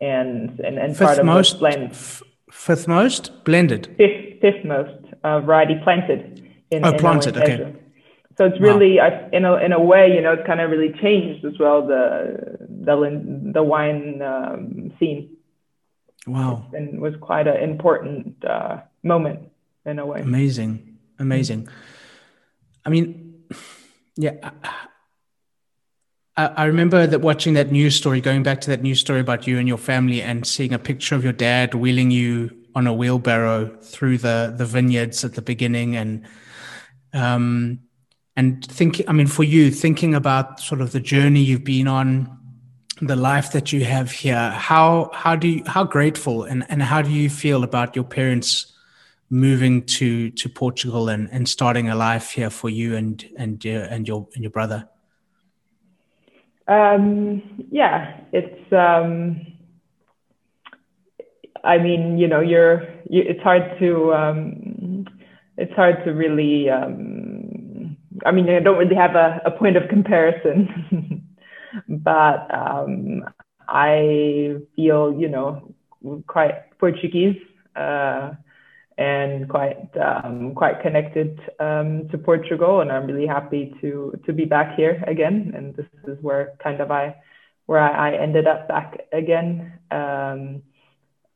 and 0.01 0.59
and, 0.59 0.77
and 0.77 0.97
fifth 0.97 1.07
part 1.07 1.19
of 1.19 1.25
most 1.25 1.59
blend. 1.59 1.91
F- 1.91 2.23
fifth 2.51 2.87
most 2.87 3.43
blended. 3.43 3.87
Fifth 3.97 4.41
fifth 4.41 4.65
most 4.65 5.13
uh, 5.23 5.39
variety 5.41 5.75
planted 5.83 6.49
in. 6.71 6.85
Oh, 6.85 6.91
in 6.91 6.99
planted. 6.99 7.35
Alentejo. 7.35 7.69
Okay. 7.69 7.75
So 8.37 8.45
it's 8.45 8.61
really, 8.61 8.97
wow. 8.97 9.29
in 9.33 9.45
a 9.45 9.55
in 9.55 9.71
a 9.73 9.81
way, 9.81 10.13
you 10.13 10.21
know, 10.21 10.33
it's 10.33 10.45
kind 10.45 10.61
of 10.61 10.69
really 10.69 10.93
changed 11.01 11.43
as 11.43 11.53
well 11.59 11.85
the 11.85 12.57
the 12.69 13.51
the 13.53 13.63
wine 13.63 14.21
um, 14.21 14.93
scene. 14.99 15.37
Wow, 16.27 16.67
and 16.73 17.01
was 17.01 17.15
quite 17.19 17.47
an 17.47 17.57
important 17.57 18.43
uh, 18.45 18.81
moment 19.01 19.49
in 19.85 19.97
a 19.97 20.05
way. 20.05 20.21
Amazing, 20.21 20.97
amazing. 21.17 21.67
I 22.85 22.89
mean, 22.89 23.26
yeah. 24.17 24.51
I, 26.35 26.45
I 26.45 26.65
remember 26.65 27.07
that 27.07 27.19
watching 27.21 27.53
that 27.53 27.71
news 27.71 27.95
story, 27.95 28.19
going 28.19 28.43
back 28.43 28.61
to 28.61 28.69
that 28.71 28.81
news 28.81 28.99
story 28.99 29.19
about 29.19 29.47
you 29.47 29.57
and 29.57 29.67
your 29.67 29.77
family, 29.77 30.21
and 30.21 30.45
seeing 30.45 30.73
a 30.73 30.79
picture 30.79 31.15
of 31.15 31.23
your 31.23 31.33
dad 31.33 31.73
wheeling 31.73 32.11
you 32.11 32.51
on 32.75 32.87
a 32.87 32.93
wheelbarrow 32.93 33.77
through 33.81 34.17
the 34.17 34.53
the 34.57 34.65
vineyards 34.65 35.23
at 35.23 35.33
the 35.35 35.41
beginning, 35.41 35.95
and 35.95 36.25
um, 37.13 37.79
and 38.37 38.65
think 38.65 39.01
i 39.09 39.11
mean 39.11 39.27
for 39.27 39.43
you 39.43 39.69
thinking 39.69 40.15
about 40.15 40.61
sort 40.61 40.79
of 40.79 40.93
the 40.93 40.99
journey 40.99 41.41
you've 41.41 41.65
been 41.65 41.87
on 41.87 42.29
the 43.01 43.15
life 43.15 43.51
that 43.51 43.73
you 43.73 43.83
have 43.83 44.11
here 44.11 44.51
how 44.51 45.09
how 45.13 45.35
do 45.35 45.47
you 45.49 45.63
how 45.65 45.83
grateful 45.83 46.43
and 46.43 46.63
and 46.69 46.81
how 46.81 47.01
do 47.01 47.11
you 47.11 47.29
feel 47.29 47.63
about 47.63 47.95
your 47.95 48.05
parents 48.05 48.73
moving 49.29 49.83
to 49.85 50.29
to 50.31 50.47
portugal 50.47 51.09
and 51.09 51.27
and 51.31 51.49
starting 51.49 51.89
a 51.89 51.95
life 51.95 52.31
here 52.31 52.49
for 52.49 52.69
you 52.69 52.95
and 52.95 53.29
and 53.37 53.63
your 53.65 53.83
and 53.83 54.07
your 54.07 54.27
and 54.33 54.43
your 54.43 54.51
brother? 54.51 54.87
Um 56.67 57.65
yeah 57.71 58.21
it's 58.31 58.73
um 58.73 59.45
i 61.63 61.77
mean 61.77 62.17
you 62.17 62.27
know 62.27 62.41
you're 62.41 62.83
you, 63.09 63.23
it's 63.25 63.41
hard 63.41 63.77
to 63.79 64.13
um 64.13 65.05
it's 65.57 65.73
hard 65.73 66.03
to 66.05 66.11
really 66.11 66.69
um 66.69 67.47
I 68.25 68.31
mean, 68.31 68.49
I 68.49 68.59
don't 68.59 68.77
really 68.77 68.95
have 68.95 69.15
a, 69.15 69.41
a 69.45 69.51
point 69.51 69.77
of 69.77 69.89
comparison, 69.89 71.23
but 71.87 72.53
um, 72.53 73.23
I 73.67 74.57
feel, 74.75 75.15
you 75.17 75.29
know, 75.29 75.73
quite 76.27 76.77
Portuguese 76.79 77.37
uh, 77.75 78.31
and 78.97 79.47
quite 79.47 79.89
um, 79.97 80.55
quite 80.55 80.81
connected 80.81 81.39
um, 81.59 82.07
to 82.09 82.17
Portugal, 82.17 82.81
and 82.81 82.91
I'm 82.91 83.05
really 83.05 83.27
happy 83.27 83.75
to 83.81 84.19
to 84.25 84.33
be 84.33 84.45
back 84.45 84.75
here 84.75 85.03
again. 85.07 85.53
And 85.55 85.75
this 85.75 85.85
is 86.07 86.17
where 86.21 86.53
kind 86.63 86.81
of 86.81 86.89
I 86.91 87.15
where 87.67 87.79
I, 87.79 88.11
I 88.11 88.21
ended 88.21 88.47
up 88.47 88.67
back 88.67 89.01
again. 89.13 89.73
Um, 89.91 90.63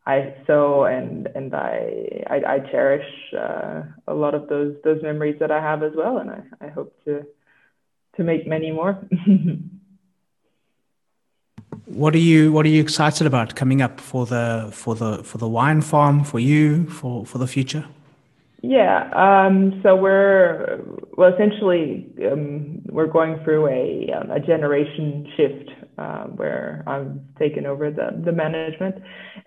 I 0.05 0.35
so 0.47 0.85
and 0.85 1.27
and 1.35 1.53
I 1.53 2.23
I, 2.27 2.35
I 2.55 2.59
cherish 2.71 3.05
uh, 3.37 3.83
a 4.07 4.13
lot 4.13 4.33
of 4.33 4.49
those 4.49 4.75
those 4.83 5.01
memories 5.03 5.37
that 5.39 5.51
I 5.51 5.61
have 5.61 5.83
as 5.83 5.93
well, 5.95 6.17
and 6.17 6.31
I, 6.31 6.41
I 6.61 6.67
hope 6.69 6.95
to 7.05 7.25
to 8.15 8.23
make 8.23 8.47
many 8.47 8.71
more. 8.71 8.99
what 11.85 12.13
are 12.13 12.19
you 12.19 12.51
What 12.51 12.65
are 12.65 12.69
you 12.69 12.81
excited 12.81 13.27
about 13.27 13.55
coming 13.55 13.81
up 13.81 13.99
for 13.99 14.25
the 14.25 14.69
for 14.71 14.95
the 14.95 15.23
for 15.23 15.37
the 15.37 15.47
wine 15.47 15.81
farm 15.81 16.23
for 16.23 16.39
you 16.39 16.87
for 16.89 17.25
for 17.25 17.37
the 17.37 17.47
future? 17.47 17.85
Yeah, 18.63 19.09
um, 19.15 19.79
so 19.81 19.95
we're 19.95 20.79
well 21.17 21.33
essentially 21.33 22.07
um, 22.31 22.83
we're 22.85 23.07
going 23.07 23.43
through 23.43 23.67
a 23.67 24.11
um, 24.13 24.29
a 24.29 24.39
generation 24.39 25.31
shift 25.35 25.71
uh, 25.97 26.25
where 26.25 26.83
I've 26.85 27.11
taken 27.39 27.65
over 27.65 27.89
the, 27.89 28.21
the 28.23 28.31
management, 28.31 29.01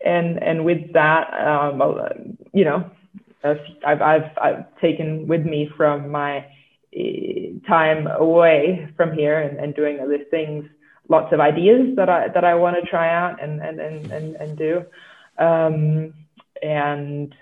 and 0.04 0.42
and 0.42 0.64
with 0.64 0.92
that, 0.94 1.32
um, 1.46 2.36
you 2.52 2.64
know, 2.64 2.90
I've, 3.44 3.60
I've 3.86 4.30
I've 4.42 4.80
taken 4.80 5.28
with 5.28 5.44
me 5.44 5.70
from 5.76 6.10
my 6.10 6.46
eh, 6.92 7.50
time 7.68 8.08
away 8.08 8.88
from 8.96 9.12
here 9.12 9.38
and, 9.38 9.58
and 9.58 9.76
doing 9.76 10.00
other 10.00 10.18
things, 10.30 10.64
lots 11.08 11.32
of 11.32 11.40
ideas 11.40 11.96
that 11.96 12.08
I 12.08 12.28
that 12.28 12.44
I 12.44 12.54
want 12.54 12.76
to 12.76 12.88
try 12.88 13.12
out 13.12 13.42
and 13.42 13.60
and 13.60 13.80
and 13.80 14.10
and, 14.10 14.36
and 14.36 14.58
do, 14.58 14.84
um, 15.38 16.14
and 16.62 17.34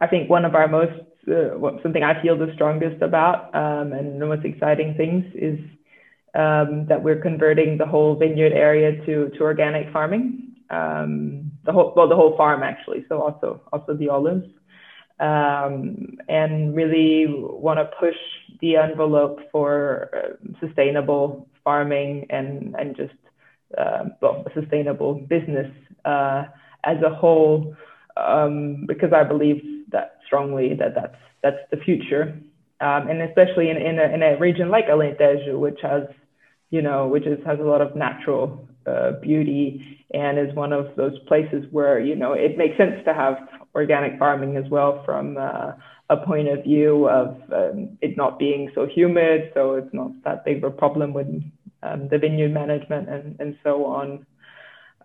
I 0.00 0.06
think 0.06 0.30
one 0.30 0.44
of 0.44 0.54
our 0.54 0.68
most 0.68 0.98
uh, 1.28 1.58
something 1.82 2.02
I 2.02 2.20
feel 2.22 2.36
the 2.36 2.52
strongest 2.54 3.02
about 3.02 3.54
um, 3.54 3.92
and 3.92 4.20
the 4.20 4.26
most 4.26 4.44
exciting 4.44 4.94
things 4.96 5.24
is 5.34 5.58
um, 6.34 6.86
that 6.86 7.02
we're 7.02 7.20
converting 7.20 7.78
the 7.78 7.86
whole 7.86 8.16
vineyard 8.16 8.52
area 8.52 9.04
to 9.06 9.28
to 9.30 9.40
organic 9.42 9.92
farming. 9.92 10.48
Um, 10.70 11.52
the 11.64 11.72
whole 11.72 11.92
well, 11.94 12.08
the 12.08 12.16
whole 12.16 12.36
farm 12.36 12.62
actually. 12.62 13.04
So 13.08 13.20
also 13.20 13.60
also 13.72 13.94
the 13.94 14.08
olives, 14.08 14.46
um, 15.20 16.18
and 16.28 16.74
really 16.74 17.26
want 17.28 17.78
to 17.78 17.90
push 18.00 18.16
the 18.60 18.76
envelope 18.76 19.40
for 19.50 20.08
uh, 20.14 20.66
sustainable 20.66 21.48
farming 21.64 22.26
and 22.30 22.74
and 22.78 22.96
just 22.96 23.14
uh, 23.76 24.04
well, 24.20 24.44
sustainable 24.54 25.14
business 25.14 25.70
uh, 26.04 26.44
as 26.84 26.98
a 27.02 27.10
whole, 27.14 27.74
um, 28.16 28.84
because 28.86 29.12
I 29.12 29.24
believe 29.24 29.62
that 29.90 30.18
strongly 30.26 30.74
that 30.74 30.94
that's 30.94 31.16
that's 31.42 31.70
the 31.70 31.78
future. 31.78 32.38
Um, 32.80 33.08
and 33.08 33.22
especially 33.22 33.70
in, 33.70 33.76
in 33.76 34.00
a, 34.00 34.12
in, 34.12 34.22
a, 34.24 34.36
region 34.40 34.68
like 34.68 34.86
Alentejo, 34.86 35.56
which 35.56 35.78
has 35.82 36.02
you 36.72 36.82
know, 36.82 37.06
which 37.06 37.26
is, 37.26 37.38
has 37.46 37.60
a 37.60 37.62
lot 37.62 37.82
of 37.82 37.94
natural 37.94 38.66
uh, 38.86 39.12
beauty 39.20 40.04
and 40.12 40.38
is 40.38 40.52
one 40.54 40.72
of 40.72 40.96
those 40.96 41.16
places 41.28 41.64
where, 41.70 42.00
you 42.00 42.16
know, 42.16 42.32
it 42.32 42.58
makes 42.58 42.76
sense 42.78 43.04
to 43.04 43.14
have 43.14 43.36
organic 43.74 44.18
farming 44.18 44.56
as 44.56 44.68
well 44.70 45.02
from 45.04 45.36
uh, 45.38 45.72
a 46.12 46.16
point 46.26 46.48
of 46.48 46.62
view 46.64 47.08
of 47.08 47.28
um, 47.52 47.96
it 48.00 48.16
not 48.16 48.38
being 48.38 48.70
so 48.74 48.86
humid. 48.86 49.50
So 49.54 49.74
it's 49.74 49.92
not 49.92 50.10
that 50.24 50.44
big 50.44 50.58
of 50.58 50.64
a 50.64 50.76
problem 50.82 51.12
with 51.12 51.28
um, 51.82 52.08
the 52.10 52.18
vineyard 52.18 52.52
management 52.52 53.08
and, 53.08 53.36
and 53.40 53.56
so 53.64 53.84
on. 53.86 54.26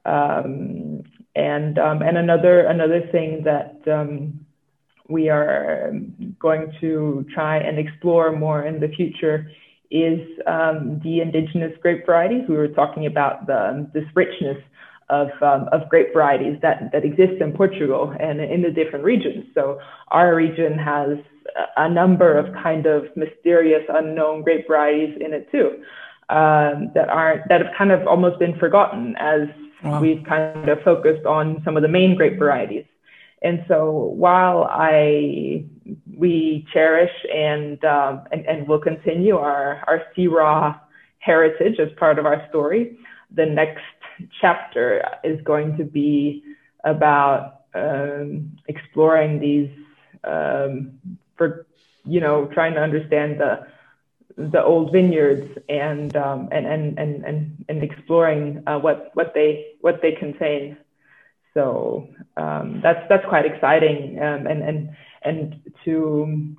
Um, 0.05 1.03
and 1.35 1.77
um, 1.77 2.01
and 2.01 2.17
another 2.17 2.55
another 2.65 3.01
thing 3.11 3.43
that 3.43 3.79
um, 3.97 4.45
we 5.07 5.29
are 5.29 5.91
going 6.39 6.73
to 6.81 7.25
try 7.33 7.57
and 7.57 7.77
explore 7.77 8.31
more 8.31 8.65
in 8.65 8.79
the 8.79 8.89
future 8.89 9.51
is 9.89 10.19
um, 10.45 10.99
the 11.03 11.21
indigenous 11.21 11.73
grape 11.81 12.05
varieties. 12.05 12.43
We 12.49 12.57
were 12.57 12.67
talking 12.67 13.05
about 13.05 13.47
the, 13.47 13.89
this 13.93 14.03
richness 14.15 14.57
of, 15.09 15.29
um, 15.41 15.69
of 15.71 15.87
grape 15.89 16.13
varieties 16.13 16.57
that, 16.61 16.91
that 16.91 17.05
exist 17.05 17.41
in 17.41 17.53
Portugal 17.53 18.13
and 18.19 18.41
in 18.41 18.61
the 18.61 18.71
different 18.71 19.05
regions. 19.05 19.45
So 19.53 19.79
our 20.09 20.35
region 20.35 20.77
has 20.77 21.17
a 21.77 21.89
number 21.89 22.37
of 22.37 22.53
kind 22.53 22.85
of 22.85 23.05
mysterious, 23.15 23.83
unknown 23.89 24.43
grape 24.43 24.67
varieties 24.67 25.17
in 25.19 25.33
it 25.33 25.49
too, 25.51 25.83
um, 26.29 26.91
that 26.93 27.07
aren't 27.09 27.47
that 27.49 27.61
have 27.61 27.73
kind 27.77 27.91
of 27.91 28.05
almost 28.07 28.39
been 28.39 28.57
forgotten 28.59 29.15
as 29.17 29.47
wow. 29.83 30.01
we've 30.01 30.23
kind 30.25 30.69
of 30.69 30.81
focused 30.83 31.25
on 31.25 31.61
some 31.63 31.77
of 31.77 31.83
the 31.83 31.89
main 31.89 32.15
grape 32.15 32.37
varieties. 32.37 32.85
And 33.41 33.63
so 33.67 34.13
while 34.15 34.67
I 34.69 35.63
we 36.17 36.67
cherish 36.73 37.11
and 37.33 37.83
um, 37.85 38.23
and, 38.31 38.45
and 38.45 38.67
will 38.67 38.79
continue 38.79 39.37
our 39.37 39.83
our 39.87 40.03
Syrah 40.17 40.79
heritage 41.19 41.79
as 41.79 41.89
part 41.97 42.19
of 42.19 42.25
our 42.25 42.45
story, 42.49 42.97
the 43.33 43.45
next 43.45 43.83
chapter 44.41 45.03
is 45.23 45.41
going 45.41 45.77
to 45.77 45.83
be 45.83 46.43
about 46.83 47.61
um, 47.73 48.57
exploring 48.67 49.39
these 49.39 49.69
um, 50.23 50.99
for 51.35 51.65
you 52.05 52.19
know 52.19 52.45
trying 52.53 52.73
to 52.73 52.81
understand 52.81 53.39
the 53.39 53.67
the 54.37 54.63
old 54.63 54.91
vineyards 54.91 55.57
and 55.67 56.15
um, 56.15 56.49
and, 56.51 56.65
and 56.65 56.99
and 56.99 57.25
and 57.25 57.65
and 57.69 57.83
exploring 57.83 58.63
uh, 58.67 58.79
what 58.79 59.11
what 59.13 59.33
they 59.33 59.73
what 59.81 60.01
they 60.01 60.11
contain. 60.11 60.77
So 61.53 62.07
um, 62.37 62.81
that's 62.83 63.03
that's 63.09 63.25
quite 63.25 63.45
exciting, 63.45 64.21
um, 64.21 64.45
and 64.45 64.61
and 64.61 64.89
and 65.23 65.61
to 65.85 66.55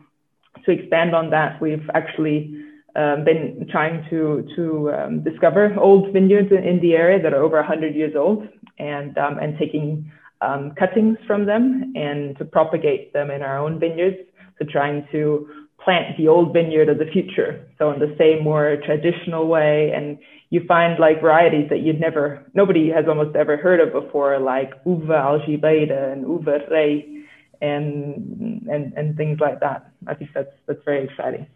to 0.65 0.71
expand 0.71 1.15
on 1.15 1.31
that, 1.31 1.61
we've 1.61 1.89
actually 1.95 2.65
um, 2.99 3.25
been 3.25 3.67
trying 3.71 4.05
to 4.11 4.47
to 4.57 4.91
um, 4.93 5.23
discover 5.23 5.75
old 5.79 6.13
vineyards 6.13 6.51
in, 6.51 6.81
the 6.81 6.95
area 6.95 7.23
that 7.23 7.33
are 7.33 7.43
over 7.43 7.57
100 7.57 7.95
years 7.95 8.15
old, 8.17 8.49
and 8.79 9.17
um, 9.17 9.39
and 9.39 9.57
taking 9.57 10.11
um, 10.41 10.73
cuttings 10.77 11.17
from 11.27 11.47
them 11.47 11.93
and 11.95 12.37
to 12.39 12.45
propagate 12.45 13.13
them 13.13 13.31
in 13.31 13.43
our 13.43 13.57
own 13.59 13.79
vineyards. 13.79 14.17
So 14.59 14.67
trying 14.69 15.07
to 15.13 15.49
plant 15.83 16.17
the 16.19 16.27
old 16.27 16.53
vineyard 16.53 16.89
of 16.89 16.99
the 16.99 17.07
future. 17.13 17.65
So 17.79 17.93
in 17.93 18.01
the 18.01 18.15
same 18.19 18.43
more 18.43 18.77
traditional 18.85 19.47
way, 19.47 19.93
and 19.95 20.19
you 20.51 20.63
find 20.67 20.99
like 20.99 21.21
varieties 21.21 21.69
that 21.71 21.81
you'd 21.81 22.01
never, 22.01 22.45
nobody 22.53 22.91
has 22.91 23.05
almost 23.07 23.37
ever 23.37 23.57
heard 23.57 23.79
of 23.79 23.93
before, 23.93 24.41
like 24.41 24.73
Uva 24.85 25.13
Algibeira 25.13 26.13
and 26.13 26.23
Uva 26.23 26.59
Rei, 26.69 27.25
and 27.61 28.67
and 28.69 28.93
and 28.95 29.17
things 29.17 29.39
like 29.41 29.61
that. 29.61 29.91
I 30.09 30.15
think 30.15 30.31
that's 30.35 30.51
that's 30.67 30.83
very 30.85 31.05
exciting. 31.05 31.47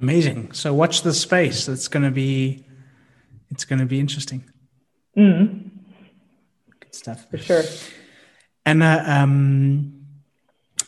Amazing. 0.00 0.52
So 0.52 0.74
watch 0.74 1.02
the 1.02 1.14
space. 1.14 1.68
It's 1.68 1.88
going 1.88 2.04
to 2.04 2.10
be, 2.10 2.64
it's 3.50 3.64
going 3.64 3.78
to 3.78 3.86
be 3.86 3.98
interesting. 3.98 4.44
Mm. 5.16 5.70
Good 6.80 6.94
stuff. 6.94 7.26
For 7.30 7.38
sure. 7.38 7.62
And 8.66 8.82
uh, 8.82 9.02
um, 9.06 10.06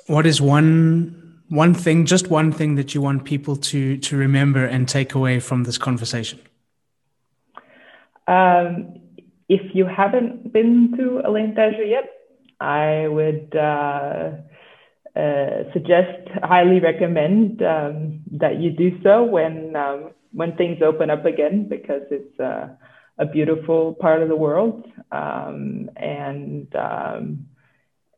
what 0.07 0.27
is 0.27 0.41
one 0.41 1.15
one 1.49 1.73
thing, 1.73 2.05
just 2.05 2.29
one 2.29 2.53
thing 2.53 2.75
that 2.75 2.95
you 2.95 3.01
want 3.01 3.25
people 3.25 3.57
to 3.57 3.97
to 3.97 4.17
remember 4.17 4.67
and 4.67 4.87
take 4.87 5.15
away 5.15 5.41
from 5.41 5.65
this 5.65 5.79
conversation? 5.79 6.41
Um, 8.27 9.01
if 9.49 9.75
you 9.75 9.87
haven't 9.87 10.53
been 10.53 10.95
to 10.99 11.23
Elaine 11.25 11.55
Alentejo 11.55 11.89
yet, 11.89 12.11
I 12.61 13.09
would. 13.09 13.57
Uh, 13.57 14.33
uh, 15.19 15.65
suggest, 15.73 16.29
highly 16.45 16.79
recommend 16.79 17.61
um, 17.61 18.21
that 18.31 18.61
you 18.61 18.71
do 18.71 19.01
so 19.03 19.25
when 19.25 19.75
um, 19.75 20.11
when 20.33 20.57
things 20.57 20.81
open 20.81 21.11
up 21.11 21.25
again, 21.25 21.67
because 21.69 22.03
it's 22.11 22.39
uh, 22.39 22.69
a 23.19 23.27
beautiful 23.27 23.95
part 23.95 24.23
of 24.23 24.29
the 24.29 24.37
world, 24.37 24.87
um, 25.11 25.91
and 25.97 26.73
um, 26.77 27.49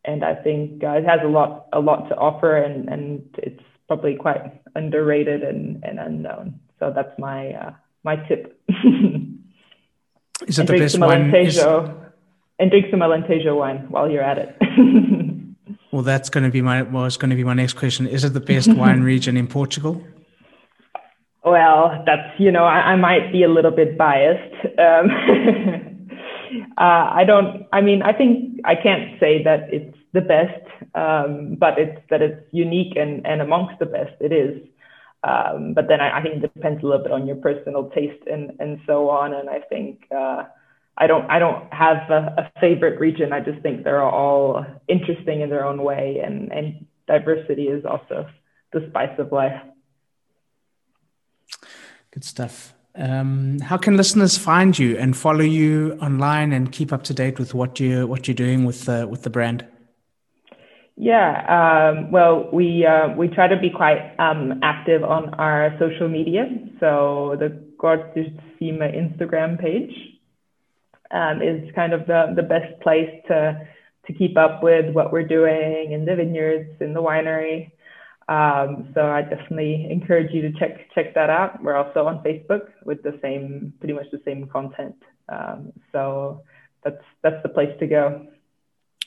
and 0.05 0.23
I 0.23 0.35
think 0.35 0.85
uh, 0.85 0.91
it 0.91 1.05
has 1.07 1.21
a 1.25 1.29
lot 1.29 1.69
a 1.73 1.81
lot 1.81 2.09
to 2.11 2.17
offer, 2.17 2.55
and 2.55 2.89
and 2.91 3.23
it's 3.39 3.63
probably 3.89 4.17
quite 4.17 4.61
underrated 4.75 5.43
and, 5.43 5.83
and 5.83 5.99
unknown. 5.99 6.61
So 6.81 6.93
that's 6.95 7.19
my 7.19 7.53
uh, 7.53 7.73
my 8.05 8.17
tip. 8.17 8.61
Is 10.47 10.59
it 10.59 10.67
the 10.67 10.79
best 10.79 10.99
wine? 10.99 11.35
Is... 11.35 11.59
And 12.59 12.71
drink 12.71 12.89
some 12.91 13.01
Alentejo 13.01 13.57
wine 13.57 13.87
while 13.89 14.11
you're 14.11 14.23
at 14.23 14.37
it. 14.37 14.57
Well, 15.93 16.03
that's 16.03 16.31
going 16.31 16.45
to 16.45 16.51
be 16.51 16.63
my 16.63 16.83
was 16.83 17.17
going 17.17 17.31
to 17.31 17.37
be 17.37 17.45
my 17.45 17.55
next 17.55 17.75
question. 17.75 18.07
Is 18.07 18.25
it 18.25 18.33
the 18.33 18.41
best 18.41 18.73
wine 18.75 19.03
region 19.03 19.37
in 19.37 19.47
Portugal? 19.49 20.03
Well, 21.45 22.03
that's 22.07 22.39
you 22.39 22.53
know 22.53 22.65
I, 22.65 22.93
I 22.93 22.97
might 22.97 23.33
be 23.33 23.43
a 23.43 23.49
little 23.49 23.73
bit 23.73 23.99
biased. 23.99 24.55
Um, 24.79 25.11
uh, 26.79 27.11
I 27.21 27.25
don't. 27.27 27.67
I 27.73 27.81
mean, 27.81 28.03
I 28.03 28.13
think 28.13 28.61
I 28.65 28.75
can't 28.77 29.19
say 29.19 29.43
that 29.43 29.73
it's 29.73 29.97
the 30.13 30.21
best, 30.21 30.65
um, 30.95 31.57
but 31.59 31.79
it's 31.79 32.01
that 32.11 32.23
it's 32.23 32.47
unique 32.53 32.97
and 32.97 33.27
and 33.27 33.41
amongst 33.41 33.79
the 33.81 33.87
best. 33.87 34.15
It 34.21 34.33
is. 34.33 34.63
Um, 35.23 35.75
but 35.75 35.89
then 35.89 36.01
I, 36.01 36.19
I, 36.19 36.23
think 36.23 36.43
it 36.43 36.55
depends 36.55 36.83
a 36.83 36.87
little 36.87 37.03
bit 37.03 37.13
on 37.13 37.27
your 37.27 37.37
personal 37.37 37.91
taste 37.91 38.23
and 38.31 38.53
and 38.61 38.81
so 38.87 39.11
on. 39.11 39.35
And 39.35 39.51
I 39.51 39.61
think. 39.61 40.05
Uh, 40.17 40.45
I 40.97 41.07
don't 41.07 41.31
I 41.31 41.39
don't 41.39 41.73
have 41.73 42.11
a, 42.11 42.51
a, 42.55 42.61
favorite 42.61 43.01
region. 43.01 43.33
I 43.33 43.41
just 43.41 43.63
think 43.63 43.85
they're 43.85 44.03
all 44.03 44.65
interesting 44.87 45.41
in 45.41 45.49
their 45.49 45.65
own 45.65 45.83
way, 45.83 46.21
and 46.25 46.53
and 46.53 46.87
diversity 47.07 47.69
is 47.69 47.85
also 47.85 48.27
the 48.73 48.87
spice 48.91 49.19
of 49.19 49.33
life. 49.33 49.61
Good 52.13 52.25
stuff. 52.25 52.75
Um, 52.95 53.61
how 53.61 53.77
can 53.77 53.97
listeners 53.97 54.37
find 54.37 54.79
you 54.79 54.99
and 54.99 55.17
follow 55.17 55.45
you 55.45 55.97
online 56.03 56.53
and 56.53 56.71
keep 56.71 56.93
up 56.93 57.05
to 57.05 57.15
date 57.15 57.39
with 57.39 57.55
what 57.55 57.81
you 57.81 58.07
what 58.07 58.29
you're 58.29 58.35
doing 58.35 58.65
with 58.65 58.89
uh, 58.89 59.07
with 59.09 59.23
the 59.23 59.31
brand? 59.31 59.65
Yeah, 60.97 61.31
um, 61.49 62.11
well, 62.11 62.51
we 62.53 62.85
uh, 62.85 63.15
we 63.17 63.29
try 63.29 63.49
to 63.49 63.59
be 63.59 63.71
quite 63.71 64.15
um, 64.19 64.61
active 64.63 65.03
on 65.03 65.33
our 65.35 65.75
social 65.79 66.09
media. 66.09 66.45
So 66.79 67.37
the 67.39 67.59
Cima 68.59 68.89
Instagram 68.89 69.59
page 69.59 69.93
um, 71.11 71.43
is 71.43 71.73
kind 71.75 71.93
of 71.93 72.07
the, 72.07 72.33
the 72.37 72.43
best 72.43 72.81
place 72.81 73.11
to, 73.29 73.67
to 74.07 74.13
keep 74.13 74.37
up 74.37 74.63
with 74.63 74.95
what 74.95 75.13
we're 75.13 75.27
doing 75.27 75.93
in 75.93 76.05
the 76.05 76.17
vineyards, 76.17 76.81
in 76.81 76.95
the 76.95 77.03
winery. 77.03 77.71
Um, 78.29 78.93
so 78.95 79.11
I 79.11 79.23
definitely 79.23 79.89
encourage 79.91 80.33
you 80.33 80.43
to 80.43 80.53
check 80.53 80.89
check 80.95 81.15
that 81.15 81.31
out. 81.31 81.61
We're 81.65 81.77
also 81.77 82.07
on 82.07 82.23
Facebook 82.23 82.69
with 82.85 83.03
the 83.03 83.19
same, 83.21 83.73
pretty 83.81 83.93
much 83.93 84.07
the 84.13 84.21
same 84.25 84.47
content. 84.47 84.95
Um, 85.29 85.73
so 85.91 86.45
that's 86.85 87.03
that's 87.23 87.43
the 87.43 87.49
place 87.49 87.77
to 87.81 87.89
go. 87.89 88.27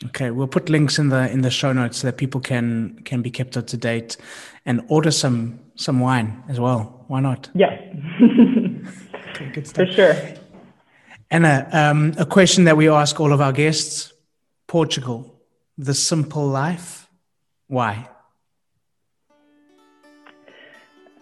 Okay, 0.08 0.32
we'll 0.32 0.48
put 0.48 0.70
links 0.70 1.00
in 1.00 1.08
the 1.08 1.32
in 1.32 1.42
the 1.42 1.50
show 1.50 1.72
notes 1.72 2.00
so 2.00 2.08
that 2.08 2.18
people 2.18 2.42
can 2.42 3.00
can 3.06 3.22
be 3.22 3.32
kept 3.32 3.56
up 3.56 3.68
to 3.68 3.78
date 3.78 4.18
and 4.66 4.82
order 4.90 5.12
some 5.12 5.60
some 5.76 6.02
wine 6.02 6.44
as 6.50 6.60
well. 6.60 7.06
Why 7.08 7.22
not? 7.22 7.50
Yeah. 7.56 7.80
okay, 8.22 9.52
good 9.54 9.68
stuff. 9.68 9.88
For 9.88 9.94
sure. 9.94 10.16
Anna, 11.34 11.68
um, 11.72 12.14
a 12.20 12.28
question 12.28 12.66
that 12.66 12.78
we 12.78 12.88
ask 12.88 13.20
all 13.20 13.34
of 13.34 13.42
our 13.42 13.52
guests 13.52 14.14
Portugal, 14.68 15.42
the 15.80 15.96
simple 15.96 16.46
life. 16.46 17.10
Why? 17.66 18.08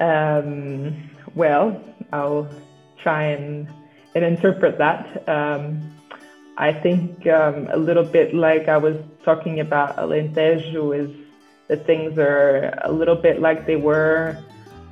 Um, 0.02 1.10
well, 1.34 1.82
I'll 2.12 2.50
try 3.02 3.24
and, 3.24 3.70
and 4.14 4.26
interpret 4.26 4.78
that. 4.80 5.30
Um, 5.30 5.80
I 6.58 6.74
think 6.74 7.26
um, 7.28 7.70
a 7.72 7.78
little 7.78 8.04
bit 8.04 8.36
like 8.36 8.68
I 8.68 8.76
was 8.76 8.98
talking 9.24 9.62
about 9.62 9.96
Alentejo 9.96 10.92
is 10.94 11.10
that 11.70 11.86
things 11.86 12.18
are 12.18 12.78
a 12.84 12.92
little 12.92 13.16
bit 13.16 13.40
like 13.40 13.66
they 13.66 13.78
were, 13.78 14.38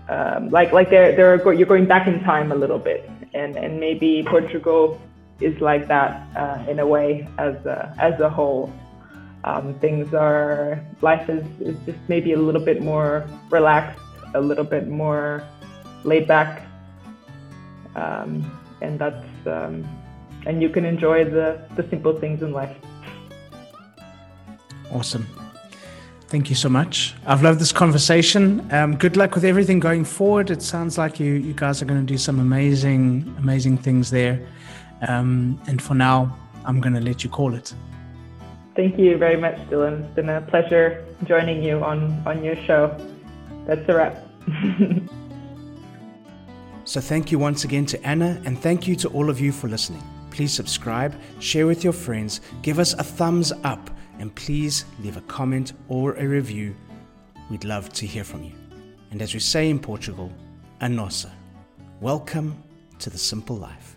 um, 0.07 0.47
like 0.47 0.71
like 0.71 0.89
they're 0.89 1.13
they're 1.13 1.53
you're 1.53 1.67
going 1.67 1.87
back 1.87 2.07
in 2.07 2.23
time 2.23 2.53
a 2.53 2.55
little 2.55 2.79
bit, 2.79 3.09
and 3.33 3.57
and 3.57 3.81
maybe 3.81 4.23
Portugal 4.25 4.97
is 5.39 5.59
like 5.61 5.87
that 5.87 6.27
uh, 6.35 6.63
in 6.69 6.79
a 6.79 6.87
way 6.87 7.27
as 7.37 7.55
a, 7.65 7.95
as 7.99 8.19
a 8.19 8.29
whole. 8.29 8.73
Um, 9.43 9.73
things 9.79 10.13
are 10.13 10.83
life 11.01 11.29
is, 11.29 11.45
is 11.61 11.77
just 11.85 11.97
maybe 12.09 12.33
a 12.33 12.37
little 12.37 12.63
bit 12.63 12.81
more 12.81 13.25
relaxed, 13.49 14.01
a 14.33 14.41
little 14.41 14.65
bit 14.65 14.87
more 14.89 15.43
laid 16.03 16.27
back, 16.27 16.63
um, 17.95 18.59
and 18.81 18.99
that's 18.99 19.25
um, 19.47 19.87
and 20.45 20.61
you 20.61 20.67
can 20.69 20.83
enjoy 20.83 21.23
the 21.23 21.61
the 21.77 21.87
simple 21.89 22.19
things 22.19 22.41
in 22.41 22.51
life. 22.51 22.75
Awesome. 24.91 25.25
Thank 26.27 26.49
you 26.49 26.55
so 26.55 26.69
much. 26.69 27.15
I've 27.25 27.41
loved 27.41 27.59
this 27.59 27.71
conversation. 27.71 28.67
Um, 28.71 28.95
good 28.95 29.17
luck 29.17 29.33
with 29.33 29.43
everything 29.43 29.79
going 29.79 30.05
forward. 30.05 30.51
It 30.51 30.61
sounds 30.61 30.95
like 30.95 31.19
you, 31.19 31.33
you 31.33 31.53
guys 31.53 31.81
are 31.81 31.85
going 31.85 31.99
to 31.99 32.05
do 32.05 32.19
some 32.19 32.39
amazing, 32.39 33.33
amazing 33.39 33.79
things 33.79 34.11
there. 34.11 34.39
Um, 35.07 35.59
and 35.67 35.81
for 35.81 35.95
now, 35.95 36.35
I'm 36.65 36.81
going 36.81 36.93
to 36.93 37.01
let 37.01 37.23
you 37.23 37.29
call 37.29 37.53
it. 37.53 37.73
Thank 38.75 38.97
you 38.97 39.17
very 39.17 39.37
much, 39.37 39.55
Dylan. 39.69 40.05
It's 40.05 40.15
been 40.15 40.29
a 40.29 40.41
pleasure 40.41 41.05
joining 41.25 41.63
you 41.63 41.83
on, 41.83 42.21
on 42.25 42.43
your 42.43 42.55
show. 42.55 42.95
That's 43.65 43.87
a 43.89 43.95
wrap. 43.95 44.25
so, 46.85 47.01
thank 47.01 47.31
you 47.31 47.39
once 47.39 47.63
again 47.63 47.85
to 47.87 48.03
Anna, 48.05 48.41
and 48.45 48.57
thank 48.59 48.87
you 48.87 48.95
to 48.97 49.09
all 49.09 49.29
of 49.29 49.39
you 49.39 49.51
for 49.51 49.67
listening. 49.67 50.03
Please 50.31 50.53
subscribe, 50.53 51.15
share 51.39 51.67
with 51.67 51.83
your 51.83 51.93
friends, 51.93 52.41
give 52.61 52.79
us 52.79 52.93
a 52.93 53.03
thumbs 53.03 53.51
up, 53.63 53.89
and 54.19 54.33
please 54.35 54.85
leave 55.01 55.17
a 55.17 55.21
comment 55.21 55.73
or 55.87 56.13
a 56.15 56.25
review. 56.25 56.75
We'd 57.49 57.65
love 57.65 57.91
to 57.93 58.05
hear 58.05 58.23
from 58.23 58.43
you. 58.43 58.53
And 59.11 59.21
as 59.21 59.33
we 59.33 59.39
say 59.39 59.69
in 59.69 59.79
Portugal, 59.79 60.31
a 60.81 60.87
nossa. 60.87 61.31
Welcome 61.99 62.61
to 62.99 63.09
the 63.09 63.17
simple 63.17 63.57
life. 63.57 63.88